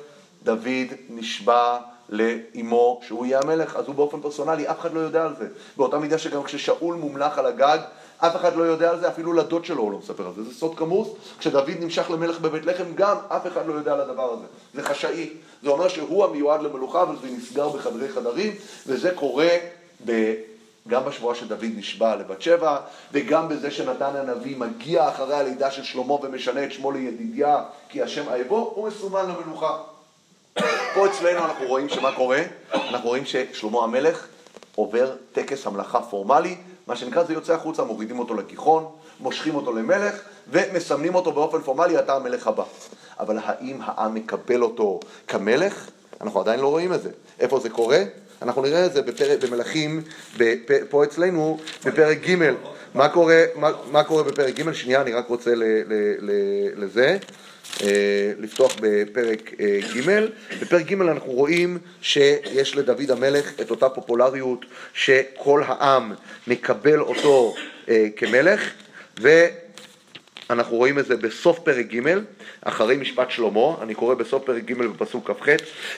דוד 0.43 0.93
נשבע 1.09 1.77
לאמו 2.09 2.99
שהוא 3.07 3.25
יהיה 3.25 3.39
המלך, 3.43 3.75
אז 3.75 3.87
הוא 3.87 3.95
באופן 3.95 4.21
פרסונלי, 4.21 4.69
אף 4.69 4.79
אחד 4.79 4.93
לא 4.93 4.99
יודע 4.99 5.23
על 5.23 5.35
זה. 5.39 5.47
באותה 5.77 5.97
מידה 5.97 6.17
שגם 6.17 6.43
כששאול 6.43 6.95
מומלך 6.95 7.37
על 7.37 7.45
הגג, 7.45 7.77
אף 8.17 8.35
אחד 8.35 8.55
לא 8.55 8.63
יודע 8.63 8.89
על 8.89 8.99
זה, 8.99 9.07
אפילו 9.07 9.33
לדוד 9.33 9.65
שלו 9.65 9.83
הוא 9.83 9.91
לא 9.91 9.97
מספר 9.97 10.27
על 10.27 10.33
זה. 10.35 10.43
זה 10.43 10.53
סוד 10.53 10.77
כמוס, 10.77 11.07
כשדוד 11.39 11.69
נמשך 11.79 12.11
למלך 12.11 12.39
בבית 12.39 12.65
לחם, 12.65 12.93
גם 12.95 13.17
אף 13.27 13.47
אחד 13.47 13.67
לא 13.67 13.73
יודע 13.73 13.93
על 13.93 14.01
הדבר 14.01 14.33
הזה. 14.33 14.45
זה 14.73 14.83
חשאי. 14.83 15.29
זה 15.63 15.69
אומר 15.69 15.87
שהוא 15.87 16.25
המיועד 16.25 16.61
למלוכה, 16.61 17.01
אבל 17.01 17.15
זה 17.21 17.27
נסגר 17.37 17.69
בחדרי 17.69 18.09
חדרים, 18.09 18.53
וזה 18.87 19.11
קורה 19.15 19.49
ב... 20.05 20.33
גם 20.87 21.05
בשבועה 21.05 21.35
שדוד 21.35 21.63
נשבע 21.75 22.15
לבת 22.15 22.41
שבע, 22.41 22.77
וגם 23.11 23.49
בזה 23.49 23.71
שנתן 23.71 24.15
הנביא 24.15 24.57
מגיע 24.57 25.09
אחרי 25.09 25.35
הלידה 25.35 25.71
של 25.71 25.83
שלמה 25.83 26.13
ומשנה 26.13 26.63
את 26.63 26.71
שמו 26.71 26.91
לידידיה, 26.91 27.63
כי 27.89 28.01
השם 28.01 28.29
אהבו, 28.29 28.71
הוא 28.75 28.87
מסומן 28.87 29.25
למלוכה. 29.29 29.77
פה 30.93 31.07
אצלנו 31.07 31.45
אנחנו 31.45 31.67
רואים 31.67 31.89
שמה 31.89 32.11
קורה? 32.15 32.41
אנחנו 32.73 33.09
רואים 33.09 33.23
ששלמה 33.25 33.83
המלך 33.83 34.27
עובר 34.75 35.15
טקס 35.31 35.67
המלאכה 35.67 36.01
פורמלי, 36.01 36.55
מה 36.87 36.95
שנקרא 36.95 37.23
זה 37.23 37.33
יוצא 37.33 37.53
החוצה, 37.53 37.83
מורידים 37.83 38.19
אותו 38.19 38.33
לגיחון, 38.33 38.85
מושכים 39.19 39.55
אותו 39.55 39.73
למלך 39.73 40.15
ומסמנים 40.47 41.15
אותו 41.15 41.31
באופן 41.31 41.61
פורמלי, 41.61 41.99
אתה 41.99 42.15
המלך 42.15 42.47
הבא. 42.47 42.63
אבל 43.19 43.37
האם 43.43 43.79
העם 43.81 44.13
מקבל 44.13 44.61
אותו 44.61 44.99
כמלך? 45.27 45.89
אנחנו 46.21 46.39
עדיין 46.39 46.59
לא 46.59 46.67
רואים 46.67 46.93
את 46.93 47.01
זה. 47.01 47.09
איפה 47.39 47.59
זה 47.59 47.69
קורה? 47.69 48.03
אנחנו 48.41 48.61
נראה 48.61 48.85
את 48.85 48.93
זה 48.93 49.01
בפרק, 49.01 49.43
במלכים, 49.43 50.01
בפ, 50.37 50.71
פה 50.89 51.03
אצלנו, 51.03 51.59
בפרק 51.85 52.17
ג', 52.29 52.35
מה 52.93 53.09
קורה, 53.09 53.43
מה, 53.55 53.71
מה 53.91 54.03
קורה 54.03 54.23
בפרק 54.23 54.59
ג', 54.59 54.71
שנייה, 54.71 55.01
אני 55.01 55.13
רק 55.13 55.27
רוצה 55.27 55.55
ל, 55.55 55.63
ל, 55.63 55.93
ל, 56.19 56.31
לזה, 56.75 57.17
אה, 57.83 58.31
לפתוח 58.39 58.75
בפרק 58.81 59.51
אה, 59.59 59.79
ג', 59.95 60.19
בפרק 60.61 60.85
ג' 60.85 61.01
אנחנו 61.01 61.31
רואים 61.31 61.77
שיש 62.01 62.75
לדוד 62.75 63.11
המלך 63.11 63.51
את 63.61 63.71
אותה 63.71 63.89
פופולריות 63.89 64.65
שכל 64.93 65.63
העם 65.65 66.13
מקבל 66.47 66.99
אותו 66.99 67.55
אה, 67.89 68.07
כמלך, 68.15 68.61
ו... 69.21 69.45
אנחנו 70.49 70.77
רואים 70.77 70.99
את 70.99 71.05
זה 71.05 71.17
בסוף 71.17 71.59
פרק 71.59 71.85
ג', 71.85 72.13
אחרי 72.61 72.97
משפט 72.97 73.31
שלמה, 73.31 73.75
אני 73.81 73.95
קורא 73.95 74.15
בסוף 74.15 74.43
פרק 74.43 74.63
ג' 74.63 74.73
בפסוק 74.73 75.31
כ"ח, 75.31 75.47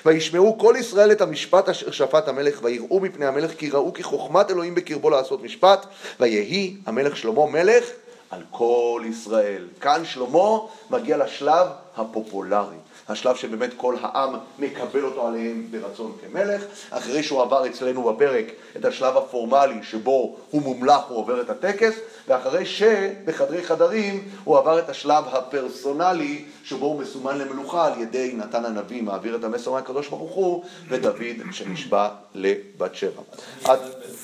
וישמעו 0.06 0.58
כל 0.58 0.76
ישראל 0.80 1.12
את 1.12 1.22
המשפט 1.22 1.70
אשר 1.70 1.92
שפט 1.92 2.28
המלך, 2.28 2.60
ויראו 2.64 3.00
מפני 3.00 3.26
המלך 3.26 3.52
כי 3.58 3.70
ראו 3.70 3.94
כי 3.94 4.04
חוכמת 4.04 4.52
אלוהים 4.52 4.76
בקרבו 4.76 5.10
לעשות 5.10 5.44
משפט, 5.44 5.86
ויהי 6.20 6.78
המלך 6.86 7.18
שלמה 7.18 7.46
מלך 7.46 7.86
על 8.30 8.42
כל 8.52 9.04
ישראל. 9.10 9.68
כאן 9.82 10.06
שלמה 10.06 10.60
מגיע 10.90 11.18
לשלב 11.18 11.68
הפופולרי. 11.98 12.76
השלב 13.10 13.36
שבאמת 13.36 13.74
כל 13.78 13.96
העם 14.02 14.36
מקבל 14.60 15.04
אותו 15.04 15.28
עליהם 15.28 15.68
ברצון 15.72 16.18
כמלך, 16.22 16.64
אחרי 16.90 17.24
שהוא 17.24 17.42
עבר 17.42 17.68
אצלנו 17.68 18.04
בפרק 18.04 18.46
את 18.78 18.86
השלב 18.86 19.18
הפורמלי 19.18 19.84
שבו 19.84 20.38
הוא 20.50 20.62
מומלך, 20.62 21.02
הוא 21.08 21.18
עובר 21.18 21.42
את 21.42 21.50
הטקס, 21.50 21.94
ואחרי 22.28 22.66
שבחדרי 22.66 23.64
חדרים 23.64 24.30
הוא 24.44 24.58
עבר 24.58 24.80
את 24.80 24.90
השלב 24.90 25.24
הפרסונלי 25.28 26.46
שבו 26.64 26.86
הוא 26.86 27.02
מסומן 27.02 27.38
למלוכה 27.38 27.86
על 27.88 28.02
ידי 28.02 28.34
נתן 28.36 28.66
הנביא, 28.66 29.04
מעביר 29.04 29.36
את 29.36 29.44
המסר 29.44 29.72
מהקדוש 29.72 30.08
ברוך 30.08 30.32
הוא, 30.32 30.64
ודוד 30.90 31.16
שנשבע 31.52 32.10
לבת 32.36 32.96
שבע. 32.96 33.22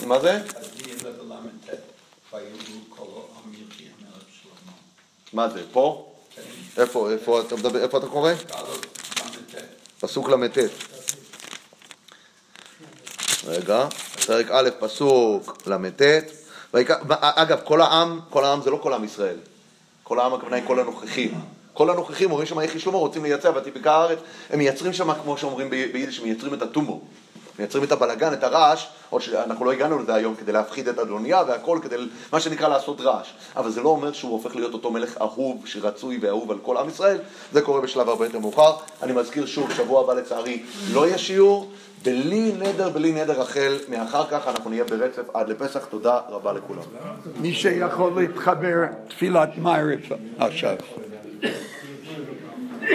מה 0.05 0.19
זה? 0.19 0.39
מה 5.33 5.49
זה, 5.49 5.63
פה? 5.71 6.14
איפה, 6.77 7.11
איפה 7.11 7.41
אתה 7.41 7.55
מדבר, 7.55 7.83
איפה 7.83 7.97
אתה 7.97 8.07
קורא? 8.07 8.31
פסוק 9.99 10.29
ל"ט. 10.29 10.57
רגע, 13.47 13.87
פרק 14.25 14.45
א', 14.51 14.69
פסוק 14.79 15.67
ל"ט. 15.67 16.01
אגב, 17.19 17.59
כל 17.63 17.81
העם, 17.81 18.19
כל 18.29 18.45
העם 18.45 18.61
זה 18.61 18.69
לא 18.69 18.79
כל 18.83 18.93
עם 18.93 19.03
ישראל. 19.03 19.37
כל 20.03 20.19
העם 20.19 20.33
הכוונה 20.33 20.55
היא 20.55 20.63
כל 20.67 20.79
הנוכחים. 20.79 21.41
כל 21.73 21.89
הנוכחים 21.89 22.31
אומרים 22.31 22.47
שם 22.47 22.59
איך 22.59 22.79
שלמה 22.79 22.97
רוצים 22.97 23.23
לייצר 23.23 23.51
ותפיקה 23.55 23.93
הארץ, 23.93 24.19
הם 24.49 24.59
מייצרים 24.59 24.93
שם, 24.93 25.13
כמו 25.23 25.37
שאומרים 25.37 25.69
ביידיש, 25.69 26.19
מייצרים 26.19 26.53
את 26.53 26.61
הטומו. 26.61 27.01
מייצרים 27.59 27.83
את 27.83 27.91
הבלגן, 27.91 28.33
את 28.33 28.43
הרעש, 28.43 28.87
עוד 29.09 29.21
שאנחנו 29.21 29.65
לא 29.65 29.71
הגענו 29.71 29.99
לזה 29.99 30.15
היום 30.15 30.35
כדי 30.35 30.51
להפחיד 30.51 30.87
את 30.87 30.99
אדוניה 30.99 31.43
והכל, 31.47 31.79
כדי 31.81 31.95
מה 32.33 32.39
שנקרא 32.39 32.67
לעשות 32.67 33.01
רעש. 33.01 33.27
אבל 33.55 33.71
זה 33.71 33.81
לא 33.81 33.89
אומר 33.89 34.11
שהוא 34.11 34.31
הופך 34.31 34.55
להיות 34.55 34.73
אותו 34.73 34.91
מלך 34.91 35.17
אהוב, 35.21 35.61
שרצוי 35.65 36.19
ואהוב 36.21 36.51
על 36.51 36.57
כל 36.61 36.77
עם 36.77 36.89
ישראל, 36.89 37.17
זה 37.53 37.61
קורה 37.61 37.81
בשלב 37.81 38.09
הרבה 38.09 38.25
יותר 38.25 38.39
מאוחר. 38.39 38.75
אני 39.03 39.13
מזכיר 39.13 39.45
שוב, 39.45 39.73
שבוע 39.73 40.01
הבא 40.01 40.13
לצערי 40.13 40.63
לא 40.93 41.07
יהיה 41.07 41.17
שיעור, 41.17 41.71
בלי 42.03 42.51
נדר, 42.59 42.89
בלי 42.89 43.11
נדר 43.11 43.41
החל, 43.41 43.77
מאחר 43.89 44.25
כך 44.31 44.47
אנחנו 44.47 44.69
נהיה 44.69 44.83
ברצף 44.83 45.23
עד 45.33 45.49
לפסח. 45.49 45.85
תודה 45.85 46.19
רבה 46.29 46.53
לכולם. 46.53 46.83
מי 47.41 47.53
שיכול 47.53 48.21
להתחבר 48.21 48.83
תפילת 49.07 49.49
מערב 49.57 49.99
עכשיו. 50.39 50.75